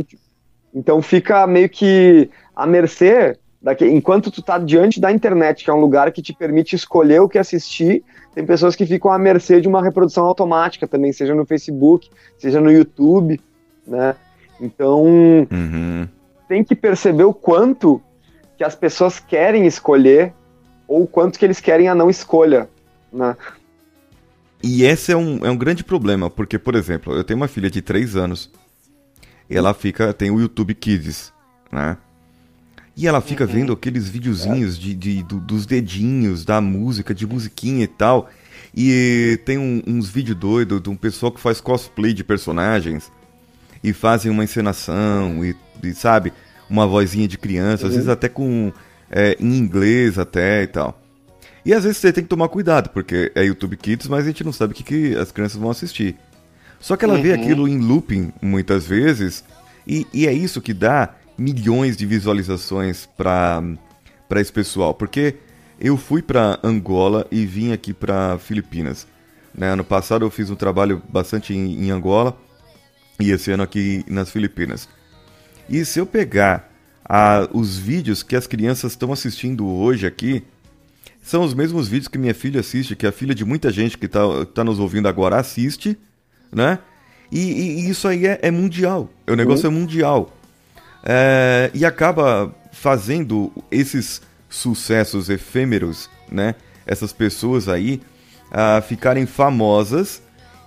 então 0.73 1.01
fica 1.01 1.45
meio 1.47 1.67
que 1.67 2.29
à 2.55 2.67
mercê 2.67 3.35
daqui, 3.61 3.85
enquanto 3.85 4.29
tu 4.29 4.43
tá 4.43 4.59
diante 4.59 5.01
da 5.01 5.11
internet, 5.11 5.63
que 5.63 5.71
é 5.71 5.73
um 5.73 5.81
lugar 5.81 6.11
que 6.11 6.21
te 6.21 6.33
permite 6.33 6.75
escolher 6.75 7.19
o 7.19 7.27
que 7.27 7.39
assistir, 7.39 8.03
tem 8.33 8.45
pessoas 8.45 8.75
que 8.75 8.85
ficam 8.85 9.11
à 9.11 9.17
mercê 9.17 9.59
de 9.59 9.67
uma 9.67 9.81
reprodução 9.81 10.25
automática 10.25 10.87
também, 10.87 11.11
seja 11.11 11.33
no 11.33 11.47
Facebook, 11.47 12.09
seja 12.37 12.61
no 12.61 12.71
YouTube, 12.71 13.41
né? 13.87 14.15
Então, 14.61 15.03
uhum. 15.03 16.07
tem 16.47 16.63
que 16.63 16.75
perceber 16.75 17.23
o 17.23 17.33
quanto 17.33 18.01
que 18.55 18.63
as 18.63 18.75
pessoas 18.75 19.19
querem 19.19 19.65
escolher 19.65 20.33
ou 20.89 21.03
o 21.03 21.07
quanto 21.07 21.37
que 21.37 21.45
eles 21.45 21.61
querem 21.61 21.87
a 21.87 21.93
não 21.93 22.09
escolha. 22.09 22.67
Né? 23.13 23.37
E 24.61 24.83
esse 24.83 25.11
é 25.11 25.15
um, 25.15 25.45
é 25.45 25.51
um 25.51 25.55
grande 25.55 25.83
problema, 25.83 26.29
porque, 26.29 26.57
por 26.57 26.75
exemplo, 26.75 27.15
eu 27.15 27.23
tenho 27.23 27.37
uma 27.37 27.47
filha 27.47 27.69
de 27.69 27.81
3 27.81 28.15
anos, 28.15 28.51
e 29.47 29.55
ela 29.55 29.73
fica, 29.73 30.11
tem 30.11 30.31
o 30.31 30.39
YouTube 30.39 30.73
Kids, 30.73 31.31
né? 31.71 31.95
E 32.97 33.07
ela 33.07 33.21
fica 33.21 33.45
uhum. 33.45 33.51
vendo 33.51 33.73
aqueles 33.73 34.09
videozinhos 34.09 34.77
de, 34.77 34.93
de 34.93 35.23
do, 35.23 35.39
dos 35.39 35.65
dedinhos, 35.65 36.43
da 36.43 36.59
música, 36.59 37.15
de 37.15 37.25
musiquinha 37.25 37.85
e 37.85 37.87
tal. 37.87 38.29
E 38.75 39.39
tem 39.45 39.57
um, 39.57 39.81
uns 39.87 40.09
vídeos 40.09 40.37
doidos 40.37 40.81
de 40.81 40.89
um 40.89 40.97
pessoal 40.97 41.31
que 41.31 41.39
faz 41.39 41.61
cosplay 41.61 42.13
de 42.13 42.25
personagens 42.25 43.09
e 43.81 43.93
fazem 43.93 44.29
uma 44.29 44.43
encenação 44.43 45.45
e, 45.45 45.55
e 45.81 45.93
sabe, 45.93 46.33
uma 46.69 46.85
vozinha 46.85 47.27
de 47.27 47.37
criança, 47.37 47.83
uhum. 47.83 47.89
às 47.89 47.95
vezes 47.95 48.09
até 48.09 48.27
com 48.27 48.73
é, 49.09 49.35
em 49.39 49.57
inglês 49.57 50.17
até 50.17 50.63
e 50.63 50.67
tal. 50.67 51.01
E 51.65 51.73
às 51.73 51.83
vezes 51.83 51.97
você 51.97 52.13
tem 52.13 52.23
que 52.23 52.29
tomar 52.29 52.47
cuidado, 52.49 52.89
porque 52.89 53.31
é 53.35 53.43
YouTube 53.43 53.77
Kids, 53.77 54.07
mas 54.07 54.23
a 54.23 54.27
gente 54.27 54.43
não 54.43 54.53
sabe 54.53 54.73
o 54.73 54.75
que, 54.75 54.83
que 54.83 55.15
as 55.15 55.31
crianças 55.31 55.57
vão 55.57 55.69
assistir. 55.69 56.15
Só 56.79 56.95
que 56.95 57.03
ela 57.03 57.15
uhum. 57.15 57.21
vê 57.21 57.33
aquilo 57.33 57.67
em 57.67 57.79
looping 57.79 58.31
muitas 58.41 58.87
vezes, 58.87 59.43
e, 59.85 60.07
e 60.13 60.27
é 60.27 60.33
isso 60.33 60.61
que 60.61 60.73
dá 60.73 61.15
milhões 61.37 61.97
de 61.97 62.05
visualizações 62.05 63.07
para 63.17 63.61
esse 64.35 64.51
pessoal. 64.51 64.93
Porque 64.93 65.35
eu 65.79 65.97
fui 65.97 66.21
para 66.21 66.59
Angola 66.63 67.27
e 67.31 67.45
vim 67.45 67.71
aqui 67.71 67.93
para 67.93 68.37
Filipinas. 68.37 69.07
Né? 69.53 69.69
Ano 69.69 69.83
passado 69.83 70.25
eu 70.25 70.29
fiz 70.29 70.49
um 70.49 70.55
trabalho 70.55 71.01
bastante 71.09 71.53
em, 71.53 71.85
em 71.85 71.91
Angola 71.91 72.37
e 73.19 73.31
esse 73.31 73.51
ano 73.51 73.63
aqui 73.63 74.05
nas 74.07 74.29
Filipinas. 74.29 74.87
E 75.69 75.83
se 75.85 75.99
eu 75.99 76.05
pegar 76.05 76.68
a, 77.09 77.49
os 77.51 77.75
vídeos 77.75 78.21
que 78.21 78.35
as 78.35 78.45
crianças 78.45 78.91
estão 78.91 79.11
assistindo 79.11 79.67
hoje 79.67 80.05
aqui, 80.05 80.43
são 81.23 81.43
os 81.43 81.55
mesmos 81.55 81.87
vídeos 81.87 82.07
que 82.07 82.19
minha 82.19 82.35
filha 82.35 82.59
assiste, 82.59 82.95
que 82.95 83.07
a 83.07 83.11
filha 83.11 83.33
de 83.33 83.43
muita 83.43 83.71
gente 83.71 83.97
que 83.97 84.05
está 84.05 84.21
tá 84.53 84.63
nos 84.63 84.79
ouvindo 84.79 85.07
agora 85.07 85.37
assiste, 85.37 85.97
né? 86.51 86.77
E, 87.31 87.39
e, 87.39 87.89
isso 87.89 88.07
aí 88.07 88.27
é, 88.27 88.39
é, 88.43 88.51
mundial. 88.51 89.09
O 89.27 89.35
negócio 89.35 89.69
uhum. 89.69 89.75
é 89.75 89.79
mundial. 89.79 90.37
É, 91.03 91.71
e 91.73 91.83
acaba 91.83 92.53
fazendo 92.71 93.51
esses 93.71 94.21
sucessos 94.47 95.29
efêmeros, 95.29 96.09
né? 96.31 96.55
Essas 96.85 97.11
pessoas 97.11 97.67
aí 97.67 98.01
a 98.51 98.81
ficarem 98.81 99.25
famosas, 99.25 100.21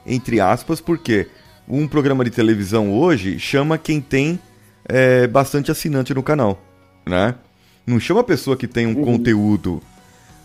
entre 0.07 0.40
aspas, 0.40 0.80
porque 0.80 1.28
um 1.68 1.88
programa 1.88 2.24
de 2.24 2.30
televisão 2.30 2.93
hoje 2.93 3.38
chama 3.38 3.78
quem 3.78 4.01
tem 4.01 4.38
é, 4.84 5.26
bastante 5.26 5.70
assinante 5.70 6.14
no 6.14 6.22
canal, 6.22 6.60
né? 7.06 7.34
Não 7.86 7.98
chama 7.98 8.20
a 8.20 8.24
pessoa 8.24 8.56
que 8.56 8.68
tem 8.68 8.86
um 8.86 8.96
uhum. 8.96 9.04
conteúdo 9.04 9.82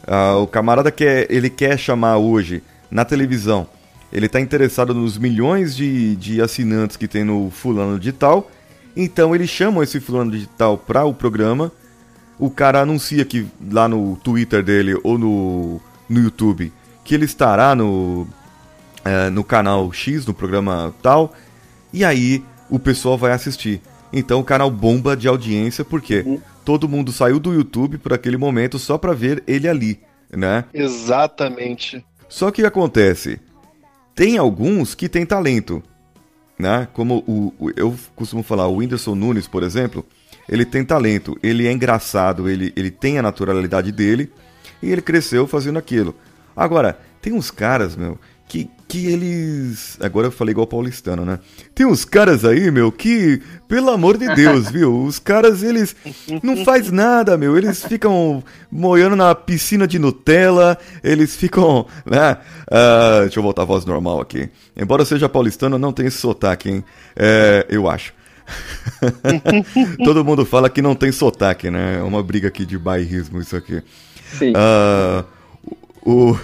Uh, 0.07 0.41
o 0.41 0.47
camarada 0.47 0.89
quer, 0.89 1.29
ele 1.29 1.49
quer 1.49 1.77
chamar 1.77 2.17
hoje 2.17 2.63
na 2.89 3.03
televisão. 3.03 3.67
Ele 4.11 4.25
está 4.25 4.39
interessado 4.39 4.93
nos 4.93 5.17
milhões 5.17 5.75
de, 5.75 6.15
de 6.15 6.41
assinantes 6.41 6.95
que 6.95 7.09
tem 7.09 7.25
no 7.25 7.51
fulano 7.51 7.99
digital. 7.99 8.49
Então 8.95 9.35
ele 9.35 9.45
chama 9.45 9.83
esse 9.83 9.99
fulano 9.99 10.31
digital 10.31 10.77
para 10.77 11.03
o 11.03 11.13
programa. 11.13 11.73
O 12.39 12.49
cara 12.49 12.79
anuncia 12.79 13.25
que 13.25 13.45
lá 13.69 13.89
no 13.89 14.15
Twitter 14.23 14.63
dele 14.63 14.97
ou 15.03 15.17
no, 15.17 15.81
no 16.07 16.19
YouTube 16.21 16.71
que 17.03 17.13
ele 17.13 17.25
estará 17.25 17.75
no, 17.75 18.21
uh, 18.21 19.29
no 19.31 19.43
canal 19.43 19.91
X, 19.91 20.25
no 20.25 20.33
programa 20.33 20.95
tal. 21.03 21.33
E 21.91 22.05
aí 22.05 22.41
o 22.69 22.79
pessoal 22.79 23.17
vai 23.17 23.33
assistir. 23.33 23.81
Então 24.12 24.39
o 24.39 24.43
canal 24.43 24.70
bomba 24.72 25.16
de 25.18 25.28
audiência 25.28 25.84
porque 25.86 26.24
uhum 26.26 26.41
todo 26.68 26.89
mundo 26.89 27.14
saiu 27.14 27.39
do 27.39 27.53
YouTube 27.53 27.97
por 27.97 28.12
aquele 28.12 28.36
momento 28.36 28.78
só 28.78 28.97
para 28.97 29.14
ver 29.14 29.41
ele 29.47 29.70
ali, 29.70 30.01
né? 30.30 30.66
Exatamente. 30.74 32.05
Só 32.28 32.51
que 32.51 32.66
acontece, 32.66 33.39
tem 34.14 34.38
alguns 34.38 34.93
que 34.93 35.08
têm 35.08 35.26
talento. 35.26 35.82
né? 36.60 36.86
Como 36.91 37.24
o, 37.26 37.53
o- 37.58 37.72
eu 37.78 37.95
costumo 38.18 38.43
falar, 38.43 38.68
o 38.68 38.76
Whindersson 38.78 39.16
Nunes, 39.16 39.47
por 39.47 39.64
exemplo, 39.64 40.05
ele 40.49 40.66
tem 40.66 40.84
talento, 40.84 41.38
ele 41.41 41.66
é 41.68 41.72
engraçado, 41.72 42.49
ele, 42.49 42.74
ele 42.76 42.91
tem 42.91 43.18
a 43.18 43.22
naturalidade 43.22 43.93
dele 43.93 44.30
e 44.84 44.91
ele 44.91 45.01
cresceu 45.01 45.47
fazendo 45.47 45.80
aquilo. 45.80 46.14
Agora, 46.53 46.99
tem 47.22 47.32
uns 47.32 47.49
caras, 47.49 47.95
meu, 47.95 48.20
que, 48.88 49.07
eles. 49.07 49.97
Agora 49.99 50.27
eu 50.27 50.31
falei 50.31 50.51
igual 50.51 50.65
paulistano, 50.65 51.25
né? 51.25 51.39
Tem 51.75 51.85
uns 51.85 52.05
caras 52.05 52.45
aí, 52.45 52.71
meu, 52.71 52.91
que, 52.91 53.41
pelo 53.67 53.89
amor 53.89 54.17
de 54.17 54.33
Deus, 54.33 54.69
viu? 54.71 55.03
Os 55.03 55.19
caras, 55.19 55.63
eles 55.63 55.95
não 56.41 56.63
faz 56.63 56.91
nada, 56.91 57.38
meu. 57.38 57.57
Eles 57.57 57.83
ficam 57.83 58.43
moiando 58.71 59.15
na 59.15 59.35
piscina 59.35 59.88
de 59.88 59.99
Nutella, 59.99 60.77
eles 61.03 61.35
ficam, 61.35 61.85
né? 62.05 62.38
Ah, 62.69 63.19
deixa 63.21 63.39
eu 63.39 63.43
voltar 63.43 63.63
a 63.63 63.65
voz 63.65 63.85
normal 63.85 64.21
aqui. 64.21 64.49
Embora 64.75 65.01
eu 65.01 65.05
seja 65.05 65.27
paulistano, 65.27 65.77
não 65.77 65.91
tenho 65.91 66.07
esse 66.07 66.17
sotaque, 66.17 66.69
hein? 66.69 66.83
É, 67.15 67.65
eu 67.69 67.89
acho. 67.89 68.13
Todo 70.03 70.23
mundo 70.23 70.45
fala 70.45 70.69
que 70.69 70.81
não 70.81 70.95
tem 70.95 71.11
sotaque, 71.11 71.69
né? 71.69 71.97
É 71.99 72.03
uma 72.03 72.23
briga 72.23 72.47
aqui 72.47 72.65
de 72.65 72.77
bairrismo 72.77 73.39
isso 73.39 73.55
aqui. 73.55 73.81
Sim. 74.38 74.53
Ah, 74.55 75.23
o... 76.06 76.38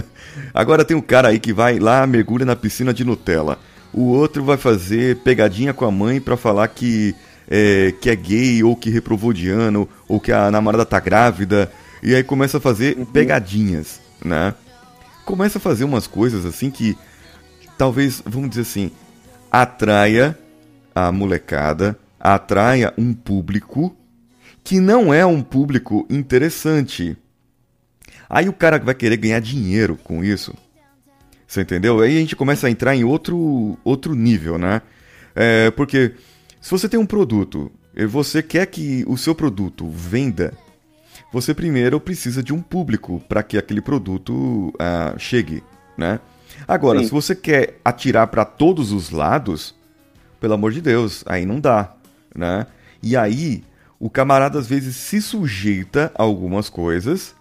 Agora 0.52 0.84
tem 0.84 0.96
um 0.96 1.00
cara 1.00 1.28
aí 1.28 1.38
que 1.38 1.52
vai 1.52 1.78
lá, 1.78 2.06
mergulha 2.06 2.44
na 2.44 2.56
piscina 2.56 2.92
de 2.92 3.04
Nutella. 3.04 3.58
O 3.92 4.04
outro 4.04 4.44
vai 4.44 4.56
fazer 4.56 5.16
pegadinha 5.18 5.72
com 5.72 5.84
a 5.84 5.90
mãe 5.90 6.20
pra 6.20 6.36
falar 6.36 6.68
que 6.68 7.14
é, 7.48 7.92
que 8.00 8.10
é 8.10 8.16
gay, 8.16 8.62
ou 8.62 8.76
que 8.76 8.90
reprovou 8.90 9.32
de 9.32 9.48
ano, 9.48 9.88
ou 10.08 10.20
que 10.20 10.32
a 10.32 10.50
namorada 10.50 10.84
tá 10.84 11.00
grávida. 11.00 11.70
E 12.02 12.14
aí 12.14 12.22
começa 12.22 12.58
a 12.58 12.60
fazer 12.60 12.96
pegadinhas, 13.06 14.00
né? 14.24 14.54
Começa 15.24 15.58
a 15.58 15.60
fazer 15.60 15.84
umas 15.84 16.06
coisas 16.06 16.44
assim 16.44 16.70
que 16.70 16.96
talvez, 17.76 18.22
vamos 18.24 18.50
dizer 18.50 18.62
assim, 18.62 18.90
atraia 19.50 20.38
a 20.94 21.10
molecada, 21.10 21.98
atraia 22.18 22.92
um 22.96 23.12
público 23.12 23.96
que 24.62 24.80
não 24.80 25.14
é 25.14 25.24
um 25.24 25.42
público 25.42 26.06
interessante. 26.10 27.16
Aí 28.28 28.48
o 28.48 28.52
cara 28.52 28.78
vai 28.78 28.94
querer 28.94 29.16
ganhar 29.16 29.40
dinheiro 29.40 29.98
com 30.02 30.24
isso. 30.24 30.54
Você 31.46 31.60
entendeu? 31.60 32.00
Aí 32.00 32.16
a 32.16 32.20
gente 32.20 32.34
começa 32.34 32.66
a 32.66 32.70
entrar 32.70 32.96
em 32.96 33.04
outro, 33.04 33.78
outro 33.84 34.14
nível, 34.14 34.58
né? 34.58 34.82
É, 35.34 35.70
porque 35.70 36.12
se 36.60 36.70
você 36.70 36.88
tem 36.88 36.98
um 36.98 37.06
produto 37.06 37.70
e 37.94 38.04
você 38.04 38.42
quer 38.42 38.66
que 38.66 39.04
o 39.06 39.16
seu 39.16 39.34
produto 39.34 39.88
venda, 39.88 40.52
você 41.32 41.54
primeiro 41.54 42.00
precisa 42.00 42.42
de 42.42 42.52
um 42.52 42.60
público 42.60 43.22
para 43.28 43.42
que 43.42 43.56
aquele 43.56 43.80
produto 43.80 44.74
ah, 44.78 45.14
chegue, 45.18 45.62
né? 45.96 46.18
Agora, 46.66 46.98
Sim. 46.98 47.04
se 47.06 47.10
você 47.10 47.34
quer 47.34 47.78
atirar 47.84 48.26
para 48.28 48.44
todos 48.44 48.90
os 48.90 49.10
lados, 49.10 49.74
pelo 50.40 50.54
amor 50.54 50.72
de 50.72 50.80
Deus, 50.80 51.22
aí 51.26 51.46
não 51.46 51.60
dá, 51.60 51.94
né? 52.34 52.66
E 53.02 53.16
aí 53.16 53.62
o 53.98 54.10
camarada 54.10 54.58
às 54.58 54.66
vezes 54.66 54.96
se 54.96 55.20
sujeita 55.20 56.10
a 56.14 56.22
algumas 56.22 56.68
coisas 56.68 57.34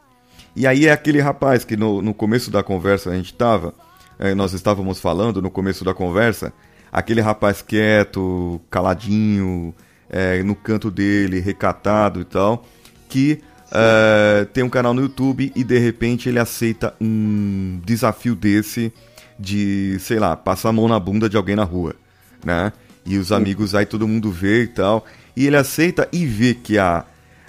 e 0.55 0.65
aí 0.65 0.87
é 0.87 0.91
aquele 0.91 1.19
rapaz 1.19 1.65
que 1.65 1.75
no, 1.75 2.01
no 2.01 2.13
começo 2.13 2.49
da 2.49 2.63
conversa 2.63 3.09
a 3.09 3.15
gente 3.15 3.33
tava, 3.33 3.73
eh, 4.17 4.33
nós 4.33 4.53
estávamos 4.53 4.99
falando 4.99 5.41
no 5.41 5.51
começo 5.51 5.83
da 5.83 5.93
conversa, 5.93 6.53
aquele 6.91 7.19
rapaz 7.19 7.61
quieto, 7.61 8.61
caladinho, 8.69 9.75
eh, 10.09 10.41
no 10.43 10.55
canto 10.55 10.89
dele, 10.89 11.39
recatado 11.39 12.21
e 12.21 12.23
tal, 12.23 12.65
que 13.09 13.41
eh, 13.71 14.47
tem 14.53 14.63
um 14.63 14.69
canal 14.69 14.93
no 14.93 15.01
YouTube 15.01 15.51
e 15.53 15.63
de 15.63 15.77
repente 15.77 16.29
ele 16.29 16.39
aceita 16.39 16.93
um 17.01 17.81
desafio 17.83 18.35
desse 18.35 18.93
de, 19.37 19.97
sei 19.99 20.19
lá, 20.19 20.35
passar 20.35 20.69
a 20.69 20.71
mão 20.71 20.87
na 20.87 20.99
bunda 20.99 21.27
de 21.27 21.35
alguém 21.35 21.55
na 21.55 21.65
rua, 21.65 21.95
né? 22.45 22.71
E 23.05 23.17
os 23.17 23.31
amigos 23.31 23.75
aí 23.75 23.85
todo 23.85 24.07
mundo 24.07 24.31
vê 24.31 24.63
e 24.63 24.67
tal, 24.67 25.05
e 25.35 25.45
ele 25.45 25.57
aceita 25.57 26.07
e 26.11 26.25
vê 26.25 26.53
que 26.53 26.77
a 26.77 27.05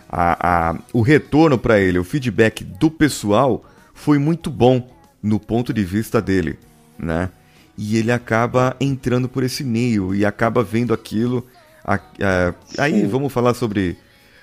a, 0.08 0.70
a- 0.70 0.78
o 0.92 1.00
retorno 1.02 1.58
para 1.58 1.78
ele, 1.80 1.98
o 1.98 2.04
feedback 2.04 2.64
do 2.64 2.90
pessoal 2.90 3.64
foi 3.94 4.18
muito 4.18 4.50
bom 4.50 4.88
no 5.22 5.40
ponto 5.40 5.72
de 5.72 5.82
vista 5.84 6.20
dele, 6.20 6.58
né? 6.98 7.30
E 7.78 7.96
ele 7.98 8.10
acaba 8.12 8.74
entrando 8.80 9.28
por 9.28 9.42
esse 9.42 9.62
meio 9.64 10.14
e 10.14 10.24
acaba 10.24 10.62
vendo 10.62 10.94
aquilo. 10.94 11.46
a- 11.84 12.00
aí 12.78 13.06
vamos 13.06 13.32
falar 13.32 13.54
sobre, 13.54 13.96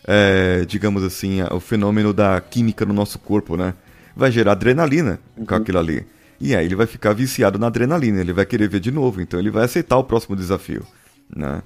é, 0.08 0.64
digamos 0.66 1.04
assim, 1.04 1.42
o 1.44 1.60
fenômeno 1.60 2.14
da 2.14 2.40
química 2.42 2.86
no 2.86 2.94
nosso 2.94 3.20
corpo, 3.20 3.58
né? 3.58 3.74
Vai 4.16 4.32
gerar 4.32 4.54
adrenalina 4.54 5.20
com 5.46 5.56
aquilo 5.56 5.80
ali. 5.80 6.06
E 6.40 6.56
aí 6.56 6.66
ele 6.66 6.76
vai 6.76 6.86
ficar 6.88 7.14
viciado 7.14 7.58
na 7.58 7.68
adrenalina, 7.68 8.20
ele 8.20 8.34
vai 8.34 8.46
querer 8.46 8.68
ver 8.70 8.80
de 8.80 8.92
novo, 8.92 9.22
então 9.22 9.40
ele 9.40 9.50
vai 9.50 9.64
aceitar 9.66 9.98
o 9.98 10.04
próximo 10.04 10.36
desafio, 10.36 10.86
né? 11.36 11.62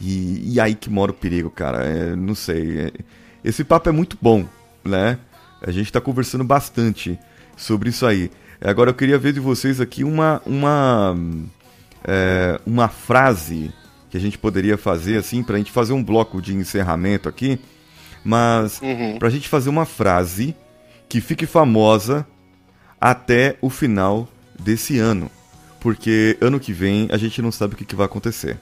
E, 0.00 0.54
e 0.54 0.60
aí 0.60 0.74
que 0.74 0.88
mora 0.88 1.10
o 1.10 1.14
perigo, 1.14 1.50
cara. 1.50 1.84
É, 1.84 2.14
não 2.16 2.34
sei. 2.34 2.78
é- 2.78 2.92
esse 3.44 3.64
papo 3.64 3.88
é 3.88 3.92
muito 3.92 4.16
bom, 4.20 4.46
né? 4.84 5.18
A 5.62 5.70
gente 5.70 5.92
tá 5.92 6.00
conversando 6.00 6.44
bastante 6.44 7.18
sobre 7.56 7.90
isso 7.90 8.06
aí. 8.06 8.30
Agora 8.60 8.90
eu 8.90 8.94
queria 8.94 9.18
ver 9.18 9.32
de 9.32 9.40
vocês 9.40 9.80
aqui 9.80 10.04
uma 10.04 10.42
uma 10.44 11.16
é, 12.04 12.60
uma 12.66 12.88
frase 12.88 13.72
que 14.10 14.16
a 14.16 14.20
gente 14.20 14.36
poderia 14.36 14.76
fazer 14.76 15.16
assim 15.16 15.42
pra 15.42 15.56
gente 15.56 15.70
fazer 15.70 15.92
um 15.92 16.02
bloco 16.02 16.42
de 16.42 16.54
encerramento 16.54 17.28
aqui, 17.28 17.58
mas 18.24 18.80
pra 19.18 19.30
gente 19.30 19.48
fazer 19.48 19.70
uma 19.70 19.86
frase 19.86 20.54
que 21.08 21.20
fique 21.20 21.46
famosa 21.46 22.26
até 23.00 23.56
o 23.60 23.70
final 23.70 24.28
desse 24.58 24.98
ano, 24.98 25.30
porque 25.80 26.36
ano 26.40 26.60
que 26.60 26.72
vem 26.72 27.08
a 27.10 27.16
gente 27.16 27.40
não 27.40 27.50
sabe 27.50 27.74
o 27.74 27.76
que, 27.76 27.84
que 27.84 27.96
vai 27.96 28.06
acontecer. 28.06 28.58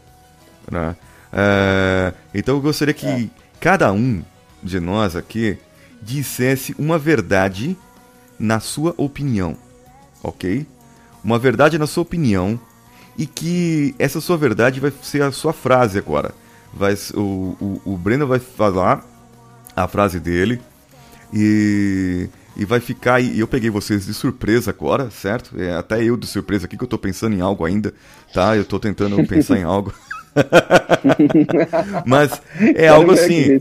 Né? 0.70 0.94
É, 1.32 2.12
então 2.34 2.54
eu 2.56 2.60
gostaria 2.60 2.94
que 2.94 3.30
cada 3.60 3.92
um 3.92 4.22
de 4.62 4.80
nós 4.80 5.16
aqui 5.16 5.58
dissesse 6.02 6.74
uma 6.78 6.98
verdade 6.98 7.76
na 8.38 8.60
sua 8.60 8.94
opinião, 8.96 9.56
ok? 10.22 10.66
Uma 11.24 11.38
verdade 11.38 11.78
na 11.78 11.86
sua 11.86 12.02
opinião 12.02 12.58
e 13.16 13.26
que 13.26 13.94
essa 13.98 14.20
sua 14.20 14.36
verdade 14.36 14.78
vai 14.80 14.92
ser 15.02 15.22
a 15.22 15.32
sua 15.32 15.52
frase 15.52 15.98
agora. 15.98 16.32
Vai, 16.72 16.94
o, 17.14 17.56
o, 17.60 17.82
o 17.84 17.96
Breno 17.98 18.26
vai 18.26 18.38
falar 18.38 19.04
a 19.74 19.88
frase 19.88 20.20
dele 20.20 20.60
e, 21.32 22.28
e 22.56 22.64
vai 22.64 22.80
ficar. 22.80 23.14
aí- 23.16 23.32
E 23.34 23.40
eu 23.40 23.48
peguei 23.48 23.70
vocês 23.70 24.06
de 24.06 24.14
surpresa 24.14 24.70
agora, 24.70 25.10
certo? 25.10 25.60
É, 25.60 25.74
até 25.76 26.02
eu 26.02 26.16
de 26.16 26.26
surpresa 26.26 26.66
aqui 26.66 26.76
que 26.76 26.84
eu 26.84 26.88
tô 26.88 26.98
pensando 26.98 27.34
em 27.34 27.40
algo 27.40 27.64
ainda, 27.64 27.92
tá? 28.32 28.56
Eu 28.56 28.64
tô 28.64 28.78
tentando 28.78 29.22
pensar 29.26 29.58
em 29.58 29.62
algo. 29.64 29.92
Mas 32.06 32.40
é 32.74 32.88
algo 32.88 33.12
assim. 33.12 33.58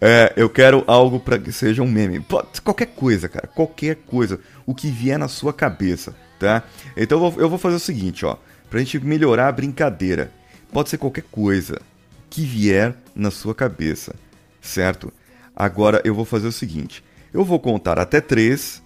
É, 0.00 0.32
eu 0.36 0.48
quero 0.50 0.82
algo 0.86 1.20
pra 1.20 1.38
que 1.38 1.52
seja 1.52 1.82
um 1.82 1.88
meme. 1.90 2.20
Pode- 2.20 2.60
qualquer 2.60 2.86
coisa, 2.86 3.28
cara. 3.28 3.46
Qualquer 3.46 3.96
coisa. 4.06 4.40
O 4.64 4.74
que 4.74 4.88
vier 4.90 5.18
na 5.18 5.28
sua 5.28 5.52
cabeça, 5.52 6.14
tá? 6.38 6.62
Então 6.96 7.22
eu 7.22 7.30
vou, 7.30 7.42
eu 7.42 7.48
vou 7.48 7.58
fazer 7.58 7.76
o 7.76 7.80
seguinte, 7.80 8.24
ó. 8.26 8.36
Pra 8.68 8.80
gente 8.80 8.98
melhorar 8.98 9.48
a 9.48 9.52
brincadeira. 9.52 10.30
Pode 10.72 10.88
ser 10.90 10.98
qualquer 10.98 11.24
coisa 11.30 11.80
que 12.28 12.42
vier 12.44 12.94
na 13.14 13.30
sua 13.30 13.54
cabeça, 13.54 14.14
certo? 14.60 15.12
Agora 15.54 16.02
eu 16.04 16.14
vou 16.14 16.24
fazer 16.24 16.48
o 16.48 16.52
seguinte. 16.52 17.02
Eu 17.32 17.44
vou 17.44 17.60
contar 17.60 17.98
até 17.98 18.20
três 18.20 18.82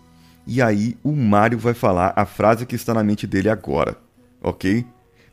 e 0.47 0.61
aí 0.61 0.97
o 1.03 1.13
Mário 1.13 1.59
vai 1.59 1.75
falar 1.75 2.13
a 2.15 2.27
frase 2.27 2.67
que 2.67 2.75
está 2.77 2.93
na 2.93 3.03
mente 3.03 3.27
dele 3.27 3.49
agora, 3.49 3.97
ok? 4.43 4.85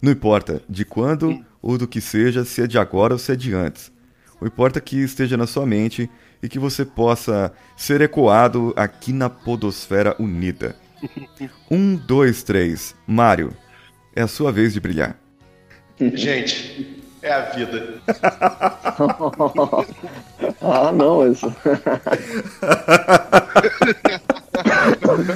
Não 0.02 0.12
importa 0.12 0.62
de 0.70 0.86
quando 0.86 1.44
ou 1.62 1.78
do 1.78 1.88
que 1.88 2.00
seja, 2.00 2.46
se 2.46 2.62
é 2.62 2.68
de 2.68 2.78
agora 2.78 3.14
ou 3.14 3.20
se 3.20 3.32
é 3.32 3.36
de 3.36 3.54
antes. 3.54 3.92
O 4.40 4.46
importa 4.46 4.80
é 4.80 4.82
que 4.82 4.98
esteja 4.98 5.36
na 5.36 5.48
sua 5.48 5.66
mente 5.66 6.10
e 6.42 6.48
que 6.48 6.60
você 6.60 6.86
possa 6.86 7.52
ser 7.76 8.02
ecoado 8.02 8.74
aqui 8.76 9.12
na 9.12 9.30
Podosfera 9.30 10.16
Unida. 10.20 10.76
Um, 11.70 11.96
dois, 11.96 12.44
três. 12.44 12.96
Mário, 13.06 13.54
é 14.16 14.22
a 14.22 14.28
sua 14.28 14.52
vez 14.52 14.74
de 14.74 14.80
brilhar. 14.80 15.20
Gente, 16.00 16.97
é 17.22 17.32
a 17.32 17.42
vida. 17.52 17.96
ah, 20.62 20.92
não, 20.92 21.32
isso. 21.32 21.54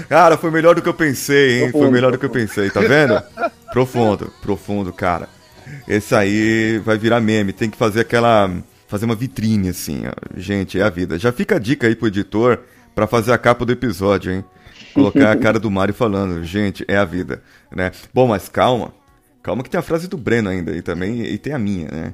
Cara, 0.07 0.37
foi 0.37 0.51
melhor 0.51 0.75
do 0.75 0.81
que 0.81 0.89
eu 0.89 0.93
pensei, 0.93 1.55
hein? 1.55 1.61
Foi 1.63 1.71
Profundo, 1.71 1.91
melhor 1.91 2.11
do 2.11 2.17
que 2.17 2.25
eu 2.25 2.29
pensei, 2.29 2.69
tá 2.69 2.79
vendo? 2.81 3.21
Profundo, 3.71 4.31
profundo, 4.41 4.91
cara. 4.91 5.29
Esse 5.87 6.13
aí 6.15 6.79
vai 6.79 6.97
virar 6.97 7.21
meme. 7.21 7.53
Tem 7.53 7.69
que 7.69 7.77
fazer 7.77 8.01
aquela. 8.01 8.49
Fazer 8.87 9.05
uma 9.05 9.15
vitrine, 9.15 9.69
assim, 9.69 10.03
ó. 10.05 10.11
Gente, 10.35 10.79
é 10.79 10.83
a 10.83 10.89
vida. 10.89 11.17
Já 11.17 11.31
fica 11.31 11.55
a 11.55 11.59
dica 11.59 11.87
aí 11.87 11.95
pro 11.95 12.07
editor 12.07 12.59
pra 12.93 13.07
fazer 13.07 13.31
a 13.31 13.37
capa 13.37 13.65
do 13.65 13.71
episódio, 13.71 14.33
hein? 14.33 14.43
Colocar 14.93 15.31
a 15.31 15.37
cara 15.37 15.59
do 15.59 15.71
Mário 15.71 15.93
falando, 15.93 16.43
gente, 16.43 16.83
é 16.87 16.97
a 16.97 17.05
vida, 17.05 17.41
né? 17.73 17.91
Bom, 18.13 18.27
mas 18.27 18.49
calma. 18.49 18.93
Calma 19.43 19.63
que 19.63 19.69
tem 19.69 19.79
a 19.79 19.83
frase 19.83 20.07
do 20.07 20.17
Breno 20.17 20.49
ainda 20.49 20.71
e 20.75 20.81
também 20.81 21.21
e 21.21 21.37
tem 21.37 21.53
a 21.53 21.59
minha, 21.59 21.87
né? 21.91 22.13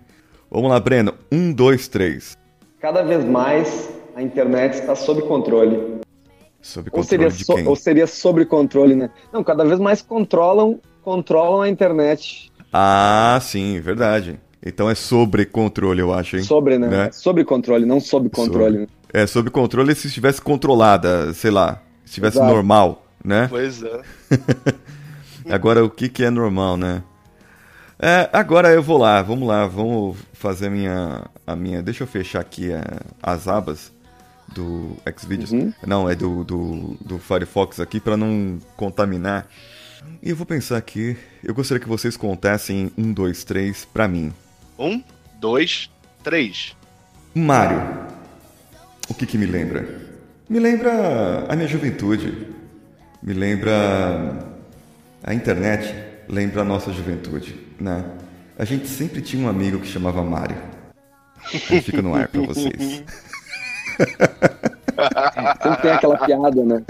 Vamos 0.50 0.70
lá, 0.70 0.80
Breno. 0.80 1.14
Um, 1.32 1.52
dois, 1.52 1.88
três. 1.88 2.38
Cada 2.80 3.04
vez 3.04 3.26
mais 3.26 3.90
a 4.16 4.22
internet 4.22 4.76
está 4.76 4.96
sob 4.96 5.22
controle. 5.24 6.00
Sob 6.62 6.90
Ou 6.92 7.02
controle 7.02 7.06
seria, 7.08 7.30
de 7.30 7.46
so- 7.46 7.56
quem? 7.56 7.68
ou 7.68 7.76
seria 7.76 8.08
sobre 8.08 8.46
controle, 8.46 8.96
né? 8.96 9.10
Não, 9.32 9.44
cada 9.44 9.66
vez 9.66 9.80
mais 9.80 10.02
controlam, 10.02 10.80
controlam 11.04 11.62
a 11.62 11.70
internet. 11.70 12.52
Ah, 12.72 13.38
sim, 13.42 13.80
verdade. 13.82 14.40
Então 14.66 14.90
é 14.90 14.96
sobre 14.96 15.46
controle, 15.46 16.02
eu 16.02 16.14
acho, 16.14 16.38
hein? 16.38 16.44
Sobre, 16.44 16.78
né? 16.78 16.88
Né? 16.88 17.12
Sobre 17.12 17.44
controle, 17.44 17.86
não 17.86 18.00
sob 18.00 18.30
controle. 18.30 18.80
né? 18.80 18.88
É, 19.14 19.26
sob 19.28 19.50
controle 19.50 19.94
se 19.96 20.08
estivesse 20.08 20.42
controlada, 20.42 21.34
sei 21.34 21.52
lá, 21.52 21.82
se 22.04 22.08
estivesse 22.12 22.38
Exato. 22.38 22.54
normal, 22.54 23.06
né? 23.24 23.48
Pois 23.50 23.82
é. 23.84 24.02
Agora, 25.50 25.84
o 25.86 25.90
que, 25.90 26.10
que 26.10 26.24
é 26.24 26.30
normal, 26.30 26.76
né? 26.76 27.02
É, 28.00 28.30
agora 28.32 28.70
eu 28.70 28.84
vou 28.84 28.98
lá, 28.98 29.22
vamos 29.24 29.48
lá, 29.48 29.66
vamos 29.66 30.18
fazer 30.34 30.68
a 30.68 30.70
minha. 30.70 31.26
A 31.46 31.56
minha 31.56 31.82
deixa 31.82 32.04
eu 32.04 32.08
fechar 32.08 32.40
aqui 32.40 32.72
é, 32.72 32.84
as 33.22 33.48
abas 33.48 33.92
do 34.54 34.96
Xvideos. 35.18 35.52
Uhum. 35.52 35.74
Não, 35.86 36.10
é 36.10 36.16
do, 36.16 36.44
do, 36.44 36.98
do 37.02 37.18
Firefox 37.18 37.80
aqui 37.80 38.00
para 38.00 38.16
não 38.16 38.60
contaminar. 38.76 39.48
E 40.22 40.30
eu 40.30 40.36
vou 40.36 40.46
pensar 40.46 40.78
aqui. 40.78 41.18
Eu 41.44 41.54
gostaria 41.54 41.82
que 41.82 41.90
vocês 41.90 42.16
contassem 42.16 42.92
um, 42.98 43.12
dois, 43.12 43.44
três 43.44 43.86
pra 43.86 44.08
mim. 44.08 44.32
Um, 44.78 45.02
dois, 45.40 45.90
três. 46.24 46.76
Mário. 47.34 47.82
O 49.10 49.14
que 49.14 49.26
que 49.26 49.38
me 49.38 49.46
lembra? 49.46 49.88
Me 50.48 50.60
lembra 50.60 51.46
a 51.50 51.56
minha 51.56 51.68
juventude. 51.68 52.48
Me 53.22 53.34
lembra 53.34 53.74
a 55.24 55.34
internet. 55.34 55.94
Lembra 56.30 56.62
a 56.62 56.66
nossa 56.66 56.92
juventude, 56.92 57.67
né? 57.80 58.04
A 58.58 58.66
gente 58.66 58.88
sempre 58.88 59.22
tinha 59.22 59.46
um 59.46 59.50
amigo 59.50 59.80
que 59.80 59.88
chamava 59.88 60.22
Mário. 60.24 60.58
Aí 61.70 61.82
fica 61.82 62.02
no 62.02 62.14
ar 62.16 62.28
pra 62.28 62.42
vocês. 62.42 63.04
Sempre 65.64 65.82
tem 65.82 65.92
aquela 65.92 66.18
piada, 66.18 66.64
né? 66.64 66.84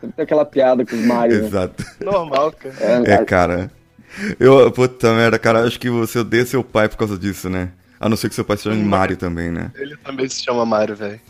Sempre 0.00 0.16
tem 0.16 0.22
aquela 0.24 0.44
piada 0.44 0.84
com 0.86 0.96
os 0.96 1.04
Mario. 1.04 1.40
Né? 1.42 1.46
Exato. 1.46 1.84
Normal, 2.02 2.52
cara. 2.52 2.74
É, 2.80 3.12
É, 3.12 3.24
cara. 3.24 3.70
Eu, 4.38 4.70
puta 4.72 5.14
merda, 5.14 5.38
cara, 5.38 5.64
acho 5.64 5.78
que 5.78 5.88
você 5.88 6.18
odeia 6.18 6.44
seu 6.44 6.64
pai 6.64 6.88
por 6.88 6.96
causa 6.96 7.16
disso, 7.18 7.48
né? 7.48 7.70
A 7.98 8.08
não 8.08 8.16
ser 8.16 8.28
que 8.28 8.34
seu 8.34 8.44
pai 8.44 8.56
se 8.56 8.64
chame 8.64 8.82
Mário 8.82 9.16
também, 9.16 9.50
né? 9.50 9.70
Ele 9.76 9.96
também 9.98 10.28
se 10.28 10.42
chama 10.42 10.64
Mário, 10.66 10.96
velho. 10.96 11.20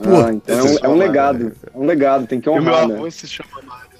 ah, 0.00 0.32
então 0.32 0.58
é 0.58 0.62
um, 0.62 0.78
é 0.82 0.88
um 0.88 0.96
legado. 0.96 1.52
É 1.72 1.78
um 1.78 1.86
legado, 1.86 2.26
tem 2.26 2.40
que 2.40 2.48
E 2.48 2.52
o 2.52 2.54
meu 2.62 2.72
honrar, 2.72 2.84
avô 2.84 3.04
né? 3.04 3.10
se 3.10 3.28
chama 3.28 3.62
Mário. 3.62 3.90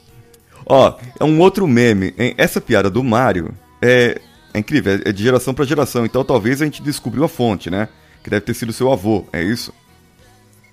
Ó, 0.65 0.99
é 1.21 1.25
um 1.25 1.39
outro 1.41 1.67
meme. 1.69 2.13
hein? 2.19 2.35
Essa 2.39 2.61
piada 2.61 2.91
do 2.91 3.05
Mario 3.05 3.55
é, 3.87 4.21
é 4.53 4.59
incrível, 4.59 5.01
é 5.05 5.13
de 5.13 5.23
geração 5.23 5.55
pra 5.55 5.65
geração. 5.65 6.05
Então 6.05 6.25
talvez 6.25 6.61
a 6.61 6.65
gente 6.65 6.83
descobriu 6.83 7.25
a 7.25 7.29
fonte, 7.29 7.71
né? 7.71 7.89
Que 8.23 8.31
deve 8.31 8.45
ter 8.45 8.55
sido 8.55 8.73
seu 8.73 8.93
avô, 8.93 9.25
é 9.33 9.43
isso? 9.43 9.73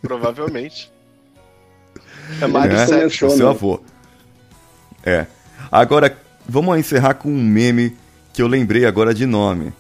Provavelmente. 0.02 0.92
É 2.42 2.48
Mário 2.48 2.74
né? 2.74 2.86
Sérgio. 2.88 3.28
O 3.28 3.32
seu 3.32 3.48
né? 3.48 3.52
avô. 3.52 3.84
É. 5.06 5.28
Agora, 5.70 6.18
vamos 6.48 6.80
encerrar 6.80 7.16
com 7.16 7.30
um 7.30 7.44
meme 7.44 7.98
que 8.32 8.42
eu 8.42 8.48
lembrei 8.48 8.86
agora 8.86 9.14
de 9.14 9.26
nome. 9.26 9.74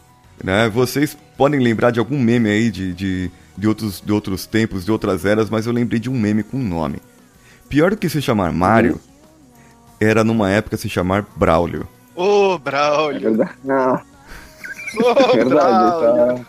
Né? 0.44 0.68
Vocês 0.70 1.18
podem 1.38 1.62
lembrar 1.62 1.92
de 1.92 2.00
algum 2.00 2.20
meme 2.20 2.50
aí 2.50 2.70
de, 2.70 2.94
de, 2.94 3.32
de, 3.58 3.68
outros, 3.68 4.04
de 4.06 4.12
outros 4.12 4.46
tempos, 4.46 4.84
de 4.84 4.92
outras 4.92 5.24
eras, 5.24 5.50
mas 5.50 5.66
eu 5.66 5.72
lembrei 5.72 6.02
de 6.02 6.10
um 6.10 6.20
meme 6.20 6.44
com 6.44 6.58
um 6.58 6.68
nome. 6.68 6.98
Pior 7.70 7.92
do 7.92 7.98
que 7.98 8.10
se 8.10 8.22
chamar 8.22 8.52
Mario, 8.52 9.00
era 10.02 10.22
numa 10.22 10.50
época 10.50 10.76
se 10.76 10.90
chamar 10.90 11.26
Braulio. 11.36 11.88
Ô, 12.16 12.56
É 12.56 12.58
Braulio. 12.60 13.20
verdade. 13.22 13.52
Ah, 13.70 14.02
Ô, 14.96 15.10
é 15.12 15.36
verdade. 15.36 15.50
Braulio. 15.50 16.46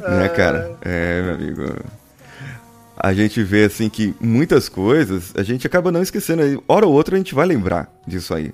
Tá... 0.00 0.10
Né, 0.10 0.28
cara? 0.28 0.76
É, 0.82 1.22
meu 1.22 1.34
amigo. 1.34 1.62
A 2.96 3.12
gente 3.12 3.42
vê, 3.42 3.64
assim, 3.64 3.88
que 3.88 4.14
muitas 4.20 4.68
coisas 4.68 5.32
a 5.36 5.42
gente 5.42 5.66
acaba 5.66 5.92
não 5.92 6.02
esquecendo. 6.02 6.42
aí. 6.42 6.58
Hora 6.66 6.86
ou 6.86 6.92
outra 6.92 7.14
a 7.14 7.18
gente 7.18 7.34
vai 7.34 7.46
lembrar 7.46 7.90
disso 8.06 8.34
aí. 8.34 8.52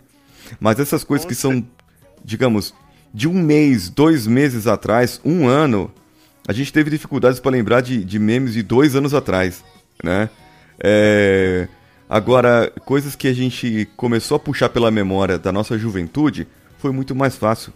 Mas 0.60 0.78
essas 0.78 1.04
coisas 1.04 1.26
que 1.26 1.34
são, 1.34 1.64
digamos, 2.24 2.74
de 3.14 3.28
um 3.28 3.32
mês, 3.34 3.88
dois 3.88 4.26
meses 4.26 4.66
atrás, 4.66 5.20
um 5.24 5.46
ano, 5.46 5.90
a 6.46 6.52
gente 6.52 6.72
teve 6.72 6.90
dificuldades 6.90 7.38
para 7.40 7.52
lembrar 7.52 7.80
de, 7.80 8.04
de 8.04 8.18
memes 8.18 8.52
de 8.52 8.62
dois 8.62 8.96
anos 8.96 9.14
atrás, 9.14 9.64
né? 10.02 10.28
É, 10.82 11.68
Agora, 12.12 12.70
coisas 12.84 13.16
que 13.16 13.26
a 13.26 13.32
gente 13.32 13.88
começou 13.96 14.36
a 14.36 14.38
puxar 14.38 14.68
pela 14.68 14.90
memória 14.90 15.38
da 15.38 15.50
nossa 15.50 15.78
juventude 15.78 16.46
foi 16.76 16.92
muito 16.92 17.14
mais 17.14 17.36
fácil 17.36 17.72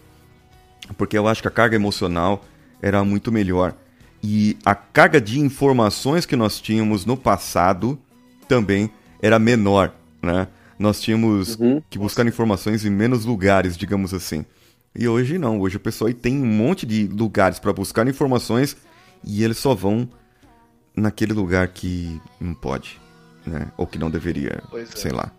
porque 0.95 1.17
eu 1.17 1.27
acho 1.27 1.41
que 1.41 1.47
a 1.47 1.51
carga 1.51 1.75
emocional 1.75 2.45
era 2.79 3.03
muito 3.03 3.31
melhor. 3.31 3.73
E 4.23 4.55
a 4.63 4.75
carga 4.75 5.19
de 5.19 5.39
informações 5.39 6.23
que 6.23 6.35
nós 6.35 6.61
tínhamos 6.61 7.03
no 7.03 7.17
passado 7.17 7.97
também 8.47 8.91
era 9.23 9.39
menor, 9.39 9.91
né? 10.21 10.47
Nós 10.77 11.01
tínhamos 11.01 11.55
Uhum. 11.59 11.81
que 11.89 11.97
buscar 11.97 12.25
informações 12.27 12.85
em 12.85 12.91
menos 12.91 13.25
lugares, 13.25 13.75
digamos 13.75 14.13
assim. 14.13 14.45
E 14.95 15.07
hoje 15.07 15.39
não, 15.39 15.59
hoje 15.59 15.77
o 15.77 15.79
pessoal 15.79 16.13
tem 16.13 16.39
um 16.39 16.45
monte 16.45 16.85
de 16.85 17.07
lugares 17.07 17.57
para 17.57 17.73
buscar 17.73 18.07
informações 18.07 18.77
e 19.23 19.43
eles 19.43 19.57
só 19.57 19.73
vão 19.73 20.07
naquele 20.95 21.33
lugar 21.33 21.67
que 21.69 22.21
não 22.39 22.53
pode, 22.53 23.01
né? 23.47 23.67
Ou 23.77 23.87
que 23.87 23.97
não 23.97 24.09
deveria, 24.09 24.61
é. 24.73 24.85
sei 24.95 25.11
lá. 25.11 25.31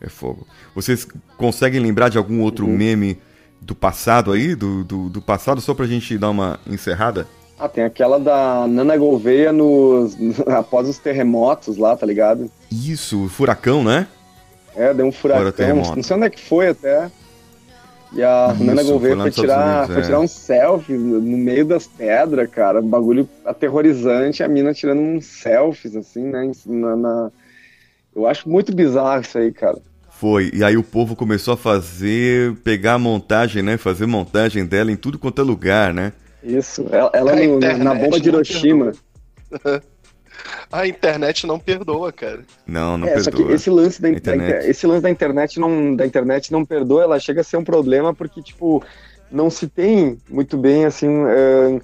É 0.00 0.08
fogo. 0.08 0.46
Vocês 0.74 1.06
conseguem 1.36 1.80
lembrar 1.80 2.08
de 2.08 2.18
algum 2.18 2.40
outro 2.40 2.66
meme 2.66 3.18
do 3.60 3.74
passado 3.74 4.32
aí? 4.32 4.54
Do, 4.56 4.82
do, 4.82 5.08
do 5.08 5.22
passado, 5.22 5.60
só 5.60 5.74
pra 5.74 5.86
gente 5.86 6.18
dar 6.18 6.30
uma 6.30 6.58
encerrada? 6.66 7.26
Ah, 7.56 7.68
tem 7.68 7.84
aquela 7.84 8.18
da 8.18 8.66
Nana 8.66 8.96
Gouveia 8.96 9.52
nos, 9.52 10.16
após 10.48 10.88
os 10.88 10.98
terremotos 10.98 11.76
lá, 11.76 11.96
tá 11.96 12.04
ligado? 12.04 12.50
Isso, 12.70 13.28
furacão, 13.28 13.84
né? 13.84 14.08
É, 14.74 14.92
deu 14.92 15.06
um 15.06 15.12
furacão, 15.12 15.76
não 15.94 16.02
sei 16.02 16.16
onde 16.16 16.26
é 16.26 16.30
que 16.30 16.40
foi 16.40 16.68
até. 16.68 17.08
E 18.12 18.22
a 18.22 18.52
Isso, 18.54 18.64
Nana 18.64 18.82
Gouveia 18.82 19.14
foi 19.14 19.22
foi 19.22 19.30
tirar, 19.30 19.76
Unidos, 19.76 19.94
foi 19.94 20.02
é. 20.02 20.06
tirar 20.06 20.20
um 20.20 20.28
selfie 20.28 20.92
no 20.94 21.20
no 21.20 21.38
meio 21.38 21.64
das 21.64 21.86
pedras, 21.86 22.50
cara. 22.50 22.80
Um 22.80 22.88
bagulho 22.88 23.28
aterrorizante, 23.44 24.42
a 24.42 24.48
mina 24.48 24.74
tirando 24.74 25.00
uns 25.00 25.24
selfies, 25.26 25.94
assim, 25.94 26.24
né? 26.24 26.50
na- 26.66 26.96
na- 26.96 27.30
Eu 28.14 28.26
acho 28.26 28.48
muito 28.48 28.74
bizarro 28.74 29.22
isso 29.22 29.38
aí, 29.38 29.52
cara. 29.52 29.78
Foi. 30.10 30.50
E 30.54 30.62
aí 30.62 30.76
o 30.76 30.82
povo 30.84 31.16
começou 31.16 31.54
a 31.54 31.56
fazer, 31.56 32.54
pegar 32.64 32.94
a 32.94 32.98
montagem, 32.98 33.62
né? 33.62 33.76
Fazer 33.76 34.06
montagem 34.06 34.64
dela 34.64 34.92
em 34.92 34.96
tudo 34.96 35.18
quanto 35.18 35.40
é 35.40 35.44
lugar, 35.44 35.92
né? 35.92 36.12
Isso, 36.42 36.86
ela, 36.90 37.10
ela 37.14 37.34
no- 37.34 37.42
internet 37.42 37.82
na 37.82 37.94
bomba 37.94 38.20
de 38.20 38.28
Hiroshima. 38.28 38.92
A 40.72 40.86
internet 40.86 41.46
não 41.46 41.58
perdoa, 41.58 42.10
cara. 42.12 42.40
Não, 42.66 42.96
não 42.96 43.06
é, 43.06 43.18
só 43.20 43.30
que 43.30 43.36
perdoa. 43.36 43.54
esse 43.54 43.70
lance 43.70 44.00
da, 44.00 44.08
Internet. 44.08 44.48
inter- 44.56 44.70
esse 44.70 44.86
lance 44.86 45.02
da 45.02 45.10
internet 45.10 45.60
não 45.60 45.94
da 45.94 46.06
internet 46.06 46.50
não 46.50 46.64
perdoa, 46.64 47.02
ela 47.04 47.20
chega 47.20 47.42
a 47.42 47.44
ser 47.44 47.58
um 47.58 47.64
problema 47.64 48.14
porque 48.14 48.42
tipo 48.42 48.82
não 49.30 49.50
se 49.50 49.68
tem 49.68 50.18
muito 50.28 50.56
bem 50.56 50.84
assim 50.84 51.06
ahn, 51.08 51.80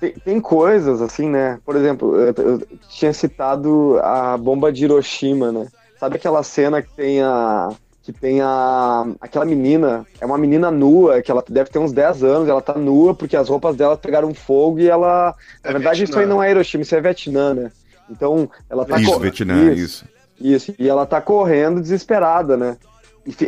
tem, 0.00 0.12
tem 0.24 0.40
coisas 0.40 1.00
assim, 1.02 1.28
né? 1.28 1.58
Por 1.64 1.76
exemplo, 1.76 2.16
eu, 2.16 2.34
eu 2.36 2.60
tinha 2.88 3.12
citado 3.12 3.98
a 4.02 4.36
bomba 4.36 4.72
de 4.72 4.84
Hiroshima, 4.84 5.52
né? 5.52 5.66
Sabe 5.98 6.16
aquela 6.16 6.42
cena 6.42 6.82
que 6.82 6.90
tem 6.94 7.22
a 7.22 7.68
que 8.02 8.12
tem 8.12 8.40
a 8.40 9.04
aquela 9.20 9.44
menina, 9.44 10.06
é 10.20 10.24
uma 10.26 10.38
menina 10.38 10.70
nua, 10.70 11.20
que 11.22 11.28
ela 11.30 11.42
deve 11.48 11.70
ter 11.70 11.80
uns 11.80 11.92
10 11.92 12.22
anos, 12.22 12.48
ela 12.48 12.62
tá 12.62 12.74
nua 12.74 13.16
porque 13.16 13.36
as 13.36 13.48
roupas 13.48 13.74
dela 13.74 13.96
pegaram 13.96 14.32
fogo 14.32 14.78
e 14.78 14.88
ela, 14.88 15.34
na 15.64 15.70
É 15.70 15.72
verdade 15.72 16.04
isso 16.04 16.16
aí 16.16 16.24
Vietnã. 16.24 16.34
não 16.34 16.42
é 16.42 16.50
Hiroshima, 16.52 16.82
isso 16.82 16.94
é 16.94 17.00
Vietnã, 17.00 17.52
né? 17.54 17.72
Então, 18.08 18.48
ela 18.70 18.84
tá 18.84 18.96
Isso, 19.00 19.18
Vietnã, 19.18 19.72
isso. 19.74 20.04
isso, 20.38 20.72
e 20.78 20.88
ela 20.88 21.04
tá 21.04 21.20
correndo 21.20 21.80
desesperada, 21.80 22.56
né? 22.56 22.76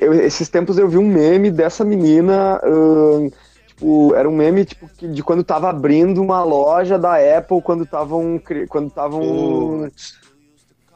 Eu- 0.01 0.13
esses 0.15 0.49
tempos 0.49 0.77
eu 0.77 0.89
vi 0.89 0.99
um 0.99 1.07
meme 1.07 1.51
dessa 1.53 1.85
menina, 1.85 2.61
ahn, 2.65 3.31
tipo, 3.79 4.15
era 4.15 4.29
um 4.29 4.37
meme 4.37 4.65
tipo, 4.65 4.91
de 5.01 5.23
quando 5.23 5.45
tava 5.45 5.71
abrindo 5.71 6.21
uma 6.21 6.43
loja 6.43 6.99
da 6.99 7.15
Apple, 7.39 7.63
quando 7.63 7.85
estavam 7.85 8.41
quando 8.69 8.89
estavam, 8.89 9.91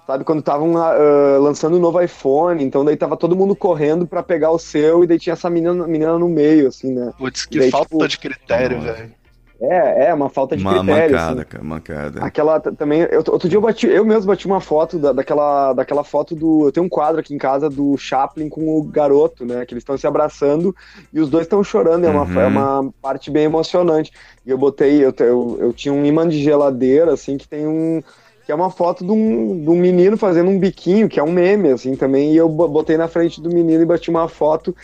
sabe, 0.06 0.24
quando 0.24 0.40
estavam 0.40 0.76
ah, 0.76 1.38
lançando 1.38 1.76
o 1.76 1.80
novo 1.80 2.00
iPhone, 2.02 2.62
então 2.62 2.84
daí 2.84 2.96
tava 2.96 3.16
todo 3.16 3.36
mundo 3.36 3.54
correndo 3.54 4.06
pra 4.06 4.22
pegar 4.22 4.50
o 4.50 4.58
seu 4.58 5.04
e 5.04 5.06
daí 5.06 5.18
tinha 5.18 5.34
essa 5.34 5.48
menina, 5.48 5.86
menina 5.86 6.18
no 6.18 6.28
meio, 6.28 6.68
assim, 6.68 6.92
né? 6.92 7.12
Putz, 7.16 7.46
que 7.46 7.60
Daí, 7.60 7.70
falta 7.70 7.88
tipo, 7.88 8.08
de 8.08 8.18
critério, 8.18 8.80
velho. 8.80 9.21
É, 9.64 10.06
é 10.06 10.14
uma 10.14 10.28
falta 10.28 10.56
de 10.56 10.62
Uma 10.62 10.78
critério, 10.80 11.12
mancada, 11.12 11.40
assim. 11.42 11.48
cara, 11.50 11.64
mancada. 11.64 12.20
Aquela 12.24 12.58
também. 12.58 13.02
Eu, 13.02 13.22
outro 13.28 13.48
dia 13.48 13.56
eu 13.56 13.62
bati, 13.62 13.86
eu 13.86 14.04
mesmo 14.04 14.26
bati 14.26 14.44
uma 14.46 14.60
foto 14.60 14.98
da, 14.98 15.12
daquela, 15.12 15.72
daquela 15.72 16.02
foto 16.02 16.34
do. 16.34 16.66
Eu 16.66 16.72
tenho 16.72 16.86
um 16.86 16.88
quadro 16.88 17.20
aqui 17.20 17.32
em 17.32 17.38
casa 17.38 17.70
do 17.70 17.96
Chaplin 17.96 18.48
com 18.48 18.76
o 18.76 18.82
garoto, 18.82 19.44
né? 19.46 19.64
Que 19.64 19.72
eles 19.74 19.82
estão 19.82 19.96
se 19.96 20.04
abraçando 20.06 20.74
e 21.12 21.20
os 21.20 21.30
dois 21.30 21.44
estão 21.44 21.62
chorando. 21.62 22.04
É 22.04 22.10
uma, 22.10 22.24
Uhum. 22.24 22.40
é 22.40 22.46
uma 22.46 22.92
parte 23.00 23.30
bem 23.30 23.44
emocionante. 23.44 24.10
E 24.44 24.50
eu 24.50 24.58
botei, 24.58 25.04
eu, 25.04 25.14
eu, 25.20 25.58
eu 25.60 25.72
tinha 25.72 25.94
um 25.94 26.04
imã 26.04 26.28
de 26.28 26.42
geladeira, 26.42 27.12
assim, 27.12 27.36
que 27.38 27.46
tem 27.48 27.64
um. 27.66 28.02
Que 28.44 28.50
é 28.50 28.54
uma 28.56 28.70
foto 28.70 29.04
de 29.06 29.12
um, 29.12 29.62
de 29.62 29.70
um 29.70 29.76
menino 29.76 30.16
fazendo 30.16 30.50
um 30.50 30.58
biquinho, 30.58 31.08
que 31.08 31.20
é 31.20 31.22
um 31.22 31.30
meme, 31.30 31.68
assim, 31.70 31.94
também. 31.94 32.32
E 32.32 32.36
eu 32.36 32.48
bo- 32.48 32.66
botei 32.66 32.96
na 32.96 33.06
frente 33.06 33.40
do 33.40 33.48
menino 33.48 33.80
e 33.80 33.86
bati 33.86 34.10
uma 34.10 34.26
foto 34.26 34.74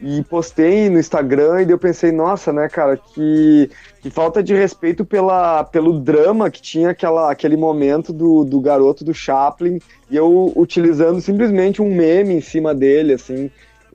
e 0.00 0.22
postei 0.24 0.90
no 0.90 0.98
Instagram 0.98 1.62
e 1.62 1.64
daí 1.64 1.72
eu 1.72 1.78
pensei, 1.78 2.12
nossa, 2.12 2.52
né, 2.52 2.68
cara, 2.68 2.96
que, 2.96 3.70
que 4.00 4.10
falta 4.10 4.42
de 4.42 4.54
respeito 4.54 5.04
pela, 5.04 5.64
pelo 5.64 5.98
drama 5.98 6.50
que 6.50 6.60
tinha 6.60 6.90
aquela, 6.90 7.30
aquele 7.30 7.56
momento 7.56 8.12
do, 8.12 8.44
do 8.44 8.60
garoto 8.60 9.04
do 9.04 9.14
Chaplin 9.14 9.78
e 10.10 10.16
eu 10.16 10.52
utilizando 10.56 11.20
simplesmente 11.20 11.80
um 11.80 11.94
meme 11.94 12.34
em 12.34 12.40
cima 12.40 12.74
dele, 12.74 13.14
assim. 13.14 13.50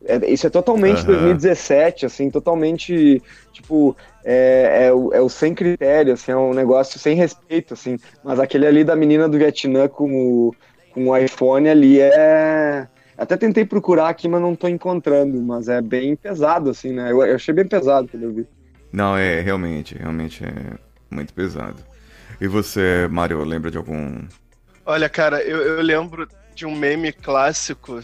É, 0.05 0.31
isso 0.31 0.47
é 0.47 0.49
totalmente 0.49 0.99
Aham. 0.99 1.07
2017, 1.07 2.05
assim, 2.05 2.31
totalmente, 2.31 3.21
tipo, 3.51 3.95
é, 4.23 4.85
é, 4.85 4.93
o, 4.93 5.13
é 5.13 5.21
o 5.21 5.27
sem 5.27 5.53
critério, 5.53 6.13
assim, 6.13 6.31
é 6.31 6.37
um 6.37 6.53
negócio 6.53 6.97
sem 6.97 7.15
respeito, 7.15 7.73
assim. 7.73 7.97
Mas 8.23 8.39
aquele 8.39 8.65
ali 8.65 8.83
da 8.83 8.95
menina 8.95 9.27
do 9.27 9.37
Vietnã 9.37 9.87
com 9.89 10.09
o, 10.11 10.55
com 10.93 11.09
o 11.09 11.17
iPhone 11.17 11.67
ali 11.69 11.99
é... 11.99 12.87
Até 13.20 13.36
tentei 13.36 13.65
procurar 13.65 14.07
aqui, 14.07 14.30
mas 14.30 14.41
não 14.41 14.55
tô 14.55 14.67
encontrando, 14.70 15.41
mas 15.41 15.67
é 15.67 15.82
bem 15.82 16.15
pesado, 16.15 16.70
assim, 16.70 16.93
né? 16.93 17.11
Eu, 17.11 17.22
eu 17.22 17.36
achei 17.36 17.53
bem 17.53 17.67
pesado 17.67 18.07
quando 18.07 18.24
eu 18.24 18.34
vi. 18.34 18.47
Não, 18.93 19.17
é 19.17 19.41
realmente, 19.41 19.93
realmente 19.97 20.41
é 20.45 20.78
muito 21.13 21.34
pesado. 21.34 21.84
E 22.39 22.47
você, 22.47 23.09
Mário, 23.11 23.43
lembra 23.43 23.70
de 23.70 23.78
algum. 23.78 24.26
Olha, 24.86 25.09
cara, 25.09 25.43
eu, 25.43 25.57
eu 25.57 25.82
lembro 25.82 26.30
de 26.55 26.65
um 26.65 26.74
meme 26.74 27.11
clássico 27.11 28.01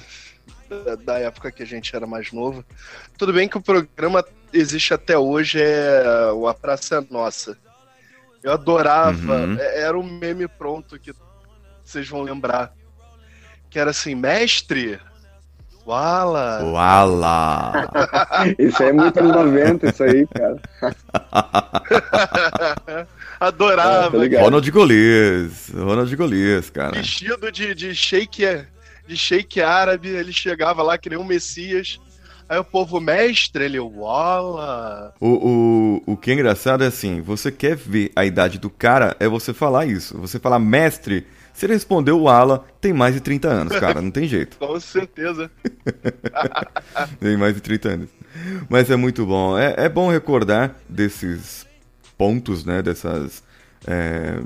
da, 0.69 0.95
da 0.95 1.19
época 1.19 1.49
que 1.49 1.63
a 1.63 1.65
gente 1.65 1.95
era 1.95 2.05
mais 2.05 2.33
novo. 2.33 2.63
Tudo 3.17 3.31
bem 3.31 3.47
que 3.47 3.57
o 3.57 3.61
programa 3.61 4.23
existe 4.51 4.93
até 4.93 5.17
hoje, 5.17 5.61
é 5.61 6.29
o 6.33 6.45
A 6.45 6.53
Praça 6.53 6.97
é 6.97 7.13
Nossa. 7.13 7.57
Eu 8.43 8.51
adorava, 8.51 9.45
Uhum. 9.45 9.57
é- 9.57 9.81
era 9.81 9.97
um 9.97 10.03
meme 10.03 10.45
pronto 10.47 10.99
que 10.99 11.13
vocês 11.85 12.07
vão 12.09 12.21
lembrar. 12.21 12.73
Que 13.75 13.79
era 13.79 13.91
assim, 13.91 14.15
mestre, 14.15 14.97
Wala, 15.85 16.63
Uala! 16.63 17.73
Isso 18.57 18.81
aí 18.81 18.87
é 18.87 18.93
muito 18.93 19.19
anos 19.19 19.35
90, 19.35 19.89
isso 19.89 20.01
aí, 20.01 20.25
cara. 20.27 20.61
adorava. 23.37 24.23
Ah, 24.23 24.29
tá. 24.29 24.41
Ronald 24.41 24.71
Golias. 24.71 25.71
Ronald 25.75 26.15
Golias, 26.15 26.69
cara. 26.69 26.93
vestido 26.93 27.51
de, 27.51 27.75
de 27.75 27.93
shake 27.93 28.45
de 29.05 29.17
shake 29.17 29.61
árabe, 29.61 30.07
ele 30.07 30.31
chegava 30.31 30.81
lá 30.81 30.97
que 30.97 31.09
nem 31.09 31.19
um 31.19 31.25
messias. 31.25 31.99
Aí 32.47 32.57
o 32.57 32.63
povo 32.63 33.01
mestre, 33.01 33.65
ele, 33.65 33.77
wala. 33.77 35.13
O, 35.19 35.27
o, 36.07 36.13
o 36.13 36.15
que 36.15 36.31
é 36.31 36.33
engraçado 36.33 36.81
é 36.81 36.87
assim, 36.87 37.19
você 37.19 37.51
quer 37.51 37.75
ver 37.75 38.09
a 38.15 38.23
idade 38.23 38.57
do 38.57 38.69
cara, 38.69 39.17
é 39.19 39.27
você 39.27 39.53
falar 39.53 39.85
isso. 39.85 40.17
Você 40.19 40.39
falar 40.39 40.59
mestre, 40.59 41.27
se 41.55 41.65
ele 41.65 41.73
respondeu 41.73 42.19
o 42.19 42.27
ala, 42.27 42.65
tem 42.81 42.91
mais 42.91 43.15
de 43.15 43.21
30 43.21 43.47
anos, 43.47 43.79
cara, 43.79 44.01
não 44.01 44.11
tem 44.11 44.27
jeito. 44.27 44.57
Com 44.59 44.77
certeza. 44.79 45.49
Tem 47.19 47.37
mais 47.37 47.55
de 47.55 47.61
30 47.61 47.89
anos. 47.89 48.09
Mas 48.69 48.91
é 48.91 48.95
muito 48.95 49.25
bom. 49.25 49.57
É, 49.57 49.73
é 49.77 49.89
bom 49.89 50.11
recordar 50.11 50.75
desses 50.89 51.65
pontos, 52.17 52.65
né? 52.65 52.81
Dessas 52.81 53.41
é, 53.87 54.39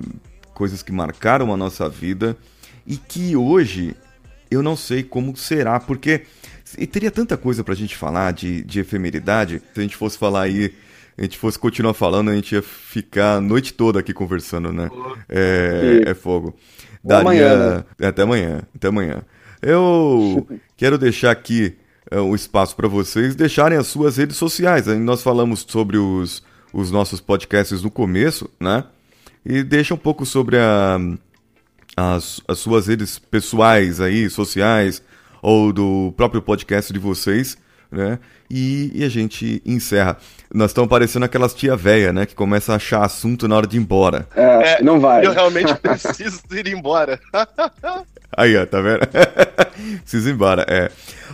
coisas 0.54 0.84
que 0.84 0.92
marcaram 0.92 1.52
a 1.52 1.58
nossa 1.58 1.90
vida 1.90 2.38
e 2.86 2.96
que 2.96 3.36
hoje 3.36 3.96
eu 4.52 4.62
não 4.62 4.76
sei 4.76 5.04
como 5.04 5.36
será, 5.36 5.80
porque 5.80 6.26
e 6.78 6.86
teria 6.86 7.10
tanta 7.10 7.36
coisa 7.36 7.64
pra 7.64 7.74
gente 7.74 7.96
falar 7.96 8.34
de, 8.34 8.64
de 8.64 8.80
efemeridade. 8.80 9.62
Se 9.74 9.80
a 9.80 9.82
gente 9.82 9.96
fosse 9.96 10.18
falar 10.18 10.44
aí, 10.44 10.74
a 11.18 11.24
gente 11.24 11.38
fosse 11.38 11.58
continuar 11.58 11.94
falando, 11.94 12.30
a 12.30 12.36
gente 12.36 12.54
ia 12.54 12.62
ficar 12.62 13.36
a 13.36 13.42
noite 13.42 13.74
toda 13.74 14.00
aqui 14.00 14.14
conversando, 14.14 14.72
né? 14.72 14.90
É, 15.28 16.04
é 16.08 16.14
fogo. 16.14 16.56
Ou 17.04 17.16
amanhã, 17.16 17.86
É, 18.00 18.08
Até 18.08 18.22
amanhã, 18.24 18.62
até 18.76 18.88
amanhã. 18.88 19.22
Eu 19.62 20.48
quero 20.76 20.98
deixar 20.98 21.32
aqui 21.32 21.78
é, 22.10 22.20
o 22.20 22.36
espaço 22.36 22.76
para 22.76 22.88
vocês 22.88 23.36
deixarem 23.36 23.78
as 23.78 23.88
suas 23.88 24.18
redes 24.18 24.38
sociais. 24.38 24.88
Nós 24.88 25.22
falamos 25.22 25.66
sobre 25.68 25.98
os, 25.98 26.44
os 26.74 26.92
nossos 26.92 27.22
podcasts 27.22 27.84
no 27.84 27.92
começo, 27.92 28.50
né? 28.60 28.84
E 29.46 29.64
deixa 29.64 29.94
um 29.94 29.98
pouco 29.98 30.26
sobre 30.26 30.58
a, 30.58 30.98
as, 31.96 32.42
as 32.48 32.60
suas 32.60 32.88
redes 32.88 33.20
pessoais 33.20 34.02
aí, 34.02 34.30
sociais, 34.30 35.02
ou 35.42 35.72
do 35.72 36.14
próprio 36.18 36.42
podcast 36.42 36.92
de 36.92 37.00
vocês, 37.00 37.58
né? 37.92 38.20
E, 38.50 38.92
e 38.94 39.04
a 39.04 39.10
gente 39.10 39.62
encerra. 39.66 40.18
Nós 40.54 40.72
estamos 40.72 40.90
parecendo 40.90 41.26
aquelas 41.26 41.54
tia 41.54 41.76
véia, 41.76 42.12
né? 42.14 42.26
Que 42.26 42.36
começa 42.36 42.74
a 42.74 42.76
achar 42.78 43.04
assunto 43.04 43.48
na 43.48 43.56
hora 43.56 43.68
de 43.68 43.78
ir 43.78 43.80
embora. 43.80 44.28
É, 44.36 44.82
não 44.84 45.00
vai. 45.00 45.26
Eu 45.26 45.32
realmente 45.34 45.74
preciso 45.80 46.42
ir 46.52 46.68
embora. 46.68 47.20
Aí, 48.36 48.56
ó, 48.58 48.66
tá 48.66 48.80
vendo? 48.82 49.00
Preciso 50.02 50.30
ir 50.30 50.34
embora, 50.34 50.66
é. 50.68 50.92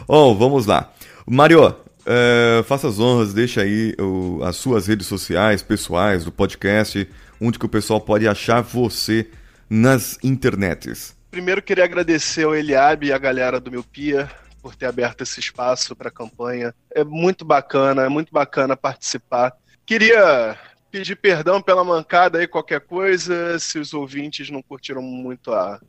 Bom, 0.08 0.36
vamos 0.36 0.66
lá. 0.66 0.92
Mario, 1.28 1.76
é, 2.06 2.64
faça 2.66 2.88
as 2.88 3.00
honras, 3.00 3.34
deixa 3.34 3.62
aí 3.62 3.94
o- 4.00 4.40
as 4.44 4.56
suas 4.56 4.88
redes 4.88 5.06
sociais, 5.08 5.62
pessoais, 5.62 6.24
do 6.24 6.32
podcast, 6.32 7.08
onde 7.42 7.60
que 7.60 7.66
o 7.66 7.70
pessoal 7.70 8.00
pode 8.00 8.28
achar 8.28 8.62
você 8.62 9.28
nas 9.70 10.18
internets. 10.24 11.16
Primeiro 11.32 11.62
queria 11.62 11.84
agradecer 11.84 12.44
ao 12.46 12.56
Eliabe 12.56 13.08
e 13.08 13.12
a 13.14 13.18
galera 13.18 13.60
do 13.60 13.70
Miopia 13.72 14.30
por 14.66 14.76
ter 14.76 14.88
aberto 14.88 15.22
esse 15.22 15.40
espaço 15.40 15.96
para 15.96 16.10
a 16.10 16.12
campanha. 16.12 16.74
É 16.90 17.04
muito 17.04 17.46
bacana, 17.46 18.02
é 18.02 18.10
muito 18.10 18.34
bacana 18.34 18.76
participar. 18.76 19.54
Queria 19.86 20.58
pedir 20.90 21.16
perdão 21.18 21.62
pela 21.62 21.84
mancada 21.84 22.40
aí, 22.40 22.48
qualquer 22.48 22.82
coisa, 22.82 23.60
se 23.60 23.78
os 23.78 23.94
ouvintes 23.94 24.50
não 24.50 24.64
curtiram 24.64 25.04
muito 25.04 25.54
a, 25.54 25.80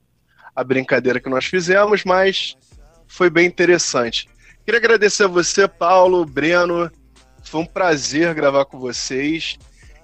a 0.55 0.63
brincadeira 0.63 1.19
que 1.19 1.31
nós 1.31 1.47
fizemos, 1.47 2.05
mas 2.05 2.55
foi 3.09 3.31
bem 3.31 3.47
interessante. 3.47 4.29
Queria 4.63 4.79
agradecer 4.79 5.25
a 5.25 5.29
você, 5.29 5.67
Paulo, 5.67 6.27
Breno. 6.27 6.91
Foi 7.45 7.63
um 7.63 7.67
prazer 7.67 8.35
gravar 8.35 8.67
com 8.67 8.79
vocês. 8.79 9.57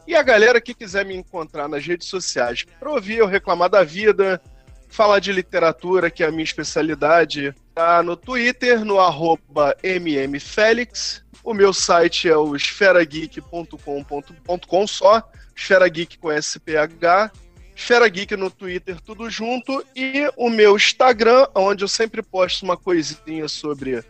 E 0.06 0.16
a 0.16 0.22
galera 0.22 0.62
que 0.62 0.72
quiser 0.72 1.04
me 1.04 1.14
encontrar 1.14 1.68
nas 1.68 1.84
redes 1.84 2.08
sociais 2.08 2.64
para 2.80 2.90
ouvir 2.90 3.18
eu 3.18 3.26
reclamar 3.26 3.68
da 3.68 3.84
vida, 3.84 4.40
falar 4.88 5.18
de 5.18 5.30
literatura, 5.30 6.10
que 6.10 6.24
é 6.24 6.26
a 6.26 6.30
minha 6.30 6.42
especialidade, 6.42 7.54
tá 7.74 8.02
no 8.02 8.16
Twitter, 8.16 8.84
no 8.84 8.98
arroba 8.98 9.76
mmfelix. 9.82 11.22
O 11.44 11.52
meu 11.52 11.72
site 11.72 12.28
é 12.28 12.36
o 12.36 12.54
esferageek.com.com 12.54 14.86
só, 14.86 15.28
Esfera 15.56 15.88
Geek 15.88 16.18
com 16.18 16.30
SPH. 16.30 17.32
Esfera 17.74 18.08
Geek 18.08 18.36
no 18.36 18.48
Twitter, 18.50 19.00
tudo 19.00 19.28
junto. 19.28 19.84
E 19.96 20.30
o 20.36 20.48
meu 20.48 20.76
Instagram, 20.76 21.48
onde 21.54 21.82
eu 21.82 21.88
sempre 21.88 22.22
posto 22.22 22.62
uma 22.62 22.76
coisinha 22.76 23.48
sobre 23.48 24.04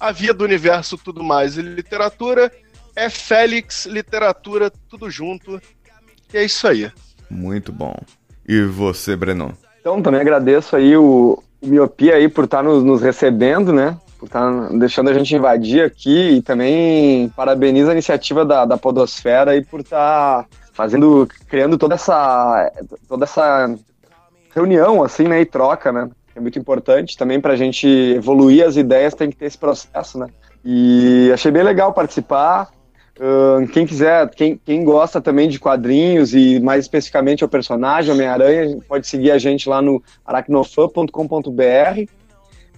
a 0.00 0.10
via 0.10 0.34
do 0.34 0.42
universo, 0.44 0.98
tudo 0.98 1.22
mais 1.22 1.56
e 1.56 1.62
literatura, 1.62 2.50
é 2.96 3.08
Félix 3.08 3.86
Literatura, 3.86 4.68
tudo 4.88 5.08
junto. 5.08 5.62
E 6.32 6.38
é 6.38 6.44
isso 6.44 6.66
aí. 6.66 6.90
Muito 7.30 7.70
bom. 7.72 7.94
E 8.46 8.64
você, 8.64 9.14
Breno? 9.14 9.56
Então, 9.80 10.02
também 10.02 10.20
agradeço 10.20 10.74
aí 10.74 10.96
o, 10.96 11.40
Miopia 11.62 12.16
aí 12.16 12.28
por 12.28 12.44
estar 12.44 12.62
nos, 12.62 12.82
nos 12.82 13.00
recebendo, 13.00 13.72
né? 13.72 13.96
Por 14.18 14.26
estar 14.26 14.68
deixando 14.78 15.10
a 15.10 15.14
gente 15.14 15.34
invadir 15.34 15.84
aqui 15.84 16.36
e 16.36 16.42
também 16.42 17.28
parabenizo 17.30 17.90
a 17.90 17.92
iniciativa 17.92 18.44
da, 18.44 18.64
da 18.64 18.76
Podosfera 18.76 19.52
aí 19.52 19.64
por 19.64 19.80
estar 19.80 20.46
fazendo, 20.72 21.28
criando 21.48 21.78
toda 21.78 21.94
essa, 21.94 22.72
toda 23.08 23.24
essa 23.24 23.74
reunião, 24.54 25.02
assim, 25.02 25.28
né? 25.28 25.40
E 25.40 25.46
troca, 25.46 25.92
né? 25.92 26.08
É 26.34 26.40
muito 26.40 26.58
importante 26.58 27.16
também 27.16 27.40
para 27.40 27.52
a 27.52 27.56
gente 27.56 27.86
evoluir 27.86 28.66
as 28.66 28.76
ideias, 28.76 29.14
tem 29.14 29.30
que 29.30 29.36
ter 29.36 29.46
esse 29.46 29.58
processo, 29.58 30.18
né? 30.18 30.28
E 30.64 31.30
achei 31.32 31.50
bem 31.50 31.62
legal 31.62 31.92
participar. 31.92 32.70
Quem 33.72 33.86
quiser, 33.86 34.28
quem, 34.30 34.60
quem 34.64 34.84
gosta 34.84 35.20
também 35.20 35.48
de 35.48 35.58
quadrinhos 35.58 36.34
e 36.34 36.58
mais 36.60 36.84
especificamente 36.84 37.44
o 37.44 37.48
personagem 37.48 38.12
Homem-Aranha, 38.12 38.78
pode 38.88 39.06
seguir 39.06 39.30
a 39.30 39.38
gente 39.38 39.68
lá 39.68 39.82
no 39.82 40.02
aracnofan.com.br. 40.24 42.06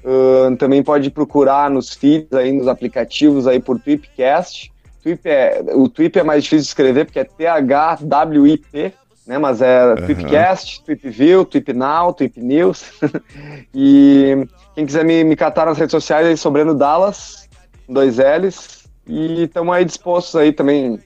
Ahn, 0.04 0.56
também 0.56 0.82
pode 0.82 1.10
procurar 1.10 1.70
nos 1.70 1.94
feeds 1.94 2.32
aí, 2.32 2.52
nos 2.52 2.68
aplicativos 2.68 3.46
aí 3.46 3.58
por 3.58 3.80
Tweepcast. 3.80 4.70
Tweep 5.02 5.26
é, 5.26 5.62
o 5.74 5.88
Tweep 5.88 6.18
é 6.18 6.22
mais 6.22 6.44
difícil 6.44 6.62
de 6.62 6.68
escrever 6.68 7.04
porque 7.06 7.20
é 7.20 7.24
T-H-W-I-P, 7.24 8.92
né? 9.26 9.38
Mas 9.38 9.62
é 9.62 9.94
Tweepcast, 9.94 10.84
Tweepview, 10.84 11.44
Tweepnow, 11.44 12.12
Tweep 12.12 12.40
News. 12.40 12.84
e 13.74 14.46
quem 14.74 14.84
quiser 14.84 15.04
me, 15.04 15.24
me 15.24 15.36
catar 15.36 15.66
nas 15.66 15.78
redes 15.78 15.92
sociais 15.92 16.26
aí, 16.26 16.36
Sobrando 16.36 16.74
Dallas, 16.74 17.48
dois 17.88 18.18
L's. 18.18 18.83
E 19.06 19.44
estamos 19.44 19.74
aí 19.74 19.84
dispostos 19.84 20.36
aí 20.36 20.52
também, 20.52 20.98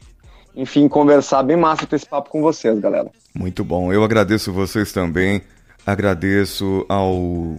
enfim, 0.55 0.89
conversar 0.89 1.43
bem 1.43 1.57
massa 1.57 1.87
ter 1.87 1.97
esse 1.97 2.09
papo 2.09 2.31
com 2.31 2.41
vocês, 2.41 2.79
galera. 2.79 3.11
Muito 3.35 3.65
bom. 3.65 3.93
Eu 3.93 4.05
agradeço 4.05 4.53
vocês 4.53 4.93
também. 4.93 5.43
Agradeço 5.87 6.85
ao, 6.89 7.57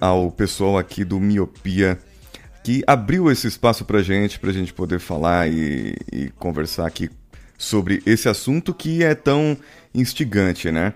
ao 0.00 0.30
pessoal 0.30 0.78
aqui 0.78 1.04
do 1.04 1.18
Miopia 1.18 1.98
que 2.62 2.82
abriu 2.86 3.30
esse 3.30 3.48
espaço 3.48 3.84
pra 3.84 4.02
gente, 4.02 4.38
pra 4.38 4.52
gente 4.52 4.72
poder 4.72 5.00
falar 5.00 5.48
e, 5.48 5.96
e 6.12 6.28
conversar 6.38 6.86
aqui 6.86 7.10
sobre 7.58 8.02
esse 8.06 8.28
assunto 8.28 8.72
que 8.72 9.02
é 9.02 9.14
tão 9.14 9.56
instigante, 9.94 10.70
né? 10.70 10.94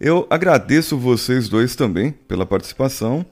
Eu 0.00 0.26
agradeço 0.30 0.98
vocês 0.98 1.48
dois 1.48 1.74
também 1.74 2.12
pela 2.12 2.46
participação 2.46 3.24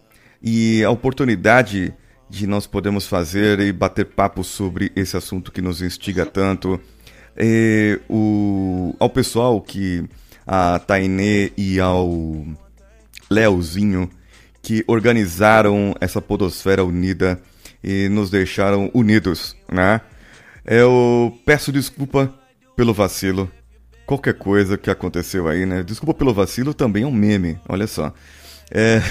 e 0.43 0.83
a 0.83 0.91
oportunidade 0.91 1.95
de 2.33 2.47
nós 2.47 2.67
podermos 2.67 3.07
fazer 3.07 3.61
e 3.61 3.71
bater 3.71 4.07
papo 4.07 4.43
sobre 4.43 4.91
esse 4.97 5.15
assunto 5.19 5.53
que 5.53 5.61
nos 5.61 5.83
instiga 5.83 6.25
tanto. 6.25 6.81
O, 8.09 8.97
ao 8.99 9.11
pessoal 9.11 9.61
que 9.61 10.03
a 10.47 10.79
Tainê 10.79 11.53
e 11.59 11.79
ao 11.79 12.47
Leozinho 13.31 14.09
que 14.63 14.83
organizaram 14.87 15.95
essa 16.01 16.23
Podosfera 16.23 16.83
Unida. 16.83 17.39
e 17.85 18.09
nos 18.09 18.31
deixaram 18.31 18.91
unidos, 18.95 19.55
né? 19.71 20.01
Eu 20.65 21.37
peço 21.45 21.71
desculpa 21.71 22.33
pelo 22.75 22.95
vacilo. 22.95 23.51
Qualquer 24.07 24.35
coisa 24.35 24.79
que 24.79 24.89
aconteceu 24.89 25.49
aí, 25.49 25.67
né? 25.67 25.83
Desculpa 25.83 26.15
pelo 26.15 26.33
vacilo 26.33 26.73
também 26.73 27.03
é 27.03 27.07
um 27.07 27.13
meme, 27.13 27.59
olha 27.69 27.87
só. 27.87 28.15
É... 28.75 29.03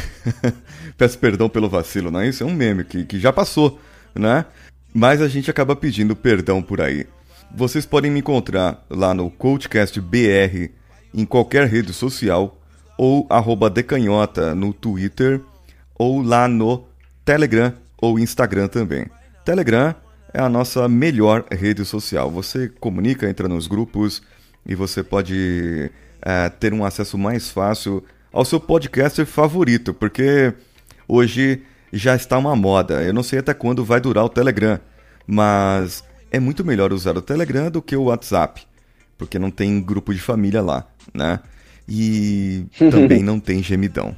peço 0.97 1.19
perdão 1.19 1.47
pelo 1.47 1.69
vacilo, 1.69 2.09
não 2.09 2.19
é 2.19 2.27
isso? 2.27 2.43
É 2.43 2.45
um 2.45 2.53
meme 2.53 2.83
que, 2.83 3.05
que 3.05 3.19
já 3.19 3.31
passou, 3.31 3.79
né? 4.15 4.45
Mas 4.93 5.21
a 5.21 5.27
gente 5.27 5.49
acaba 5.49 5.75
pedindo 5.75 6.15
perdão 6.15 6.61
por 6.61 6.81
aí. 6.81 7.07
Vocês 7.55 7.85
podem 7.85 8.09
me 8.09 8.19
encontrar 8.19 8.83
lá 8.89 9.13
no 9.13 9.29
CoachCastBR 9.29 10.71
em 11.13 11.25
qualquer 11.25 11.67
rede 11.67 11.93
social 11.93 12.57
ou 12.97 13.27
decanhota 13.73 14.55
no 14.55 14.73
Twitter 14.73 15.41
ou 15.95 16.21
lá 16.21 16.47
no 16.47 16.85
Telegram 17.23 17.73
ou 17.97 18.17
Instagram 18.17 18.67
também. 18.67 19.05
Telegram 19.45 19.93
é 20.33 20.41
a 20.41 20.49
nossa 20.49 20.87
melhor 20.87 21.45
rede 21.51 21.85
social. 21.85 22.31
Você 22.31 22.69
comunica, 22.69 23.29
entra 23.29 23.47
nos 23.47 23.67
grupos 23.67 24.21
e 24.65 24.75
você 24.75 25.03
pode 25.03 25.91
é, 26.21 26.49
ter 26.49 26.73
um 26.73 26.83
acesso 26.85 27.17
mais 27.17 27.49
fácil 27.49 28.03
ao 28.31 28.45
seu 28.45 28.59
podcaster 28.59 29.25
favorito, 29.25 29.93
porque 29.93 30.53
hoje 31.07 31.61
já 31.91 32.15
está 32.15 32.37
uma 32.37 32.55
moda. 32.55 33.01
Eu 33.03 33.13
não 33.13 33.23
sei 33.23 33.39
até 33.39 33.53
quando 33.53 33.83
vai 33.83 33.99
durar 33.99 34.23
o 34.23 34.29
Telegram, 34.29 34.79
mas 35.27 36.03
é 36.31 36.39
muito 36.39 36.63
melhor 36.63 36.93
usar 36.93 37.17
o 37.17 37.21
Telegram 37.21 37.69
do 37.69 37.81
que 37.81 37.95
o 37.95 38.03
WhatsApp, 38.03 38.63
porque 39.17 39.37
não 39.37 39.51
tem 39.51 39.81
grupo 39.81 40.13
de 40.13 40.19
família 40.19 40.61
lá, 40.61 40.87
né? 41.13 41.39
E 41.87 42.65
também 42.91 43.21
não 43.21 43.39
tem 43.39 43.61
gemidão. 43.61 44.15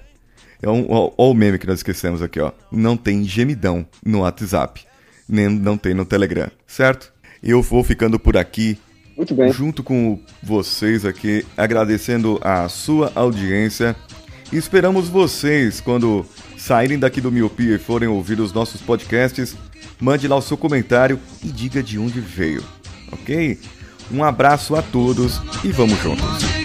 É 0.61 0.69
um, 0.69 0.85
ó, 0.89 1.11
ó, 1.17 1.31
o 1.31 1.33
meme 1.33 1.57
que 1.57 1.67
nós 1.67 1.79
esquecemos 1.79 2.21
aqui, 2.21 2.39
ó. 2.39 2.51
Não 2.71 2.95
tem 2.95 3.23
gemidão 3.25 3.85
no 4.05 4.21
WhatsApp, 4.21 4.85
nem 5.27 5.49
não 5.49 5.77
tem 5.77 5.93
no 5.93 6.05
Telegram, 6.05 6.49
certo? 6.65 7.11
Eu 7.41 7.61
vou 7.61 7.83
ficando 7.83 8.17
por 8.17 8.37
aqui. 8.37 8.79
Muito 9.15 9.33
bem. 9.35 9.51
Junto 9.51 9.83
com 9.83 10.19
vocês 10.41 11.05
aqui, 11.05 11.45
agradecendo 11.55 12.39
a 12.43 12.67
sua 12.67 13.11
audiência. 13.15 13.95
Esperamos 14.51 15.09
vocês 15.09 15.79
quando 15.81 16.25
saírem 16.57 16.99
daqui 16.99 17.19
do 17.19 17.31
Miopia 17.31 17.75
e 17.75 17.79
forem 17.79 18.07
ouvir 18.07 18.39
os 18.39 18.53
nossos 18.53 18.81
podcasts. 18.81 19.55
Mande 19.99 20.27
lá 20.27 20.35
o 20.35 20.41
seu 20.41 20.57
comentário 20.57 21.19
e 21.43 21.47
diga 21.47 21.81
de 21.81 21.97
onde 21.97 22.19
veio, 22.19 22.63
ok? 23.11 23.59
Um 24.11 24.23
abraço 24.23 24.75
a 24.75 24.81
todos 24.81 25.41
e 25.63 25.71
vamos 25.71 25.97
juntos. 26.01 26.62